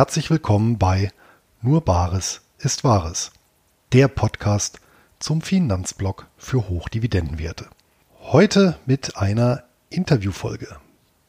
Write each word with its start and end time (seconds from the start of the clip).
herzlich 0.00 0.30
willkommen 0.30 0.78
bei 0.78 1.12
Nur 1.60 1.82
Bares 1.82 2.40
ist 2.58 2.84
Wahres, 2.84 3.32
der 3.92 4.08
Podcast 4.08 4.80
zum 5.18 5.42
Finanzblock 5.42 6.26
für 6.38 6.70
Hochdividendenwerte. 6.70 7.66
Heute 8.18 8.78
mit 8.86 9.18
einer 9.18 9.62
Interviewfolge. 9.90 10.74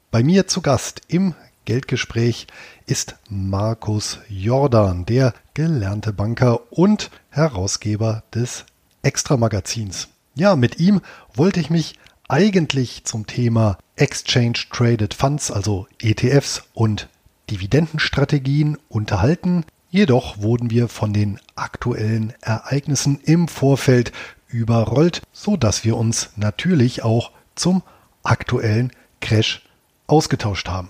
Bei 0.09 0.23
mir 0.23 0.47
zu 0.47 0.61
Gast 0.61 1.01
im 1.09 1.35
Geldgespräch 1.65 2.47
ist 2.85 3.17
Markus 3.27 4.19
Jordan, 4.29 5.05
der 5.05 5.33
gelernte 5.53 6.13
Banker 6.13 6.71
und 6.71 7.11
Herausgeber 7.29 8.23
des 8.33 8.63
Extra-Magazins. 9.01 10.07
Ja, 10.33 10.55
mit 10.55 10.79
ihm 10.79 11.01
wollte 11.33 11.59
ich 11.59 11.69
mich 11.69 11.99
eigentlich 12.29 13.03
zum 13.03 13.27
Thema 13.27 13.77
Exchange 13.97 14.59
Traded 14.71 15.13
Funds, 15.13 15.51
also 15.51 15.87
ETFs 15.99 16.63
und 16.73 17.09
Dividendenstrategien 17.51 18.77
unterhalten. 18.89 19.65
Jedoch 19.89 20.41
wurden 20.41 20.69
wir 20.69 20.87
von 20.87 21.13
den 21.13 21.39
aktuellen 21.55 22.33
Ereignissen 22.41 23.19
im 23.23 23.47
Vorfeld 23.47 24.11
überrollt, 24.47 25.21
so 25.33 25.57
dass 25.57 25.83
wir 25.83 25.97
uns 25.97 26.29
natürlich 26.37 27.03
auch 27.03 27.31
zum 27.55 27.83
aktuellen 28.23 28.91
Crash 29.19 29.67
ausgetauscht 30.07 30.69
haben. 30.69 30.89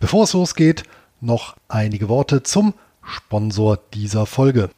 Bevor 0.00 0.24
es 0.24 0.32
losgeht, 0.32 0.84
noch 1.20 1.56
einige 1.68 2.08
Worte 2.08 2.42
zum 2.42 2.74
Sponsor 3.02 3.78
dieser 3.94 4.26
Folge. 4.26 4.70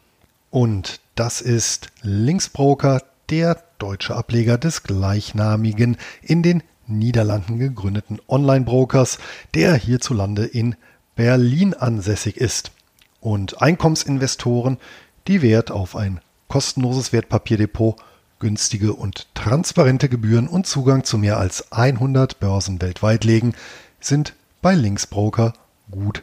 Und 0.50 1.00
das 1.14 1.41
ist 1.41 1.89
Linksbroker, 2.02 3.02
der 3.30 3.62
deutsche 3.78 4.14
Ableger 4.14 4.58
des 4.58 4.83
gleichnamigen 4.83 5.96
in 6.22 6.42
den 6.42 6.62
Niederlanden 6.86 7.58
gegründeten 7.58 8.20
Online-Brokers, 8.28 9.19
der 9.55 9.74
hierzulande 9.74 10.44
in 10.44 10.77
Berlin 11.17 11.75
ansässig 11.75 12.37
ist 12.37 12.73
und 13.20 13.62
Einkommensinvestoren, 13.62 14.79
die 15.27 15.43
Wert 15.43 15.70
auf 15.70 15.97
ein 15.97 16.20
kostenloses 16.48 17.12
Wertpapierdepot, 17.12 17.97
günstige 18.39 18.93
und 18.93 19.27
transparente 19.35 20.09
Gebühren 20.09 20.48
und 20.48 20.67
Zugang 20.67 21.05
zu 21.05 21.19
mehr 21.19 21.39
als 21.39 21.73
100 21.73 22.41
Börsen 22.41 22.83
weltweit 22.83 23.25
legen, 23.25 23.55
sind 24.01 24.35
bei 24.61 24.75
Linksbroker 24.75 25.55
gut 25.91 26.23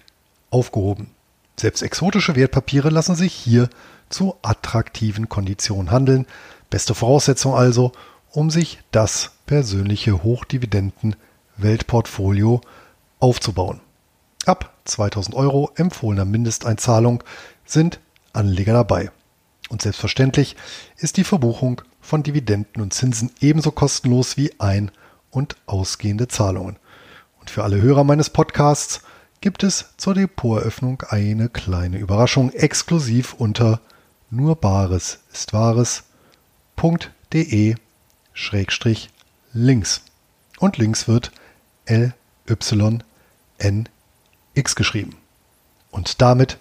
aufgehoben. 0.50 1.12
Selbst 1.58 1.81
exotische 1.81 2.36
Wertpapiere 2.36 2.89
lassen 2.89 3.16
sich 3.16 3.34
hier 3.34 3.69
zu 4.09 4.36
attraktiven 4.42 5.30
Konditionen 5.30 5.92
handeln. 5.92 6.25
Beste 6.69 6.94
Voraussetzung 6.95 7.56
also, 7.56 7.94
um 8.31 8.50
sich 8.50 8.80
das 8.92 9.31
persönliche 9.45 10.23
Hochdividenden-Weltportfolio 10.23 12.62
aufzubauen. 13.19 13.81
Ab 14.45 14.70
2000 14.85 15.35
Euro 15.35 15.71
empfohlener 15.75 16.25
Mindesteinzahlung 16.25 17.23
sind 17.65 17.99
Anleger 18.33 18.73
dabei. 18.73 19.11
Und 19.69 19.81
selbstverständlich 19.81 20.55
ist 20.97 21.17
die 21.17 21.23
Verbuchung 21.23 21.81
von 22.01 22.23
Dividenden 22.23 22.81
und 22.81 22.93
Zinsen 22.93 23.31
ebenso 23.39 23.71
kostenlos 23.71 24.38
wie 24.38 24.59
ein- 24.59 24.91
und 25.29 25.55
ausgehende 25.65 26.27
Zahlungen. 26.27 26.77
Und 27.39 27.49
für 27.49 27.63
alle 27.63 27.81
Hörer 27.81 28.03
meines 28.03 28.29
Podcasts 28.29 29.01
gibt 29.39 29.63
es 29.63 29.85
zur 29.97 30.13
Depoteröffnung 30.13 31.03
eine 31.09 31.49
kleine 31.49 31.97
Überraschung 31.97 32.51
exklusiv 32.51 33.33
unter 33.33 33.81
nur 34.29 34.55
Bares 34.55 35.19
ist 35.33 35.53
Wahres.de 35.53 36.05
Schrägstrich 38.33 39.09
links. 39.53 40.03
Und 40.59 40.77
links 40.77 41.07
wird 41.07 41.31
L 41.85 42.13
Y 42.50 43.03
N 43.57 43.89
X 44.53 44.75
geschrieben. 44.75 45.17
Und 45.91 46.22
damit 46.22 46.57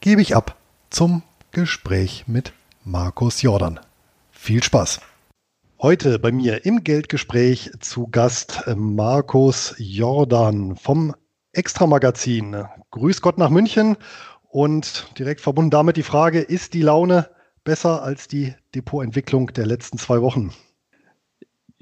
gebe 0.00 0.22
ich 0.22 0.36
ab 0.36 0.56
zum 0.90 1.22
Gespräch 1.52 2.24
mit 2.26 2.52
Markus 2.84 3.42
Jordan. 3.42 3.80
Viel 4.30 4.62
Spaß! 4.62 5.00
Heute 5.82 6.18
bei 6.18 6.30
mir 6.30 6.66
im 6.66 6.84
Geldgespräch 6.84 7.70
zu 7.80 8.06
Gast 8.06 8.64
äh, 8.66 8.74
Markus 8.74 9.74
Jordan 9.78 10.76
vom 10.76 11.14
Extra-Magazin. 11.52 12.64
Grüß 12.90 13.22
Gott 13.22 13.38
nach 13.38 13.48
München 13.48 13.96
und 14.50 15.06
direkt 15.18 15.40
verbunden 15.40 15.70
damit 15.70 15.96
die 15.96 16.02
Frage, 16.02 16.40
ist 16.40 16.74
die 16.74 16.82
Laune 16.82 17.30
besser 17.64 18.02
als 18.02 18.28
die 18.28 18.54
Depotentwicklung 18.74 19.52
der 19.54 19.66
letzten 19.66 19.96
zwei 19.96 20.20
Wochen? 20.20 20.52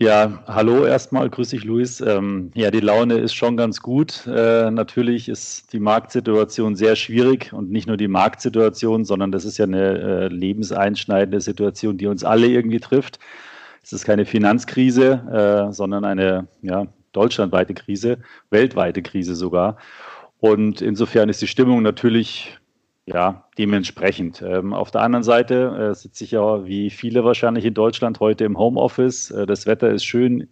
Ja, 0.00 0.44
hallo 0.46 0.84
erstmal, 0.86 1.28
grüß 1.28 1.48
dich 1.48 1.64
Luis. 1.64 2.00
Ähm, 2.00 2.52
ja, 2.54 2.70
die 2.70 2.78
Laune 2.78 3.18
ist 3.18 3.34
schon 3.34 3.56
ganz 3.56 3.80
gut. 3.82 4.28
Äh, 4.28 4.70
natürlich 4.70 5.28
ist 5.28 5.72
die 5.72 5.80
Marktsituation 5.80 6.76
sehr 6.76 6.94
schwierig 6.94 7.52
und 7.52 7.72
nicht 7.72 7.88
nur 7.88 7.96
die 7.96 8.06
Marktsituation, 8.06 9.04
sondern 9.04 9.32
das 9.32 9.44
ist 9.44 9.58
ja 9.58 9.64
eine 9.64 9.98
äh, 9.98 10.28
lebenseinschneidende 10.28 11.40
Situation, 11.40 11.98
die 11.98 12.06
uns 12.06 12.22
alle 12.22 12.46
irgendwie 12.46 12.78
trifft. 12.78 13.18
Es 13.82 13.92
ist 13.92 14.04
keine 14.04 14.24
Finanzkrise, 14.24 15.68
äh, 15.68 15.72
sondern 15.72 16.04
eine 16.04 16.46
ja, 16.62 16.86
deutschlandweite 17.10 17.74
Krise, 17.74 18.18
weltweite 18.50 19.02
Krise 19.02 19.34
sogar. 19.34 19.78
Und 20.38 20.80
insofern 20.80 21.28
ist 21.28 21.42
die 21.42 21.48
Stimmung 21.48 21.82
natürlich 21.82 22.56
ja, 23.12 23.44
dementsprechend. 23.56 24.42
Ähm, 24.42 24.74
auf 24.74 24.90
der 24.90 25.00
anderen 25.00 25.22
Seite 25.22 25.90
äh, 25.90 25.94
sitze 25.94 26.24
ich 26.24 26.32
ja 26.32 26.66
wie 26.66 26.90
viele 26.90 27.24
wahrscheinlich 27.24 27.64
in 27.64 27.74
Deutschland 27.74 28.20
heute 28.20 28.44
im 28.44 28.58
Homeoffice. 28.58 29.30
Äh, 29.30 29.46
das 29.46 29.66
Wetter 29.66 29.90
ist 29.90 30.04
schön. 30.04 30.48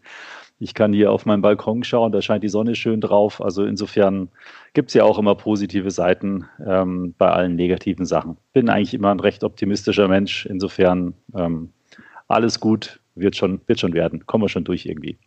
Ich 0.58 0.72
kann 0.72 0.94
hier 0.94 1.12
auf 1.12 1.26
meinen 1.26 1.42
Balkon 1.42 1.84
schauen, 1.84 2.12
da 2.12 2.22
scheint 2.22 2.42
die 2.42 2.48
Sonne 2.48 2.74
schön 2.74 3.02
drauf. 3.02 3.42
Also 3.42 3.64
insofern 3.66 4.30
gibt 4.72 4.88
es 4.88 4.94
ja 4.94 5.04
auch 5.04 5.18
immer 5.18 5.34
positive 5.34 5.90
Seiten 5.90 6.46
ähm, 6.66 7.14
bei 7.18 7.30
allen 7.30 7.56
negativen 7.56 8.06
Sachen. 8.06 8.38
Bin 8.54 8.70
eigentlich 8.70 8.94
immer 8.94 9.10
ein 9.10 9.20
recht 9.20 9.44
optimistischer 9.44 10.08
Mensch. 10.08 10.46
Insofern 10.46 11.12
ähm, 11.36 11.72
alles 12.26 12.58
gut, 12.58 13.00
wird 13.14 13.36
schon, 13.36 13.60
wird 13.66 13.80
schon 13.80 13.92
werden. 13.92 14.26
Kommen 14.26 14.44
wir 14.44 14.48
schon 14.48 14.64
durch 14.64 14.86
irgendwie. 14.86 15.18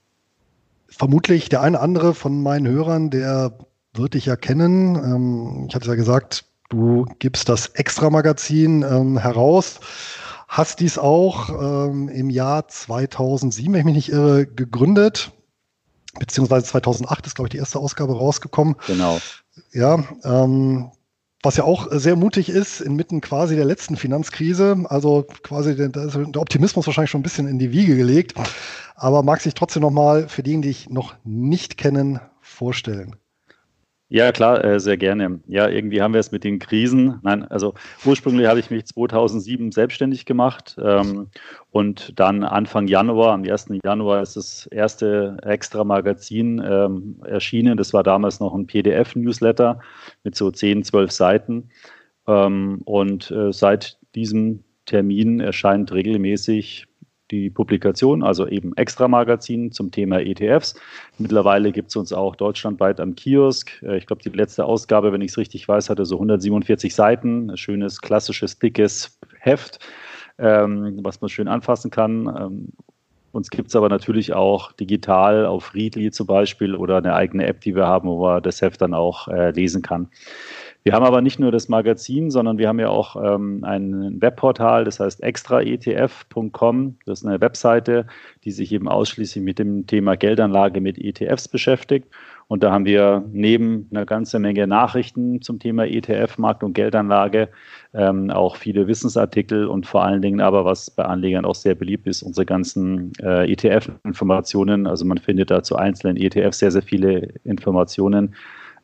Vermutlich 0.88 1.50
der 1.50 1.62
eine 1.62 1.80
andere 1.80 2.16
von 2.16 2.42
meinen 2.42 2.68
Hörern, 2.68 3.12
der 3.12 3.54
wird 3.94 4.16
dich 4.16 4.26
ja 4.26 4.36
kennen. 4.36 4.96
Ähm, 4.96 5.66
ich 5.70 5.76
hatte 5.76 5.88
ja 5.88 5.96
gesagt, 5.96 6.49
Du 6.70 7.06
gibst 7.18 7.50
das 7.50 7.68
Extra-Magazin 7.68 8.84
ähm, 8.84 9.18
heraus, 9.18 9.80
hast 10.48 10.80
dies 10.80 11.00
auch 11.00 11.50
ähm, 11.50 12.10
im 12.10 12.30
Jahr 12.30 12.68
2007, 12.68 13.74
wenn 13.74 13.80
ich 13.80 13.86
mich 13.86 13.96
nicht 13.96 14.10
irre, 14.10 14.46
gegründet, 14.46 15.32
beziehungsweise 16.20 16.68
2008 16.68 17.26
ist, 17.26 17.36
glaube 17.36 17.48
ich, 17.48 17.52
die 17.52 17.58
erste 17.58 17.80
Ausgabe 17.80 18.16
rausgekommen. 18.16 18.76
Genau. 18.86 19.20
Ja, 19.74 20.04
ähm, 20.24 20.92
was 21.42 21.58
ja 21.58 21.64
auch 21.64 21.88
sehr 21.92 22.16
mutig 22.16 22.50
ist, 22.50 22.82
inmitten 22.82 23.22
quasi 23.22 23.56
der 23.56 23.66
letzten 23.66 23.96
Finanzkrise. 23.96 24.86
Also 24.90 25.26
quasi 25.42 25.76
der, 25.76 25.90
der 25.90 26.42
Optimismus 26.42 26.86
wahrscheinlich 26.86 27.12
schon 27.12 27.22
ein 27.22 27.24
bisschen 27.24 27.48
in 27.48 27.60
die 27.60 27.72
Wiege 27.72 27.96
gelegt. 27.96 28.34
Aber 28.96 29.24
mag 29.24 29.40
sich 29.42 29.54
trotzdem 29.54 29.82
nochmal 29.82 30.28
für 30.28 30.44
diejenigen, 30.44 30.64
die 30.64 30.70
ich 30.70 30.90
noch 30.90 31.16
nicht 31.24 31.78
kennen, 31.78 32.20
vorstellen. 32.42 33.16
Ja, 34.12 34.32
klar, 34.32 34.64
äh, 34.64 34.80
sehr 34.80 34.98
gerne. 34.98 35.40
Ja, 35.48 35.70
irgendwie 35.70 36.02
haben 36.02 36.14
wir 36.14 36.20
es 36.20 36.32
mit 36.32 36.44
den 36.44 36.58
Krisen. 36.58 37.20
Nein, 37.22 37.44
also 37.44 37.76
ursprünglich 38.04 38.48
habe 38.48 38.60
ich 38.60 38.72
mich 38.72 38.86
2007 38.86 39.72
selbstständig 39.72 40.26
gemacht 40.26 40.76
ähm, 40.84 41.28
und 41.70 42.20
dann 42.20 42.44
Anfang 42.44 42.88
Januar, 42.88 43.34
am 43.34 43.44
1. 43.44 43.68
Januar 43.84 44.24
ist 44.24 44.36
das 44.36 44.66
erste 44.66 45.38
extra 45.44 45.84
Magazin 45.84 46.60
ähm, 46.66 47.22
erschienen. 47.24 47.78
Das 47.78 47.94
war 47.94 48.02
damals 48.02 48.40
noch 48.40 48.56
ein 48.56 48.66
PDF-Newsletter 48.66 49.80
mit 50.24 50.36
so 50.36 50.50
10, 50.50 50.84
12 50.86 51.12
Seiten. 51.12 51.70
Ähm, 52.26 52.82
und 52.86 53.30
äh, 53.30 53.54
seit 53.54 54.00
diesem 54.16 54.64
Termin 54.86 55.40
erscheint 55.40 55.92
regelmäßig 55.92 56.88
die 57.32 57.50
Publikation, 57.50 58.24
also 58.24 58.48
eben 58.48 58.76
Extra-Magazin 58.76 59.72
zum 59.72 59.92
Thema 59.92 60.20
ETFs. 60.20 60.76
Mittlerweile 61.18 61.72
gibt 61.72 61.90
es 61.90 61.96
uns 61.96 62.14
auch 62.14 62.36
deutschlandweit 62.36 63.00
am 63.00 63.16
Kiosk. 63.16 63.82
Äh, 63.84 63.98
ich 63.98 64.06
glaube, 64.06 64.22
die 64.22 64.30
letzte 64.30 64.66
Ausgabe, 64.66 65.12
wenn 65.12 65.22
ich 65.22 65.32
es 65.32 65.38
richtig 65.38 65.68
weiß, 65.68 65.90
hatte 65.90 66.06
so 66.06 66.16
147 66.16 66.94
Seiten. 66.94 67.52
Ein 67.52 67.58
schönes, 67.58 68.02
klassisches, 68.02 68.60
dickes 68.60 69.20
Heft, 69.40 69.80
ähm, 70.38 71.00
was 71.04 71.22
man 71.22 71.30
schön 71.30 71.48
anfassen 71.48 71.92
kann. 71.92 72.28
Ähm, 72.28 72.74
uns 73.32 73.50
gibt 73.50 73.70
es 73.70 73.76
aber 73.76 73.90
natürlich 73.90 74.34
auch 74.34 74.72
digital 74.72 75.46
auf 75.46 75.76
Readly 75.76 76.12
zum 76.12 76.26
Beispiel 76.26 76.76
oder 76.76 76.98
eine 76.98 77.14
eigene 77.14 77.46
App, 77.46 77.62
die 77.62 77.76
wir 77.76 77.86
haben, 77.86 78.10
wo 78.10 78.24
man 78.24 78.42
das 78.42 78.62
Heft 78.62 78.82
dann 78.82 78.94
auch 78.94 79.28
äh, 79.28 79.52
lesen 79.52 79.82
kann. 79.82 80.10
Wir 80.84 80.94
haben 80.94 81.04
aber 81.04 81.22
nicht 81.22 81.40
nur 81.40 81.52
das 81.52 81.68
Magazin, 81.68 82.32
sondern 82.32 82.58
wir 82.58 82.70
haben 82.70 82.80
ja 82.80 82.90
auch 82.90 83.16
ähm, 83.22 83.64
ein 83.66 84.22
Webportal, 84.22 84.86
das 84.86 85.02
heißt 85.02 85.22
extraetf.com. 85.22 86.98
Das 87.06 87.20
ist 87.20 87.26
eine 87.26 87.42
Webseite, 87.42 88.08
die 88.46 88.52
sich 88.52 88.72
eben 88.72 88.88
ausschließlich 88.88 89.44
mit 89.44 89.60
dem 89.60 89.88
Thema 89.88 90.16
Geldanlage 90.16 90.80
mit 90.80 90.98
ETFs 90.98 91.50
beschäftigt. 91.50 92.08
Und 92.48 92.64
da 92.64 92.72
haben 92.72 92.86
wir 92.86 93.24
neben 93.32 93.88
einer 93.92 94.06
ganzen 94.06 94.42
Menge 94.42 94.66
Nachrichten 94.66 95.42
zum 95.42 95.60
Thema 95.60 95.86
ETF, 95.86 96.40
Markt 96.40 96.64
und 96.64 96.74
Geldanlage 96.74 97.50
ähm, 97.94 98.32
auch 98.32 98.56
viele 98.56 98.88
Wissensartikel 98.88 99.68
und 99.68 99.86
vor 99.86 100.04
allen 100.04 100.22
Dingen 100.22 100.42
aber, 100.42 100.66
was 100.66 100.90
bei 100.90 101.04
Anlegern 101.04 101.46
auch 101.46 101.56
sehr 101.56 101.76
beliebt 101.76 102.08
ist, 102.08 102.24
unsere 102.24 102.48
ganzen 102.48 103.12
äh, 103.22 103.52
ETF-Informationen. 103.52 104.88
Also 104.88 105.06
man 105.06 105.20
findet 105.20 105.52
da 105.52 105.62
zu 105.62 105.76
einzelnen 105.76 106.18
ETFs 106.18 106.60
sehr, 106.60 106.72
sehr 106.72 106.82
viele 106.82 107.34
Informationen 107.44 108.34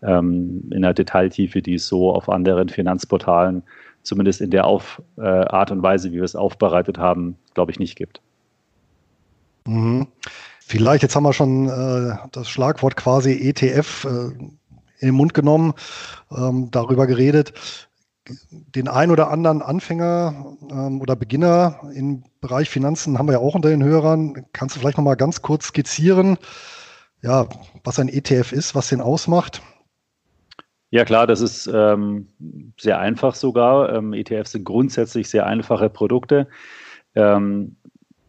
ähm, 0.01 0.69
in 0.71 0.81
der 0.81 0.93
Detailtiefe, 0.93 1.61
die 1.61 1.75
es 1.75 1.87
so 1.87 2.13
auf 2.13 2.29
anderen 2.29 2.69
Finanzportalen, 2.69 3.63
zumindest 4.03 4.41
in 4.41 4.51
der 4.51 4.65
auf, 4.65 5.01
äh, 5.17 5.21
Art 5.21 5.71
und 5.71 5.83
Weise, 5.83 6.11
wie 6.11 6.17
wir 6.17 6.23
es 6.23 6.35
aufbereitet 6.35 6.97
haben, 6.97 7.37
glaube 7.53 7.71
ich, 7.71 7.79
nicht 7.79 7.95
gibt. 7.95 8.21
Mhm. 9.67 10.07
Vielleicht, 10.59 11.03
jetzt 11.03 11.15
haben 11.15 11.23
wir 11.23 11.33
schon 11.33 11.69
äh, 11.69 12.17
das 12.31 12.49
Schlagwort 12.49 12.95
quasi 12.95 13.31
ETF 13.33 14.05
äh, 14.05 14.09
in 14.99 15.09
den 15.09 15.15
Mund 15.15 15.33
genommen, 15.33 15.73
ähm, 16.35 16.69
darüber 16.71 17.05
geredet. 17.05 17.53
Den 18.49 18.87
ein 18.87 19.11
oder 19.11 19.29
anderen 19.29 19.61
Anfänger 19.61 20.57
ähm, 20.71 21.01
oder 21.01 21.15
Beginner 21.15 21.79
im 21.93 22.23
Bereich 22.41 22.69
Finanzen 22.71 23.19
haben 23.19 23.27
wir 23.27 23.33
ja 23.33 23.39
auch 23.39 23.53
unter 23.53 23.69
den 23.69 23.83
Hörern. 23.83 24.45
Kannst 24.53 24.75
du 24.75 24.79
vielleicht 24.79 24.97
noch 24.97 25.03
mal 25.03 25.15
ganz 25.15 25.43
kurz 25.43 25.67
skizzieren, 25.67 26.37
ja, 27.21 27.47
was 27.83 27.99
ein 27.99 28.09
ETF 28.09 28.51
ist, 28.51 28.73
was 28.73 28.89
den 28.89 29.01
ausmacht? 29.01 29.61
Ja 30.95 31.03
klar, 31.03 31.27
das 31.27 31.41
ist 31.41 31.69
ähm, 31.73 32.29
sehr 32.79 32.99
einfach 32.99 33.35
sogar. 33.35 33.93
Ähm, 33.93 34.13
ETFs 34.13 34.53
sind 34.53 34.63
grundsätzlich 34.63 35.29
sehr 35.29 35.45
einfache 35.45 35.89
Produkte. 35.89 36.47
Ähm, 37.15 37.75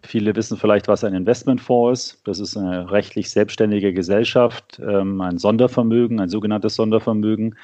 Viele 0.03 0.35
wissen 0.35 0.57
vielleicht, 0.57 0.89
was 0.89 1.05
ein 1.05 1.15
Investmentfonds 1.15 2.01
ist. 2.01 2.27
Das 2.27 2.41
ist 2.41 2.57
eine 2.57 2.91
rechtlich 2.91 3.31
selbstständige 3.31 3.93
Gesellschaft, 3.93 4.81
ähm, 4.85 5.21
ein 5.21 5.39
Sondervermögen, 5.39 6.19
ein 6.19 6.29
sogenanntes 6.29 6.75
Sondervermögen. 6.75 7.57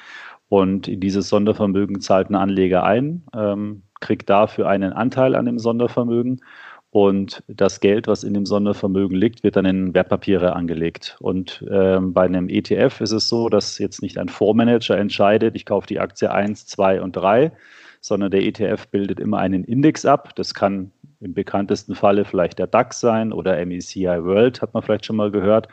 Und 0.47 0.87
in 0.87 1.01
dieses 1.01 1.27
Sondervermögen 1.27 1.99
zahlt 1.99 2.29
ein 2.29 2.35
Anleger 2.35 2.83
ein, 2.83 3.23
ähm, 3.35 3.83
kriegt 3.99 4.29
dafür 4.29 4.69
einen 4.69 4.93
Anteil 4.93 5.35
an 5.35 5.45
dem 5.45 5.59
Sondervermögen. 5.59 6.41
Und 6.93 7.41
das 7.47 7.79
Geld, 7.79 8.05
was 8.05 8.23
in 8.23 8.35
dem 8.35 8.45
Sondervermögen 8.45 9.17
liegt, 9.17 9.43
wird 9.43 9.55
dann 9.55 9.65
in 9.65 9.95
Wertpapiere 9.95 10.55
angelegt. 10.55 11.17
Und 11.19 11.65
ähm, 11.71 12.13
bei 12.13 12.25
einem 12.25 12.49
ETF 12.49 13.01
ist 13.01 13.13
es 13.13 13.29
so, 13.29 13.49
dass 13.49 13.79
jetzt 13.79 14.03
nicht 14.03 14.19
ein 14.19 14.29
Fondsmanager 14.29 14.95
entscheidet, 14.95 15.55
ich 15.55 15.65
kaufe 15.65 15.87
die 15.87 15.99
Aktie 15.99 16.31
1, 16.31 16.67
2 16.67 17.01
und 17.01 17.13
3, 17.13 17.51
sondern 17.99 18.29
der 18.29 18.43
ETF 18.43 18.89
bildet 18.89 19.19
immer 19.19 19.39
einen 19.39 19.63
Index 19.63 20.05
ab. 20.05 20.35
Das 20.35 20.53
kann 20.53 20.91
im 21.19 21.33
bekanntesten 21.33 21.95
Falle 21.95 22.25
vielleicht 22.25 22.59
der 22.59 22.67
DAX 22.67 22.99
sein 22.99 23.33
oder 23.33 23.65
MECI 23.65 24.05
World, 24.05 24.61
hat 24.61 24.75
man 24.75 24.83
vielleicht 24.83 25.07
schon 25.07 25.15
mal 25.15 25.31
gehört. 25.31 25.69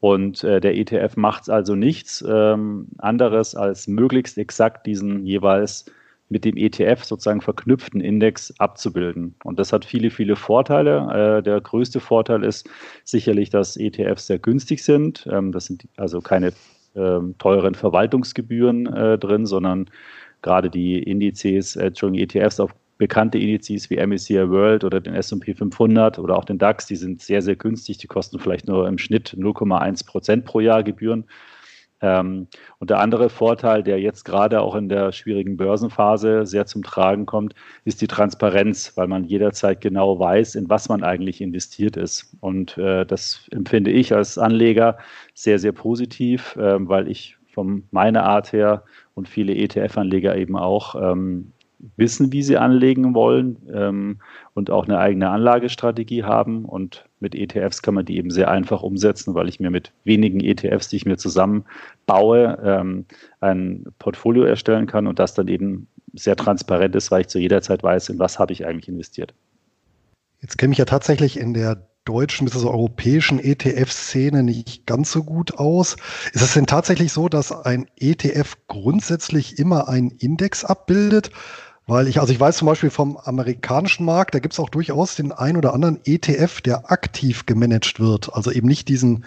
Und 0.00 0.44
äh, 0.44 0.60
der 0.60 0.76
ETF 0.76 1.16
macht 1.16 1.48
also 1.48 1.76
nichts 1.76 2.22
ähm, 2.28 2.88
anderes, 2.98 3.54
als 3.54 3.88
möglichst 3.88 4.36
exakt 4.36 4.86
diesen 4.86 5.24
jeweils 5.24 5.86
mit 6.28 6.44
dem 6.44 6.56
ETF 6.56 7.04
sozusagen 7.04 7.40
verknüpften 7.40 8.00
Index 8.00 8.52
abzubilden. 8.58 9.34
Und 9.44 9.58
das 9.58 9.72
hat 9.72 9.84
viele, 9.84 10.10
viele 10.10 10.36
Vorteile. 10.36 11.38
Äh, 11.38 11.42
der 11.42 11.60
größte 11.60 12.00
Vorteil 12.00 12.44
ist 12.44 12.68
sicherlich, 13.04 13.50
dass 13.50 13.76
ETFs 13.76 14.26
sehr 14.26 14.38
günstig 14.38 14.84
sind. 14.84 15.26
Ähm, 15.30 15.52
das 15.52 15.66
sind 15.66 15.88
also 15.96 16.20
keine 16.20 16.52
ähm, 16.94 17.34
teuren 17.38 17.74
Verwaltungsgebühren 17.74 18.86
äh, 18.86 19.18
drin, 19.18 19.46
sondern 19.46 19.88
gerade 20.42 20.70
die 20.70 21.02
Indizes, 21.02 21.76
äh, 21.76 21.86
Entschuldigung, 21.86 22.28
ETFs 22.28 22.60
auf 22.60 22.74
bekannte 22.98 23.38
Indizes 23.38 23.88
wie 23.90 24.04
MSCI 24.04 24.50
World 24.50 24.84
oder 24.84 25.00
den 25.00 25.14
S&P 25.14 25.54
500 25.54 26.18
oder 26.18 26.36
auch 26.36 26.44
den 26.44 26.58
DAX, 26.58 26.86
die 26.86 26.96
sind 26.96 27.22
sehr, 27.22 27.42
sehr 27.42 27.56
günstig. 27.56 27.98
Die 27.98 28.08
kosten 28.08 28.40
vielleicht 28.40 28.66
nur 28.66 28.88
im 28.88 28.98
Schnitt 28.98 29.36
0,1 29.38 30.04
Prozent 30.04 30.44
pro 30.44 30.60
Jahr 30.60 30.82
Gebühren. 30.82 31.24
Ähm, 32.00 32.46
und 32.78 32.90
der 32.90 33.00
andere 33.00 33.28
Vorteil, 33.28 33.82
der 33.82 34.00
jetzt 34.00 34.24
gerade 34.24 34.60
auch 34.60 34.74
in 34.74 34.88
der 34.88 35.12
schwierigen 35.12 35.56
Börsenphase 35.56 36.46
sehr 36.46 36.66
zum 36.66 36.82
Tragen 36.82 37.26
kommt, 37.26 37.54
ist 37.84 38.00
die 38.00 38.06
Transparenz, 38.06 38.92
weil 38.96 39.08
man 39.08 39.24
jederzeit 39.24 39.80
genau 39.80 40.18
weiß, 40.18 40.54
in 40.54 40.68
was 40.68 40.88
man 40.88 41.02
eigentlich 41.02 41.40
investiert 41.40 41.96
ist. 41.96 42.36
Und 42.40 42.78
äh, 42.78 43.04
das 43.04 43.48
empfinde 43.50 43.90
ich 43.90 44.14
als 44.14 44.38
Anleger 44.38 44.98
sehr, 45.34 45.58
sehr 45.58 45.72
positiv, 45.72 46.56
äh, 46.56 46.88
weil 46.88 47.08
ich 47.08 47.36
von 47.52 47.84
meiner 47.90 48.24
Art 48.24 48.52
her 48.52 48.84
und 49.14 49.28
viele 49.28 49.54
ETF-Anleger 49.54 50.36
eben 50.36 50.56
auch 50.56 50.94
ähm, 50.94 51.52
wissen, 51.96 52.32
wie 52.32 52.42
sie 52.42 52.56
anlegen 52.56 53.14
wollen 53.14 53.56
ähm, 53.72 54.20
und 54.54 54.70
auch 54.70 54.84
eine 54.84 54.98
eigene 54.98 55.30
Anlagestrategie 55.30 56.24
haben. 56.24 56.64
Und 56.64 57.07
mit 57.20 57.34
ETFs 57.34 57.82
kann 57.82 57.94
man 57.94 58.04
die 58.04 58.16
eben 58.16 58.30
sehr 58.30 58.50
einfach 58.50 58.82
umsetzen, 58.82 59.34
weil 59.34 59.48
ich 59.48 59.60
mir 59.60 59.70
mit 59.70 59.92
wenigen 60.04 60.40
ETFs, 60.40 60.88
die 60.88 60.96
ich 60.96 61.06
mir 61.06 61.16
zusammenbaue, 61.16 62.58
ähm, 62.62 63.06
ein 63.40 63.84
Portfolio 63.98 64.44
erstellen 64.44 64.86
kann 64.86 65.06
und 65.06 65.18
das 65.18 65.34
dann 65.34 65.48
eben 65.48 65.88
sehr 66.14 66.36
transparent 66.36 66.94
ist, 66.96 67.10
weil 67.10 67.22
ich 67.22 67.28
zu 67.28 67.38
jeder 67.38 67.62
Zeit 67.62 67.82
weiß, 67.82 68.08
in 68.08 68.18
was 68.18 68.38
habe 68.38 68.52
ich 68.52 68.66
eigentlich 68.66 68.88
investiert. 68.88 69.34
Jetzt 70.40 70.56
kenne 70.58 70.72
ich 70.72 70.78
ja 70.78 70.84
tatsächlich 70.84 71.38
in 71.38 71.54
der 71.54 71.88
deutschen 72.04 72.46
bzw. 72.46 72.68
europäischen 72.68 73.38
ETF-Szene 73.38 74.42
nicht 74.42 74.86
ganz 74.86 75.12
so 75.12 75.24
gut 75.24 75.58
aus. 75.58 75.96
Ist 76.32 76.42
es 76.42 76.54
denn 76.54 76.66
tatsächlich 76.66 77.12
so, 77.12 77.28
dass 77.28 77.52
ein 77.52 77.86
ETF 77.96 78.56
grundsätzlich 78.66 79.58
immer 79.58 79.88
einen 79.88 80.10
Index 80.12 80.64
abbildet? 80.64 81.30
Weil 81.88 82.06
ich, 82.06 82.20
also 82.20 82.34
ich 82.34 82.38
weiß 82.38 82.58
zum 82.58 82.66
Beispiel 82.66 82.90
vom 82.90 83.16
amerikanischen 83.16 84.04
Markt, 84.04 84.34
da 84.34 84.40
gibt 84.40 84.52
es 84.52 84.60
auch 84.60 84.68
durchaus 84.68 85.16
den 85.16 85.32
ein 85.32 85.56
oder 85.56 85.72
anderen 85.72 85.98
ETF, 86.04 86.60
der 86.60 86.92
aktiv 86.92 87.46
gemanagt 87.46 87.98
wird. 87.98 88.34
Also 88.34 88.52
eben 88.52 88.68
nicht 88.68 88.88
diesen, 88.88 89.24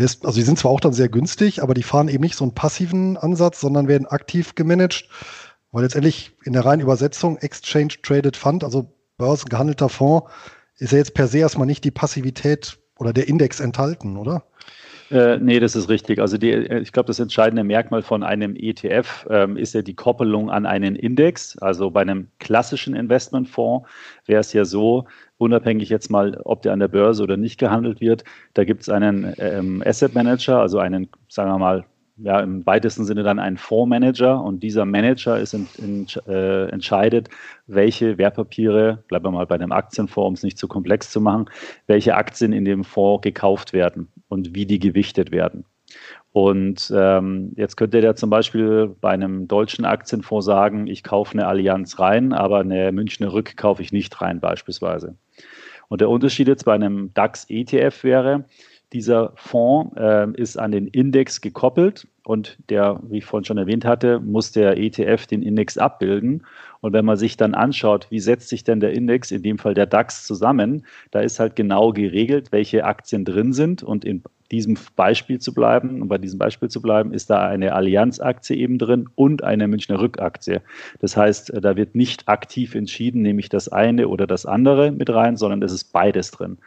ist, 0.00 0.24
also 0.24 0.38
die 0.40 0.44
sind 0.44 0.58
zwar 0.58 0.70
auch 0.70 0.80
dann 0.80 0.94
sehr 0.94 1.10
günstig, 1.10 1.62
aber 1.62 1.74
die 1.74 1.82
fahren 1.82 2.08
eben 2.08 2.22
nicht 2.22 2.34
so 2.34 2.44
einen 2.44 2.54
passiven 2.54 3.18
Ansatz, 3.18 3.60
sondern 3.60 3.88
werden 3.88 4.06
aktiv 4.06 4.54
gemanagt. 4.54 5.06
Weil 5.70 5.82
letztendlich 5.82 6.32
in 6.44 6.54
der 6.54 6.64
reinen 6.64 6.80
Übersetzung 6.80 7.36
Exchange 7.36 8.00
Traded 8.02 8.38
Fund, 8.38 8.64
also 8.64 8.90
börsengehandelter 9.18 9.90
Fonds, 9.90 10.30
ist 10.78 10.92
ja 10.92 10.98
jetzt 10.98 11.12
per 11.12 11.28
se 11.28 11.38
erstmal 11.38 11.66
nicht 11.66 11.84
die 11.84 11.90
Passivität 11.90 12.78
oder 12.96 13.12
der 13.12 13.28
Index 13.28 13.60
enthalten, 13.60 14.16
oder? 14.16 14.44
Äh, 15.10 15.38
nee, 15.38 15.58
das 15.58 15.74
ist 15.74 15.88
richtig. 15.88 16.18
Also 16.20 16.36
die, 16.36 16.50
äh, 16.50 16.80
ich 16.80 16.92
glaube, 16.92 17.06
das 17.06 17.18
entscheidende 17.18 17.64
Merkmal 17.64 18.02
von 18.02 18.22
einem 18.22 18.54
ETF 18.56 19.26
ähm, 19.30 19.56
ist 19.56 19.72
ja 19.74 19.80
die 19.80 19.94
Koppelung 19.94 20.50
an 20.50 20.66
einen 20.66 20.96
Index. 20.96 21.56
Also 21.58 21.90
bei 21.90 22.02
einem 22.02 22.28
klassischen 22.38 22.94
Investmentfonds 22.94 23.88
wäre 24.26 24.40
es 24.40 24.52
ja 24.52 24.66
so, 24.66 25.06
unabhängig 25.38 25.88
jetzt 25.88 26.10
mal, 26.10 26.38
ob 26.44 26.62
der 26.62 26.72
an 26.72 26.80
der 26.80 26.88
Börse 26.88 27.22
oder 27.22 27.36
nicht 27.38 27.58
gehandelt 27.58 28.00
wird, 28.00 28.24
da 28.54 28.64
gibt 28.64 28.82
es 28.82 28.88
einen 28.88 29.34
ähm, 29.38 29.82
Asset 29.86 30.14
Manager, 30.14 30.60
also 30.60 30.78
einen, 30.78 31.08
sagen 31.28 31.50
wir 31.50 31.58
mal, 31.58 31.84
ja, 32.22 32.40
im 32.40 32.66
weitesten 32.66 33.04
Sinne 33.04 33.22
dann 33.22 33.38
ein 33.38 33.56
Fondsmanager 33.56 34.42
und 34.42 34.62
dieser 34.62 34.84
Manager 34.84 35.38
ist 35.38 35.54
in, 35.54 35.68
in, 35.78 36.06
äh, 36.26 36.68
entscheidet, 36.68 37.28
welche 37.66 38.18
Wertpapiere, 38.18 39.04
bleiben 39.08 39.26
wir 39.26 39.30
mal 39.30 39.46
bei 39.46 39.54
einem 39.54 39.72
Aktienfonds, 39.72 40.28
um 40.28 40.34
es 40.34 40.42
nicht 40.42 40.58
zu 40.58 40.68
komplex 40.68 41.10
zu 41.10 41.20
machen, 41.20 41.48
welche 41.86 42.14
Aktien 42.16 42.52
in 42.52 42.64
dem 42.64 42.84
Fonds 42.84 43.22
gekauft 43.22 43.72
werden 43.72 44.08
und 44.28 44.54
wie 44.54 44.66
die 44.66 44.78
gewichtet 44.78 45.30
werden. 45.30 45.64
Und 46.32 46.92
ähm, 46.94 47.52
jetzt 47.56 47.76
könnte 47.76 48.00
der 48.00 48.16
zum 48.16 48.30
Beispiel 48.30 48.94
bei 49.00 49.10
einem 49.10 49.48
deutschen 49.48 49.84
Aktienfonds 49.84 50.46
sagen, 50.46 50.86
ich 50.86 51.02
kaufe 51.02 51.32
eine 51.32 51.46
Allianz 51.46 51.98
rein, 51.98 52.32
aber 52.32 52.60
eine 52.60 52.92
Münchner 52.92 53.32
Rück 53.32 53.56
kaufe 53.56 53.82
ich 53.82 53.92
nicht 53.92 54.20
rein 54.20 54.40
beispielsweise. 54.40 55.16
Und 55.88 56.00
der 56.00 56.10
Unterschied 56.10 56.48
jetzt 56.48 56.64
bei 56.64 56.74
einem 56.74 57.12
DAX-ETF 57.14 58.04
wäre, 58.04 58.44
dieser 58.92 59.32
Fonds 59.36 59.96
äh, 59.96 60.30
ist 60.34 60.58
an 60.58 60.72
den 60.72 60.86
Index 60.86 61.40
gekoppelt 61.40 62.06
und 62.28 62.58
der, 62.68 63.00
wie 63.08 63.18
ich 63.18 63.24
vorhin 63.24 63.46
schon 63.46 63.56
erwähnt 63.56 63.86
hatte, 63.86 64.20
muss 64.20 64.52
der 64.52 64.76
ETF 64.76 65.26
den 65.26 65.40
Index 65.40 65.78
abbilden. 65.78 66.44
Und 66.82 66.92
wenn 66.92 67.06
man 67.06 67.16
sich 67.16 67.38
dann 67.38 67.54
anschaut, 67.54 68.06
wie 68.10 68.20
setzt 68.20 68.50
sich 68.50 68.64
denn 68.64 68.80
der 68.80 68.92
Index, 68.92 69.30
in 69.30 69.42
dem 69.42 69.56
Fall 69.56 69.72
der 69.72 69.86
DAX, 69.86 70.26
zusammen, 70.26 70.84
da 71.10 71.20
ist 71.20 71.40
halt 71.40 71.56
genau 71.56 71.90
geregelt, 71.90 72.52
welche 72.52 72.84
Aktien 72.84 73.24
drin 73.24 73.54
sind. 73.54 73.82
Und 73.82 74.04
in 74.04 74.22
diesem 74.50 74.76
Beispiel 74.94 75.38
zu 75.38 75.54
bleiben, 75.54 76.02
um 76.02 76.08
bei 76.08 76.18
diesem 76.18 76.38
Beispiel 76.38 76.68
zu 76.68 76.82
bleiben, 76.82 77.14
ist 77.14 77.30
da 77.30 77.48
eine 77.48 77.72
Allianz-Aktie 77.72 78.56
eben 78.56 78.76
drin 78.76 79.08
und 79.14 79.42
eine 79.42 79.66
Münchner 79.66 79.98
Rück-Aktie. 79.98 80.60
Das 81.00 81.16
heißt, 81.16 81.54
da 81.62 81.76
wird 81.76 81.94
nicht 81.94 82.28
aktiv 82.28 82.74
entschieden, 82.74 83.22
nehme 83.22 83.40
ich 83.40 83.48
das 83.48 83.70
eine 83.70 84.06
oder 84.06 84.26
das 84.26 84.44
andere 84.44 84.92
mit 84.92 85.08
rein, 85.08 85.38
sondern 85.38 85.62
es 85.62 85.72
ist 85.72 85.94
beides 85.94 86.30
drin. 86.30 86.58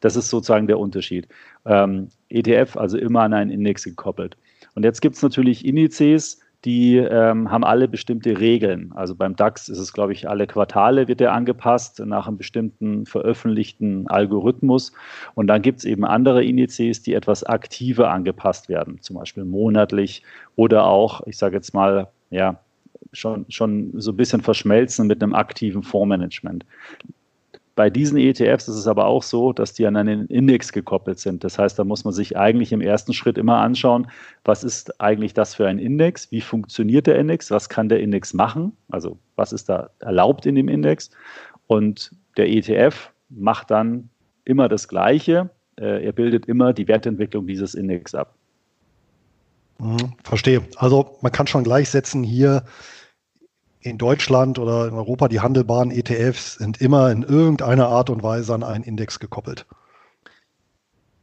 Das 0.00 0.14
ist 0.14 0.28
sozusagen 0.28 0.66
der 0.66 0.78
Unterschied. 0.78 1.26
Ähm, 1.64 2.08
ETF, 2.28 2.76
also 2.76 2.98
immer 2.98 3.22
an 3.22 3.32
einen 3.32 3.50
Index 3.50 3.84
gekoppelt. 3.84 4.36
Und 4.76 4.84
jetzt 4.84 5.00
gibt 5.00 5.16
es 5.16 5.22
natürlich 5.22 5.64
Indizes, 5.64 6.40
die 6.66 6.96
ähm, 6.96 7.50
haben 7.50 7.64
alle 7.64 7.88
bestimmte 7.88 8.38
Regeln. 8.38 8.92
Also 8.94 9.14
beim 9.14 9.36
DAX 9.36 9.68
ist 9.68 9.78
es, 9.78 9.92
glaube 9.92 10.12
ich, 10.12 10.28
alle 10.28 10.46
Quartale 10.46 11.08
wird 11.08 11.20
er 11.20 11.32
angepasst 11.32 12.00
nach 12.04 12.26
einem 12.26 12.36
bestimmten 12.36 13.06
veröffentlichten 13.06 14.06
Algorithmus. 14.08 14.92
Und 15.34 15.46
dann 15.46 15.62
gibt 15.62 15.78
es 15.78 15.84
eben 15.84 16.04
andere 16.04 16.44
Indizes, 16.44 17.02
die 17.02 17.14
etwas 17.14 17.42
aktiver 17.42 18.10
angepasst 18.10 18.68
werden, 18.68 19.00
zum 19.00 19.16
Beispiel 19.16 19.44
monatlich 19.44 20.22
oder 20.56 20.84
auch, 20.84 21.26
ich 21.26 21.38
sage 21.38 21.56
jetzt 21.56 21.72
mal, 21.72 22.08
ja, 22.30 22.58
schon, 23.12 23.46
schon 23.48 23.92
so 23.94 24.10
ein 24.10 24.16
bisschen 24.16 24.42
verschmelzen 24.42 25.06
mit 25.06 25.22
einem 25.22 25.34
aktiven 25.34 25.82
Fondsmanagement. 25.82 26.66
Bei 27.76 27.90
diesen 27.90 28.16
ETFs 28.16 28.68
ist 28.68 28.76
es 28.76 28.88
aber 28.88 29.04
auch 29.04 29.22
so, 29.22 29.52
dass 29.52 29.74
die 29.74 29.86
an 29.86 29.96
einen 29.96 30.26
Index 30.28 30.72
gekoppelt 30.72 31.18
sind. 31.18 31.44
Das 31.44 31.58
heißt, 31.58 31.78
da 31.78 31.84
muss 31.84 32.04
man 32.04 32.14
sich 32.14 32.34
eigentlich 32.34 32.72
im 32.72 32.80
ersten 32.80 33.12
Schritt 33.12 33.36
immer 33.36 33.58
anschauen, 33.58 34.10
was 34.44 34.64
ist 34.64 34.98
eigentlich 34.98 35.34
das 35.34 35.54
für 35.54 35.68
ein 35.68 35.78
Index? 35.78 36.32
Wie 36.32 36.40
funktioniert 36.40 37.06
der 37.06 37.18
Index? 37.18 37.50
Was 37.50 37.68
kann 37.68 37.90
der 37.90 38.00
Index 38.00 38.32
machen? 38.32 38.72
Also 38.88 39.18
was 39.36 39.52
ist 39.52 39.68
da 39.68 39.90
erlaubt 39.98 40.46
in 40.46 40.54
dem 40.54 40.68
Index? 40.68 41.10
Und 41.66 42.12
der 42.38 42.48
ETF 42.48 43.10
macht 43.28 43.70
dann 43.70 44.08
immer 44.46 44.70
das 44.70 44.88
Gleiche. 44.88 45.50
Äh, 45.78 46.06
er 46.06 46.12
bildet 46.12 46.46
immer 46.46 46.72
die 46.72 46.88
Wertentwicklung 46.88 47.46
dieses 47.46 47.74
Index 47.74 48.14
ab. 48.14 48.34
Mhm, 49.78 50.14
verstehe. 50.24 50.62
Also 50.76 51.18
man 51.20 51.30
kann 51.30 51.46
schon 51.46 51.62
gleichsetzen 51.62 52.22
hier 52.22 52.64
in 53.86 53.98
Deutschland 53.98 54.58
oder 54.58 54.88
in 54.88 54.94
Europa, 54.94 55.28
die 55.28 55.40
handelbaren 55.40 55.90
ETFs 55.90 56.54
sind 56.54 56.80
immer 56.80 57.10
in 57.10 57.22
irgendeiner 57.22 57.88
Art 57.88 58.10
und 58.10 58.22
Weise 58.22 58.54
an 58.54 58.62
einen 58.62 58.84
Index 58.84 59.20
gekoppelt. 59.20 59.66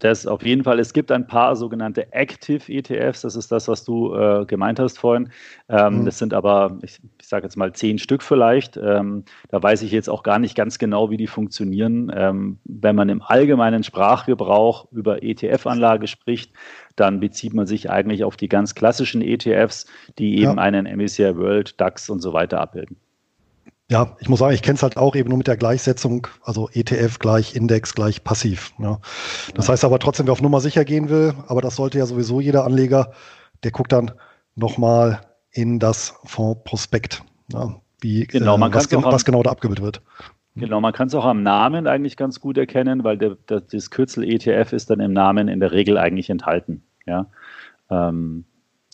Das 0.04 0.28
auf 0.28 0.46
jeden 0.46 0.66
Fall. 0.66 0.80
Es 0.80 0.92
gibt 0.92 1.14
ein 1.14 1.28
paar 1.28 1.56
sogenannte 1.56 2.12
Active 2.12 2.70
ETFs. 2.70 3.22
Das 3.22 3.38
ist 3.38 3.54
das, 3.54 3.70
was 3.70 3.86
du 3.86 4.14
äh, 4.14 4.46
gemeint 4.46 4.78
hast 4.78 5.00
vorhin. 5.00 5.30
Ähm, 5.70 6.00
mhm. 6.00 6.06
Das 6.06 6.18
sind 6.18 6.34
aber, 6.34 6.78
ich, 6.82 7.00
ich 7.22 7.26
sage 7.26 7.46
jetzt 7.46 7.56
mal 7.56 7.72
zehn 7.72 7.98
Stück 7.98 8.22
vielleicht. 8.22 8.76
Ähm, 8.76 9.24
da 9.48 9.64
weiß 9.64 9.82
ich 9.82 9.94
jetzt 9.94 10.10
auch 10.10 10.24
gar 10.24 10.40
nicht 10.40 10.56
ganz 10.56 10.78
genau, 10.78 11.10
wie 11.10 11.16
die 11.16 11.28
funktionieren. 11.28 12.12
Ähm, 12.14 12.60
wenn 12.66 12.98
man 12.98 13.08
im 13.08 13.22
allgemeinen 13.22 13.86
Sprachgebrauch 13.86 14.92
über 14.92 15.24
ETF-Anlage 15.24 16.08
spricht, 16.08 16.52
dann 16.98 17.22
bezieht 17.22 17.54
man 17.54 17.66
sich 17.66 17.90
eigentlich 17.90 18.26
auf 18.26 18.36
die 18.36 18.50
ganz 18.50 18.76
klassischen 18.76 19.22
ETFs, 19.22 19.86
die 20.20 20.40
eben 20.40 20.58
ja. 20.58 20.64
einen 20.64 20.86
MSCI 20.86 21.38
World, 21.38 21.80
DAX 21.80 22.10
und 22.10 22.20
so 22.20 22.34
weiter 22.34 22.60
abbilden. 22.60 22.98
Ja, 23.94 24.18
ich 24.20 24.28
muss 24.28 24.40
sagen, 24.40 24.56
ich 24.56 24.64
kenne 24.64 24.74
es 24.74 24.82
halt 24.82 24.98
auch 24.98 25.16
eben 25.16 25.30
nur 25.30 25.38
mit 25.38 25.46
der 25.46 25.56
Gleichsetzung, 25.56 26.26
also 26.42 26.68
ETF 26.74 27.20
gleich 27.20 27.56
Index 27.56 27.94
gleich 27.94 28.24
passiv. 28.24 28.74
Ja. 28.80 29.00
Das 29.54 29.70
heißt 29.70 29.86
aber 29.86 30.00
trotzdem, 30.00 30.26
wer 30.26 30.32
auf 30.32 30.42
Nummer 30.42 30.62
sicher 30.62 30.84
gehen 30.84 31.10
will, 31.10 31.36
aber 31.46 31.62
das 31.62 31.76
sollte 31.76 32.00
ja 32.00 32.08
sowieso 32.08 32.42
jeder 32.42 32.66
Anleger, 32.66 33.12
der 33.62 33.70
guckt 33.70 33.92
dann 33.92 34.10
nochmal 34.56 35.22
in 35.52 35.78
das 35.78 36.16
Fondsprospekt, 36.24 37.24
ja, 37.52 37.76
wie, 38.02 38.26
genau, 38.26 38.58
man 38.58 38.72
äh, 38.72 38.76
was, 38.76 38.90
gen 38.90 39.04
was 39.04 39.26
genau 39.26 39.44
da 39.44 39.52
abgebildet 39.52 39.86
wird. 39.86 40.02
Genau, 40.56 40.82
man 40.82 40.94
kann 40.94 41.06
es 41.06 41.14
auch 41.14 41.26
am 41.26 41.44
Namen 41.44 41.86
eigentlich 41.86 42.18
ganz 42.18 42.40
gut 42.40 42.58
erkennen, 42.58 43.04
weil 43.04 43.20
der, 43.20 43.38
der, 43.48 43.62
das 43.62 43.92
Kürzel 43.92 44.24
ETF 44.24 44.74
ist 44.74 44.90
dann 44.90 45.02
im 45.02 45.14
Namen 45.14 45.48
in 45.48 45.60
der 45.60 45.72
Regel 45.72 46.00
eigentlich 46.00 46.32
enthalten. 46.32 46.82
Ja. 47.06 47.28
Ähm, 47.92 48.46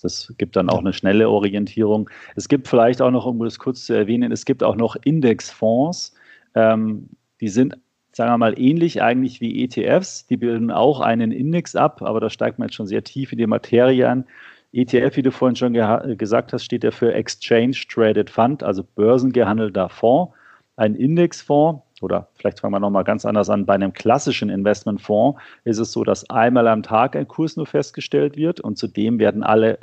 das 0.01 0.34
gibt 0.38 0.56
dann 0.56 0.70
auch 0.70 0.79
eine 0.79 0.94
schnelle 0.94 1.29
Orientierung. 1.29 2.10
Es 2.36 2.48
gibt 2.48 2.68
vielleicht 2.68 3.01
auch 3.01 3.12
noch, 3.12 3.25
um 3.25 3.39
das 3.39 3.60
kurz 3.60 3.86
zu 3.86 3.94
erwähnen, 3.94 4.32
es 4.32 4.46
gibt 4.46 4.63
auch 4.63 4.75
noch 4.75 4.96
Indexfonds. 5.03 6.13
Ähm, 6.56 7.10
die 7.41 7.50
sind, 7.50 7.77
sagen 8.12 8.32
wir 8.32 8.38
mal, 8.38 8.60
ähnlich 8.60 9.01
eigentlich 9.01 9.41
wie 9.41 9.63
ETFs. 9.63 10.27
Die 10.27 10.38
bilden 10.38 10.72
auch 10.72 11.00
einen 11.00 11.32
Index 11.32 11.75
ab, 11.75 12.01
aber 12.01 12.20
da 12.20 12.29
steigt 12.29 12.60
man 12.60 12.68
jetzt 12.68 12.75
schon 12.75 12.88
sehr 12.88 13.03
tief 13.03 13.32
in 13.32 13.38
die 13.38 13.48
Materie 13.48 14.08
an. 14.08 14.25
ETF, 14.72 15.18
wie 15.18 15.24
du 15.24 15.32
vorhin 15.32 15.56
schon 15.56 15.74
gesagt 16.18 16.53
hast, 16.53 16.63
steht 16.63 16.84
ja 16.84 16.91
für 16.91 17.13
Exchange 17.13 17.75
Traded 17.89 18.29
Fund, 18.29 18.62
also 18.62 18.84
börsengehandelter 18.84 19.89
Fonds. 19.89 20.34
Ein 20.75 20.96
Indexfonds, 20.96 21.82
oder 22.01 22.29
vielleicht 22.36 22.60
fangen 22.60 22.74
wir 22.74 22.79
nochmal 22.79 23.03
ganz 23.03 23.25
anders 23.25 23.50
an, 23.50 23.65
bei 23.65 23.75
einem 23.75 23.94
klassischen 23.94 24.50
Investmentfonds 24.50 25.39
ist 25.63 25.79
es 25.79 25.91
so, 25.91 26.03
dass 26.03 26.29
einmal 26.29 26.68
am 26.68 26.84
Tag 26.84 27.15
ein 27.15 27.27
Kurs 27.27 27.58
nur 27.58 27.65
festgestellt 27.65 28.38
wird 28.38 28.60
und 28.60 28.77
zudem 28.77 29.20
werden 29.20 29.44
alle 29.44 29.79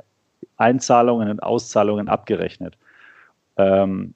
Einzahlungen 0.56 1.30
und 1.30 1.42
Auszahlungen 1.42 2.08
abgerechnet. 2.08 2.76
Ähm, 3.56 4.14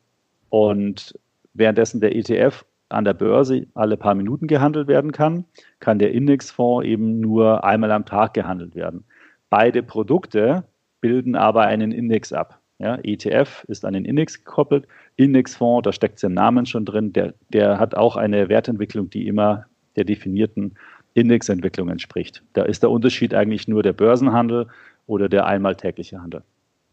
und 0.48 1.18
währenddessen 1.54 2.00
der 2.00 2.14
ETF 2.16 2.64
an 2.88 3.04
der 3.04 3.14
Börse 3.14 3.66
alle 3.74 3.96
paar 3.96 4.14
Minuten 4.14 4.46
gehandelt 4.46 4.88
werden 4.88 5.12
kann, 5.12 5.44
kann 5.78 5.98
der 5.98 6.12
Indexfonds 6.12 6.86
eben 6.86 7.20
nur 7.20 7.64
einmal 7.64 7.92
am 7.92 8.04
Tag 8.04 8.34
gehandelt 8.34 8.74
werden. 8.74 9.04
Beide 9.48 9.82
Produkte 9.82 10.64
bilden 11.00 11.36
aber 11.36 11.62
einen 11.62 11.92
Index 11.92 12.32
ab. 12.32 12.60
Ja, 12.78 12.98
ETF 13.02 13.64
ist 13.68 13.84
an 13.84 13.92
den 13.92 14.04
Index 14.04 14.42
gekoppelt. 14.42 14.86
Indexfonds, 15.20 15.84
da 15.84 15.92
steckt 15.92 16.16
es 16.16 16.22
im 16.22 16.34
Namen 16.34 16.66
schon 16.66 16.84
drin, 16.84 17.12
der, 17.12 17.34
der 17.52 17.78
hat 17.78 17.94
auch 17.94 18.16
eine 18.16 18.48
Wertentwicklung, 18.48 19.10
die 19.10 19.26
immer 19.26 19.66
der 19.96 20.04
definierten 20.04 20.74
Indexentwicklung 21.14 21.88
entspricht. 21.88 22.42
Da 22.52 22.62
ist 22.62 22.82
der 22.82 22.90
Unterschied 22.90 23.34
eigentlich 23.34 23.68
nur 23.68 23.82
der 23.82 23.92
Börsenhandel 23.92 24.68
oder 25.06 25.28
der 25.28 25.46
einmal 25.46 25.76
tägliche 25.76 26.20
Handel. 26.20 26.42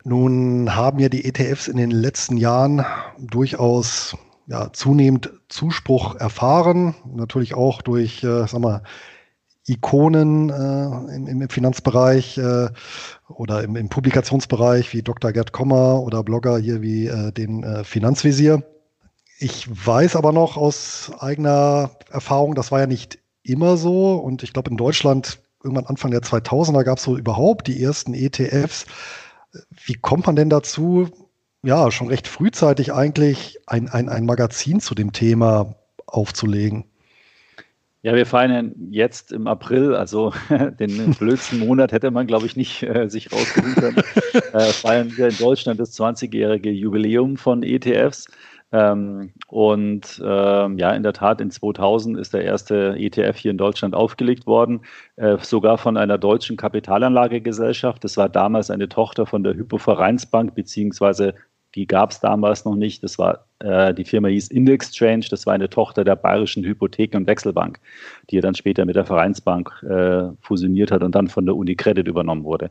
Nun 0.03 0.75
haben 0.75 1.00
ja 1.00 1.10
die 1.10 1.25
ETFs 1.25 1.67
in 1.67 1.77
den 1.77 1.91
letzten 1.91 2.38
Jahren 2.38 2.86
durchaus 3.19 4.17
ja, 4.48 4.72
zunehmend 4.72 5.31
Zuspruch 5.50 6.15
erfahren, 6.15 6.96
natürlich 7.13 7.53
auch 7.53 7.81
durch, 7.81 8.24
äh, 8.24 8.48
sag 8.48 8.60
mal, 8.60 8.81
Ikonen 9.67 10.50
äh, 10.50 11.15
im, 11.15 11.41
im, 11.41 11.50
Finanzbereich 11.50 12.38
äh, 12.38 12.69
oder 13.27 13.63
im, 13.63 13.75
im, 13.75 13.89
Publikationsbereich 13.89 14.93
wie 14.93 15.03
Dr. 15.03 15.33
Gerd 15.33 15.51
Kommer 15.51 16.01
oder 16.01 16.24
Blogger 16.24 16.57
hier 16.57 16.81
wie 16.81 17.07
äh, 17.07 17.31
den 17.33 17.63
äh, 17.63 17.83
Finanzvisier. 17.83 18.63
Ich 19.39 19.67
weiß 19.69 20.15
aber 20.15 20.31
noch 20.31 20.55
aus 20.55 21.12
eigener 21.19 21.91
Erfahrung, 22.09 22.55
das 22.55 22.71
war 22.71 22.79
ja 22.79 22.88
nicht 22.88 23.19
immer 23.43 23.77
so 23.77 24.15
und 24.15 24.41
ich 24.41 24.53
glaube 24.53 24.71
in 24.71 24.77
Deutschland 24.77 25.39
irgendwann 25.63 25.86
Anfang 25.86 26.12
der 26.12 26.21
2000er 26.21 26.83
gab 26.83 26.97
es 26.97 27.03
so 27.03 27.17
überhaupt 27.17 27.67
die 27.67 27.83
ersten 27.83 28.13
ETFs. 28.13 28.86
Wie 29.86 29.95
kommt 29.95 30.27
man 30.27 30.36
denn 30.38 30.50
dazu, 30.50 31.09
ja, 31.62 31.91
schon 31.91 32.07
recht 32.07 32.27
frühzeitig 32.27 32.93
eigentlich 32.93 33.59
ein, 33.67 33.89
ein, 33.89 34.07
ein 34.07 34.25
Magazin 34.25 34.79
zu 34.79 34.95
dem 34.95 35.12
Thema 35.12 35.75
aufzulegen? 36.05 36.86
Ja, 38.07 38.15
wir 38.15 38.25
feiern 38.25 38.73
jetzt 38.89 39.33
im 39.33 39.47
April, 39.47 39.93
also 39.93 40.31
den 40.79 41.13
blödsten 41.15 41.59
Monat 41.59 41.91
hätte 41.91 42.09
man, 42.09 42.25
glaube 42.25 42.45
ich, 42.45 42.55
nicht 42.55 42.81
äh, 42.83 43.09
sich 43.09 43.33
rausgesucht 43.33 43.75
können. 43.75 43.97
äh, 44.53 44.59
feiern 44.71 45.11
wir 45.17 45.27
in 45.27 45.35
Deutschland 45.35 45.77
das 45.77 45.99
20-jährige 45.99 46.71
Jubiläum 46.71 47.35
von 47.35 47.63
ETFs. 47.63 48.27
Ähm, 48.71 49.33
und 49.47 50.21
ähm, 50.23 50.77
ja, 50.77 50.91
in 50.91 51.03
der 51.03 51.11
Tat, 51.11 51.41
in 51.41 51.51
2000 51.51 52.17
ist 52.17 52.33
der 52.33 52.45
erste 52.45 52.95
ETF 52.97 53.35
hier 53.35 53.51
in 53.51 53.57
Deutschland 53.57 53.93
aufgelegt 53.93 54.47
worden, 54.47 54.85
äh, 55.17 55.35
sogar 55.41 55.77
von 55.77 55.97
einer 55.97 56.17
deutschen 56.17 56.55
Kapitalanlagegesellschaft. 56.55 58.05
Das 58.05 58.15
war 58.15 58.29
damals 58.29 58.71
eine 58.71 58.87
Tochter 58.87 59.25
von 59.25 59.43
der 59.43 59.53
Hypovereinsbank, 59.55 60.55
beziehungsweise 60.55 61.33
die 61.75 61.87
gab 61.87 62.11
es 62.11 62.21
damals 62.21 62.63
noch 62.63 62.75
nicht. 62.75 63.03
Das 63.03 63.19
war, 63.19 63.46
die 63.63 64.03
Firma 64.03 64.27
hieß 64.27 64.49
Indexchange, 64.49 65.25
das 65.29 65.45
war 65.47 65.53
eine 65.53 65.69
Tochter 65.69 66.03
der 66.03 66.15
Bayerischen 66.15 66.63
Hypotheken- 66.63 67.17
und 67.17 67.27
Wechselbank, 67.27 67.79
die 68.29 68.39
dann 68.39 68.53
später 68.53 68.85
mit 68.85 68.95
der 68.95 69.05
Vereinsbank 69.05 69.83
äh, 69.83 70.29
fusioniert 70.41 70.91
hat 70.91 71.01
und 71.01 71.15
dann 71.15 71.27
von 71.27 71.45
der 71.45 71.55
Unicredit 71.55 72.07
übernommen 72.07 72.43
wurde. 72.43 72.69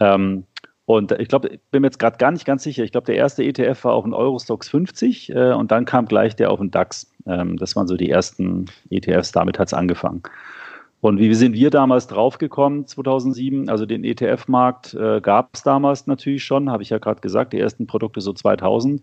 Ähm, 0.00 0.44
und 0.90 1.12
ich 1.12 1.28
glaube, 1.28 1.46
ich 1.46 1.60
bin 1.70 1.82
mir 1.82 1.86
jetzt 1.86 2.00
gerade 2.00 2.16
gar 2.16 2.32
nicht 2.32 2.44
ganz 2.44 2.64
sicher. 2.64 2.82
Ich 2.82 2.90
glaube, 2.90 3.06
der 3.06 3.14
erste 3.14 3.44
ETF 3.44 3.84
war 3.84 3.92
auf 3.92 4.02
den 4.02 4.12
Eurostox 4.12 4.68
50 4.70 5.30
äh, 5.30 5.52
und 5.52 5.70
dann 5.70 5.84
kam 5.84 6.06
gleich 6.06 6.34
der 6.34 6.50
auf 6.50 6.58
den 6.58 6.72
DAX. 6.72 7.08
Ähm, 7.26 7.56
das 7.58 7.76
waren 7.76 7.86
so 7.86 7.96
die 7.96 8.10
ersten 8.10 8.66
ETFs, 8.90 9.30
damit 9.30 9.60
hat 9.60 9.68
es 9.68 9.74
angefangen. 9.74 10.22
Und 11.00 11.18
wie 11.18 11.32
sind 11.34 11.54
wir 11.54 11.70
damals 11.70 12.06
draufgekommen, 12.08 12.86
2007? 12.86 13.70
Also 13.70 13.86
den 13.86 14.04
ETF-Markt 14.04 14.94
äh, 14.94 15.20
gab 15.22 15.50
es 15.54 15.62
damals 15.62 16.06
natürlich 16.06 16.44
schon, 16.44 16.70
habe 16.70 16.82
ich 16.82 16.90
ja 16.90 16.98
gerade 16.98 17.20
gesagt, 17.20 17.52
die 17.52 17.58
ersten 17.58 17.86
Produkte 17.86 18.20
so 18.20 18.32
2000. 18.34 19.02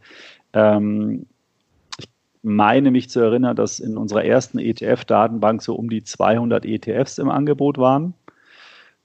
Ähm, 0.53 1.25
ich 1.97 2.07
meine 2.43 2.91
mich 2.91 3.09
zu 3.09 3.19
erinnern, 3.19 3.55
dass 3.55 3.79
in 3.79 3.97
unserer 3.97 4.23
ersten 4.23 4.59
ETF-Datenbank 4.59 5.63
so 5.63 5.75
um 5.75 5.89
die 5.89 6.03
200 6.03 6.65
ETFs 6.65 7.17
im 7.17 7.29
Angebot 7.29 7.79
waren. 7.79 8.13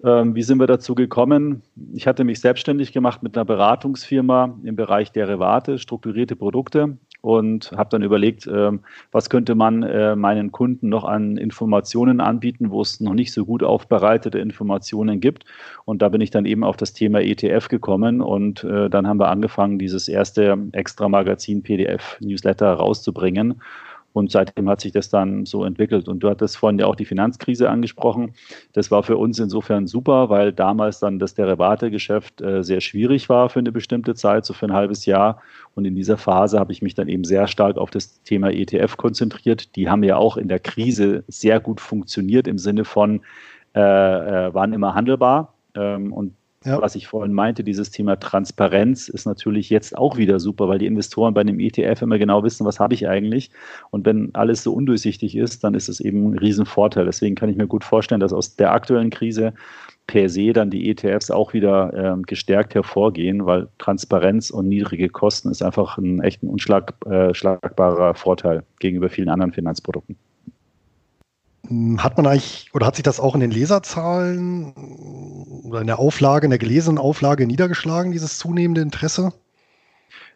Ähm, 0.04 0.34
wie 0.34 0.42
sind 0.42 0.58
wir 0.58 0.66
dazu 0.66 0.94
gekommen? 0.94 1.62
Ich 1.94 2.06
hatte 2.06 2.25
mich 2.25 2.40
selbstständig 2.40 2.92
gemacht 2.92 3.22
mit 3.22 3.37
einer 3.37 3.46
Beratungsfirma 3.46 4.58
im 4.64 4.76
Bereich 4.76 5.12
Derivate, 5.12 5.78
strukturierte 5.78 6.37
Produkte 6.37 6.99
und 7.23 7.73
habe 7.76 7.88
dann 7.91 8.02
überlegt, 8.02 8.47
äh, 8.47 8.73
was 9.12 9.31
könnte 9.31 9.55
man 9.55 9.83
äh, 9.85 10.17
meinen 10.17 10.52
Kunden 10.52 10.88
noch 10.88 11.05
an 11.05 11.37
Informationen 11.38 12.21
anbieten, 12.21 12.71
wo 12.71 12.83
es 12.83 13.00
noch 13.00 13.14
nicht 13.14 13.33
so 13.33 13.47
gut 13.47 13.62
aufbereitete 13.62 14.38
Informationen 14.38 15.21
gibt. 15.21 15.45
Und 15.85 16.02
da 16.02 16.09
bin 16.09 16.21
ich 16.21 16.31
dann 16.31 16.45
eben 16.45 16.64
auf 16.64 16.76
das 16.76 16.93
Thema 16.93 17.21
ETF 17.21 17.69
gekommen 17.69 18.21
und 18.21 18.64
äh, 18.64 18.91
dann 18.91 19.07
haben 19.07 19.21
wir 19.21 19.29
angefangen, 19.29 19.79
dieses 19.79 20.09
erste 20.09 20.59
Extra-Magazin 20.73 21.62
PDF-Newsletter 21.62 22.75
rauszubringen. 22.75 23.62
Und 24.12 24.31
seitdem 24.31 24.69
hat 24.69 24.81
sich 24.81 24.92
das 24.92 25.09
dann 25.09 25.47
so 25.47 25.64
entwickelt. 25.64 26.09
Und 26.09 26.21
du 26.21 26.28
hattest 26.28 26.57
vorhin 26.57 26.78
ja 26.78 26.87
auch 26.87 26.97
die 26.97 27.04
Finanzkrise 27.04 27.71
angesprochen. 27.71 28.35
Das 28.73 28.90
war 28.90 29.02
für 29.02 29.16
uns 29.16 29.38
insofern 29.38 29.87
super, 29.87 30.28
weil 30.28 30.52
damals 30.52 31.00
dann 31.00 31.19
das 31.19 31.35
Derivategeschäft 31.35 32.40
äh, 32.40 32.62
sehr 32.62 32.81
schwierig 32.81 33.28
war 33.28 33.49
für 33.49 33.61
eine 33.61 33.73
bestimmte 33.73 34.14
Zeit, 34.14 34.45
so 34.45 34.52
für 34.52 34.66
ein 34.66 34.73
halbes 34.73 35.07
Jahr. 35.07 35.40
Und 35.75 35.85
in 35.85 35.95
dieser 35.95 36.19
Phase 36.19 36.59
habe 36.59 36.73
ich 36.73 36.83
mich 36.83 36.95
dann 36.95 37.09
eben 37.09 37.25
sehr 37.25 37.47
stark 37.47 37.78
auf 37.78 37.90
das 37.90 38.23
Thema 38.23 38.50
ETF 38.50 38.97
konzentriert. 38.97 39.75
Die 39.76 39.88
haben 39.88 40.02
ja 40.02 40.16
auch 40.16 40.37
in 40.37 40.49
der 40.49 40.61
Krise 40.61 41.25
sehr 41.28 41.61
gut 41.61 41.81
funktioniert 41.81 42.47
im 42.47 42.59
Sinne 42.59 42.85
von, 42.85 43.23
äh, 43.75 43.81
äh, 43.81 44.54
waren 44.54 44.73
immer 44.73 44.95
handelbar. 44.95 45.54
Ähm, 45.75 46.12
und 46.12 46.35
ja. 46.64 46.81
Was 46.81 46.95
ich 46.95 47.07
vorhin 47.07 47.33
meinte, 47.33 47.64
dieses 47.64 47.90
Thema 47.90 48.16
Transparenz 48.16 49.09
ist 49.09 49.26
natürlich 49.26 49.71
jetzt 49.71 49.97
auch 49.97 50.16
wieder 50.16 50.38
super, 50.38 50.69
weil 50.69 50.78
die 50.78 50.87
Investoren 50.87 51.35
bei 51.35 51.40
einem 51.40 51.59
ETF 51.59 52.02
immer 52.02 52.19
genau 52.19 52.45
wissen, 52.45 52.66
was 52.66 52.78
habe 52.78 52.95
ich 52.95 53.09
eigentlich. 53.09 53.50
Und 53.90 54.07
wenn 54.07 54.35
alles 54.35 54.62
so 54.62 54.73
undurchsichtig 54.73 55.37
ist, 55.37 55.64
dann 55.64 55.75
ist 55.75 55.88
es 55.88 56.00
eben 56.00 56.33
ein 56.33 56.38
Riesenvorteil. 56.38 57.04
Deswegen 57.04 57.35
kann 57.35 57.49
ich 57.49 57.57
mir 57.57 57.66
gut 57.66 57.85
vorstellen, 57.85 58.21
dass 58.21 58.33
aus 58.33 58.57
der 58.57 58.73
aktuellen 58.73 59.11
Krise 59.11 59.54
per 60.07 60.28
se 60.28 60.52
dann 60.52 60.71
die 60.71 60.90
ETFs 60.90 61.31
auch 61.31 61.52
wieder 61.52 61.92
ähm, 61.95 62.23
gestärkt 62.25 62.75
hervorgehen, 62.75 63.47
weil 63.47 63.69
Transparenz 63.78 64.50
und 64.50 64.69
niedrige 64.69 65.09
Kosten 65.09 65.50
ist 65.50 65.62
einfach 65.62 65.97
ein 65.99 66.21
echt 66.23 66.42
ein 66.42 66.49
unschlagbarer 66.49 68.11
äh, 68.11 68.14
Vorteil 68.14 68.64
gegenüber 68.78 69.09
vielen 69.09 69.28
anderen 69.28 69.52
Finanzprodukten. 69.52 70.16
Hm, 71.73 72.02
hat 72.02 72.19
man 72.19 72.26
eigentlich, 72.26 72.69
oder 72.75 72.87
hat 72.87 72.97
sich 72.97 73.02
das 73.02 73.19
auch 73.19 73.35
in 73.35 73.41
den 73.41 73.50
Leserzahlen 73.50 74.75
oder 75.64 75.81
in 75.81 75.87
der 75.87 75.99
Auflage, 75.99 76.45
in 76.45 76.50
der 76.50 76.59
gelesenen 76.59 76.99
Auflage 76.99 77.47
niedergeschlagen, 77.47 78.12
dieses 78.12 78.38
zunehmende 78.38 78.83
Interesse? 78.83 79.33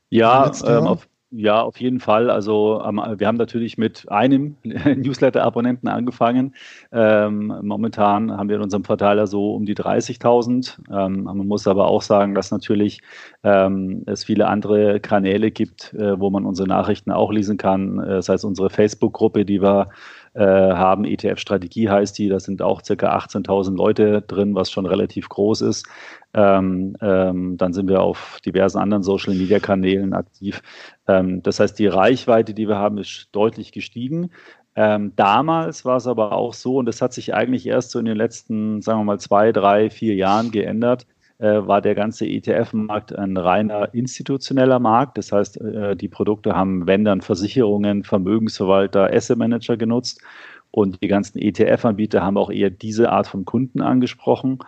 Ja, 0.08 0.50
ähm, 0.64 0.86
auf, 0.86 1.06
ja, 1.30 1.60
auf 1.60 1.78
jeden 1.78 2.00
Fall. 2.00 2.30
Also 2.30 2.80
ähm, 2.86 3.02
wir 3.18 3.26
haben 3.26 3.36
natürlich 3.36 3.76
mit 3.76 4.10
einem 4.10 4.56
Newsletter-Abonnenten 4.64 5.88
angefangen. 5.88 6.54
Ähm, 6.90 7.52
momentan 7.62 8.34
haben 8.34 8.48
wir 8.48 8.56
in 8.56 8.62
unserem 8.62 8.84
Verteiler 8.84 9.26
so 9.26 9.54
um 9.54 9.66
die 9.66 9.74
30.000. 9.74 10.78
Ähm, 10.90 11.24
man 11.24 11.36
muss 11.36 11.66
aber 11.66 11.88
auch 11.88 12.00
sagen, 12.00 12.34
dass 12.34 12.50
natürlich 12.50 13.00
ähm, 13.42 14.04
es 14.06 14.24
viele 14.24 14.46
andere 14.46 15.00
Kanäle 15.00 15.50
gibt, 15.50 15.92
äh, 15.94 16.18
wo 16.18 16.30
man 16.30 16.46
unsere 16.46 16.68
Nachrichten 16.68 17.10
auch 17.10 17.30
lesen 17.30 17.58
kann. 17.58 17.98
Äh, 17.98 18.22
sei 18.22 18.34
es 18.34 18.44
unsere 18.44 18.70
Facebook-Gruppe, 18.70 19.44
die 19.44 19.60
wir 19.60 19.82
äh, 19.82 20.15
haben, 20.42 21.04
ETF-Strategie 21.04 21.88
heißt 21.88 22.18
die, 22.18 22.28
da 22.28 22.38
sind 22.40 22.62
auch 22.62 22.82
circa 22.82 23.16
18.000 23.16 23.76
Leute 23.76 24.22
drin, 24.22 24.54
was 24.54 24.70
schon 24.70 24.86
relativ 24.86 25.28
groß 25.28 25.62
ist. 25.62 25.86
Ähm, 26.34 26.96
ähm, 27.00 27.56
dann 27.56 27.72
sind 27.72 27.88
wir 27.88 28.02
auf 28.02 28.38
diversen 28.44 28.78
anderen 28.78 29.02
Social-Media-Kanälen 29.02 30.12
aktiv. 30.12 30.62
Ähm, 31.08 31.42
das 31.42 31.60
heißt, 31.60 31.78
die 31.78 31.86
Reichweite, 31.86 32.52
die 32.52 32.68
wir 32.68 32.76
haben, 32.76 32.98
ist 32.98 33.28
deutlich 33.32 33.72
gestiegen. 33.72 34.30
Ähm, 34.74 35.14
damals 35.16 35.86
war 35.86 35.96
es 35.96 36.06
aber 36.06 36.32
auch 36.32 36.52
so, 36.52 36.76
und 36.76 36.86
das 36.86 37.00
hat 37.00 37.14
sich 37.14 37.34
eigentlich 37.34 37.66
erst 37.66 37.90
so 37.90 37.98
in 37.98 38.04
den 38.04 38.16
letzten, 38.16 38.82
sagen 38.82 39.00
wir 39.00 39.04
mal, 39.04 39.18
zwei, 39.18 39.50
drei, 39.50 39.88
vier 39.88 40.14
Jahren 40.14 40.50
geändert, 40.50 41.04
äh, 41.04 41.15
war 41.44 41.82
der 41.82 41.94
ganze 41.94 42.26
ETF-Markt 42.26 43.14
ein 43.14 43.36
reiner 43.36 43.92
institutioneller 43.92 44.78
Markt. 44.78 45.18
Das 45.18 45.32
heißt, 45.32 45.60
äh, 45.60 45.96
die 45.96 46.08
Produkte 46.08 46.54
haben, 46.54 46.86
wenn 46.86 47.04
dann 47.04 47.20
Versicherungen, 47.20 48.04
Vermögensverwalter, 48.04 49.12
Asset 49.12 49.38
Manager 49.38 49.76
genutzt 49.76 50.22
und 50.70 51.02
die 51.02 51.08
ganzen 51.08 51.38
ETF-Anbieter 51.38 52.22
haben 52.22 52.36
auch 52.36 52.50
eher 52.50 52.70
diese 52.70 53.10
Art 53.10 53.26
von 53.26 53.44
Kunden 53.44 53.80
angesprochen. 53.80 54.58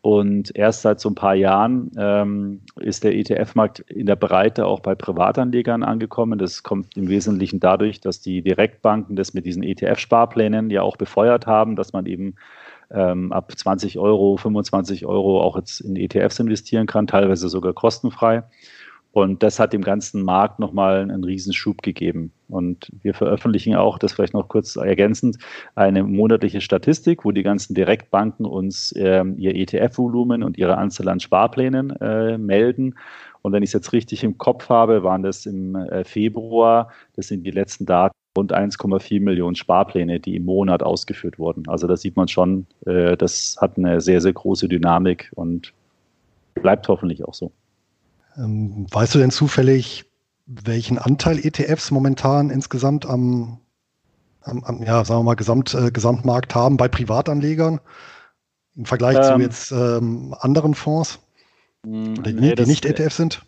Und 0.00 0.56
erst 0.56 0.82
seit 0.82 0.98
so 0.98 1.08
ein 1.08 1.14
paar 1.14 1.36
Jahren 1.36 1.92
ähm, 1.96 2.62
ist 2.80 3.04
der 3.04 3.14
ETF-Markt 3.14 3.78
in 3.80 4.06
der 4.06 4.16
Breite 4.16 4.66
auch 4.66 4.80
bei 4.80 4.96
Privatanlegern 4.96 5.84
angekommen. 5.84 6.40
Das 6.40 6.64
kommt 6.64 6.96
im 6.96 7.08
Wesentlichen 7.08 7.60
dadurch, 7.60 8.00
dass 8.00 8.20
die 8.20 8.42
Direktbanken 8.42 9.14
das 9.14 9.32
mit 9.32 9.46
diesen 9.46 9.62
ETF-Sparplänen 9.62 10.70
ja 10.70 10.82
auch 10.82 10.96
befeuert 10.96 11.46
haben, 11.46 11.76
dass 11.76 11.92
man 11.92 12.06
eben 12.06 12.34
ähm, 12.92 13.32
ab 13.32 13.52
20 13.56 13.98
Euro, 13.98 14.36
25 14.36 15.06
Euro 15.06 15.40
auch 15.40 15.56
jetzt 15.56 15.80
in 15.80 15.96
ETFs 15.96 16.38
investieren 16.38 16.86
kann, 16.86 17.06
teilweise 17.06 17.48
sogar 17.48 17.72
kostenfrei. 17.72 18.44
Und 19.12 19.42
das 19.42 19.60
hat 19.60 19.74
dem 19.74 19.82
ganzen 19.82 20.22
Markt 20.22 20.58
nochmal 20.58 21.02
einen 21.02 21.22
Riesenschub 21.22 21.82
gegeben. 21.82 22.32
Und 22.48 22.90
wir 23.02 23.12
veröffentlichen 23.12 23.76
auch, 23.76 23.98
das 23.98 24.14
vielleicht 24.14 24.32
noch 24.32 24.48
kurz 24.48 24.76
ergänzend, 24.76 25.36
eine 25.74 26.02
monatliche 26.02 26.62
Statistik, 26.62 27.24
wo 27.24 27.30
die 27.30 27.42
ganzen 27.42 27.74
Direktbanken 27.74 28.46
uns 28.46 28.92
äh, 28.92 29.22
ihr 29.36 29.54
ETF-Volumen 29.54 30.42
und 30.42 30.56
ihre 30.56 30.78
Anzahl 30.78 31.08
an 31.08 31.20
Sparplänen 31.20 31.90
äh, 32.00 32.38
melden. 32.38 32.94
Und 33.42 33.52
wenn 33.52 33.62
ich 33.62 33.68
es 33.68 33.74
jetzt 33.74 33.92
richtig 33.92 34.24
im 34.24 34.38
Kopf 34.38 34.70
habe, 34.70 35.02
waren 35.02 35.22
das 35.22 35.44
im 35.44 35.74
äh, 35.74 36.04
Februar, 36.04 36.90
das 37.14 37.28
sind 37.28 37.44
die 37.44 37.50
letzten 37.50 37.84
Daten, 37.84 38.16
rund 38.36 38.52
1,4 38.52 39.20
Millionen 39.20 39.56
Sparpläne, 39.56 40.20
die 40.20 40.36
im 40.36 40.44
Monat 40.44 40.82
ausgeführt 40.82 41.38
wurden. 41.38 41.68
Also 41.68 41.86
da 41.86 41.96
sieht 41.96 42.16
man 42.16 42.28
schon, 42.28 42.66
äh, 42.86 43.16
das 43.16 43.58
hat 43.60 43.76
eine 43.76 44.00
sehr, 44.00 44.20
sehr 44.20 44.32
große 44.32 44.68
Dynamik 44.68 45.30
und 45.34 45.72
bleibt 46.54 46.88
hoffentlich 46.88 47.24
auch 47.24 47.34
so. 47.34 47.52
Ähm, 48.36 48.86
weißt 48.90 49.14
du 49.14 49.18
denn 49.18 49.30
zufällig, 49.30 50.04
welchen 50.46 50.98
Anteil 50.98 51.38
ETFs 51.38 51.90
momentan 51.90 52.50
insgesamt 52.50 53.06
am, 53.06 53.58
am, 54.40 54.64
am 54.64 54.82
ja, 54.82 55.04
sagen 55.04 55.20
wir 55.20 55.24
mal, 55.24 55.34
Gesamt, 55.34 55.74
äh, 55.74 55.90
Gesamtmarkt 55.90 56.54
haben 56.54 56.76
bei 56.76 56.88
Privatanlegern 56.88 57.80
im 58.74 58.86
Vergleich 58.86 59.16
ähm, 59.16 59.22
zu 59.22 59.40
jetzt 59.40 59.72
ähm, 59.72 60.34
anderen 60.40 60.74
Fonds, 60.74 61.20
hm, 61.84 62.22
die, 62.22 62.32
nee, 62.32 62.54
die 62.54 62.64
nicht 62.64 62.86
ETFs 62.86 63.18
sind? 63.18 63.42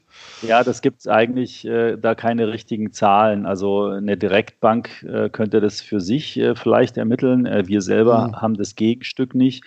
Ja, 0.47 0.63
das 0.63 0.83
gibt 0.83 1.01
es 1.01 1.09
eigentlich 1.09 1.65
äh, 1.67 1.97
da 1.97 2.15
keine 2.15 2.49
richtigen 2.49 2.93
Zahlen. 2.93 3.47
Also 3.47 3.87
eine 3.87 4.17
Direktbank 4.17 5.03
äh, 5.03 5.29
könnte 5.31 5.61
das 5.61 5.81
für 5.81 6.01
sich 6.01 6.39
äh, 6.39 6.55
vielleicht 6.55 6.97
ermitteln. 6.97 7.47
Äh, 7.47 7.67
wir 7.67 7.81
selber 7.81 8.29
mhm. 8.29 8.37
haben 8.37 8.55
das 8.55 8.75
Gegenstück 8.75 9.35
nicht. 9.35 9.65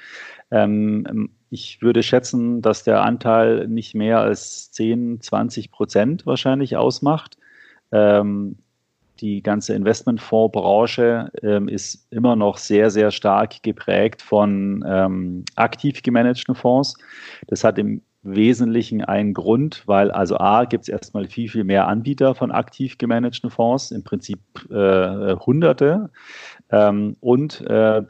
Ähm, 0.51 1.29
ich 1.49 1.81
würde 1.81 2.03
schätzen, 2.03 2.61
dass 2.61 2.83
der 2.83 3.03
Anteil 3.03 3.67
nicht 3.67 3.95
mehr 3.95 4.19
als 4.19 4.71
10, 4.71 5.21
20 5.21 5.71
Prozent 5.71 6.25
wahrscheinlich 6.25 6.75
ausmacht. 6.75 7.37
Ähm, 7.91 8.57
die 9.19 9.41
ganze 9.41 9.73
Investmentfondsbranche 9.73 11.31
ähm, 11.41 11.67
ist 11.67 12.05
immer 12.11 12.35
noch 12.35 12.57
sehr, 12.57 12.91
sehr 12.91 13.11
stark 13.11 13.63
geprägt 13.63 14.21
von 14.21 14.83
ähm, 14.87 15.45
aktiv 15.55 16.03
gemanagten 16.03 16.53
Fonds. 16.53 16.95
Das 17.47 17.63
hat 17.63 17.79
im 17.79 18.01
Wesentlichen 18.35 19.03
einen 19.03 19.33
Grund, 19.33 19.83
weil 19.85 20.11
also 20.11 20.37
A 20.37 20.65
gibt 20.65 20.83
es 20.83 20.89
erstmal 20.89 21.27
viel, 21.27 21.49
viel 21.49 21.63
mehr 21.63 21.87
Anbieter 21.87 22.35
von 22.35 22.51
aktiv 22.51 22.97
gemanagten 22.97 23.49
Fonds, 23.49 23.91
im 23.91 24.03
Prinzip 24.03 24.39
äh, 24.69 25.35
Hunderte. 25.35 26.09
Ähm, 26.69 27.15
und 27.21 27.61
äh, 27.61 28.03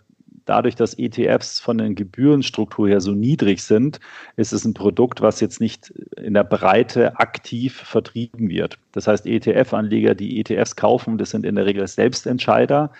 dadurch, 0.45 0.75
dass 0.75 0.97
ETFs 0.97 1.59
von 1.59 1.77
der 1.77 1.89
Gebührenstruktur 1.93 2.87
her 2.87 3.01
so 3.01 3.11
niedrig 3.11 3.61
sind, 3.61 3.99
ist 4.35 4.53
es 4.53 4.65
ein 4.65 4.73
Produkt, 4.73 5.21
was 5.21 5.39
jetzt 5.39 5.61
nicht 5.61 5.89
in 6.15 6.33
der 6.33 6.43
Breite 6.43 7.19
aktiv 7.19 7.75
vertrieben 7.75 8.49
wird. 8.49 8.79
Das 8.93 9.07
heißt, 9.07 9.25
ETF-Anleger, 9.25 10.15
die 10.15 10.39
ETFs 10.39 10.75
kaufen, 10.75 11.17
das 11.17 11.31
sind 11.31 11.45
in 11.45 11.55
der 11.55 11.65
Regel 11.65 11.87
Selbstentscheider, 11.87 12.91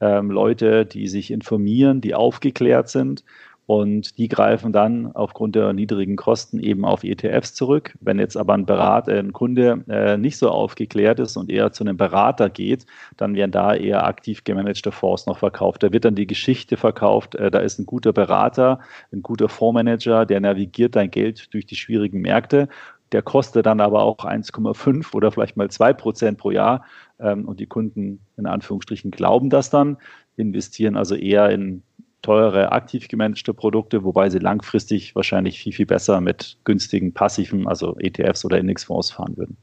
ähm, 0.00 0.30
Leute, 0.30 0.86
die 0.86 1.08
sich 1.08 1.30
informieren, 1.30 2.00
die 2.00 2.14
aufgeklärt 2.14 2.88
sind 2.88 3.24
und 3.68 4.16
die 4.16 4.28
greifen 4.28 4.72
dann 4.72 5.14
aufgrund 5.14 5.54
der 5.54 5.74
niedrigen 5.74 6.16
Kosten 6.16 6.58
eben 6.58 6.86
auf 6.86 7.04
ETFs 7.04 7.52
zurück. 7.52 7.94
Wenn 8.00 8.18
jetzt 8.18 8.34
aber 8.34 8.54
ein 8.54 8.64
Berater, 8.64 9.12
ein 9.12 9.34
Kunde 9.34 9.84
äh, 9.90 10.16
nicht 10.16 10.38
so 10.38 10.48
aufgeklärt 10.48 11.20
ist 11.20 11.36
und 11.36 11.50
eher 11.50 11.70
zu 11.70 11.84
einem 11.84 11.98
Berater 11.98 12.48
geht, 12.48 12.86
dann 13.18 13.34
werden 13.34 13.50
da 13.50 13.74
eher 13.74 14.06
aktiv 14.06 14.42
gemanagte 14.42 14.90
Fonds 14.90 15.26
noch 15.26 15.36
verkauft. 15.36 15.82
Da 15.82 15.92
wird 15.92 16.06
dann 16.06 16.14
die 16.14 16.26
Geschichte 16.26 16.78
verkauft, 16.78 17.34
äh, 17.34 17.50
da 17.50 17.58
ist 17.58 17.78
ein 17.78 17.84
guter 17.84 18.14
Berater, 18.14 18.80
ein 19.12 19.20
guter 19.20 19.50
Fondsmanager, 19.50 20.24
der 20.24 20.40
navigiert 20.40 20.96
dein 20.96 21.10
Geld 21.10 21.52
durch 21.52 21.66
die 21.66 21.76
schwierigen 21.76 22.22
Märkte. 22.22 22.70
Der 23.12 23.20
kostet 23.20 23.66
dann 23.66 23.82
aber 23.82 24.02
auch 24.02 24.24
1,5 24.24 25.14
oder 25.14 25.30
vielleicht 25.30 25.58
mal 25.58 25.70
2 25.70 25.92
Prozent 25.92 26.38
pro 26.38 26.52
Jahr. 26.52 26.86
Ähm, 27.20 27.46
und 27.46 27.60
die 27.60 27.66
Kunden 27.66 28.20
in 28.38 28.46
Anführungsstrichen 28.46 29.10
glauben 29.10 29.50
das 29.50 29.68
dann, 29.68 29.98
investieren 30.36 30.96
also 30.96 31.14
eher 31.14 31.50
in 31.50 31.82
teure, 32.22 32.72
aktiv 32.72 33.08
gemanagte 33.08 33.54
Produkte, 33.54 34.04
wobei 34.04 34.30
sie 34.30 34.38
langfristig 34.38 35.14
wahrscheinlich 35.14 35.60
viel, 35.60 35.72
viel 35.72 35.86
besser 35.86 36.20
mit 36.20 36.58
günstigen, 36.64 37.14
passiven, 37.14 37.68
also 37.68 37.96
ETFs 37.98 38.44
oder 38.44 38.58
Indexfonds 38.58 39.10
fahren 39.10 39.36
würden. 39.36 39.56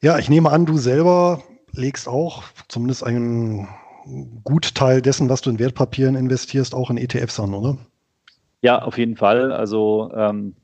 Ja, 0.00 0.18
ich 0.18 0.30
nehme 0.30 0.50
an, 0.50 0.66
du 0.66 0.78
selber 0.78 1.42
legst 1.72 2.08
auch 2.08 2.44
zumindest 2.68 3.04
einen 3.04 3.68
Gutteil 4.44 5.02
dessen, 5.02 5.28
was 5.28 5.42
du 5.42 5.50
in 5.50 5.58
Wertpapieren 5.58 6.16
investierst, 6.16 6.74
auch 6.74 6.90
in 6.90 6.96
ETFs 6.96 7.38
an, 7.38 7.54
oder? 7.54 7.76
Ja, 8.62 8.82
auf 8.82 8.98
jeden 8.98 9.16
Fall. 9.16 9.52
Also 9.52 10.10
ähm, 10.14 10.54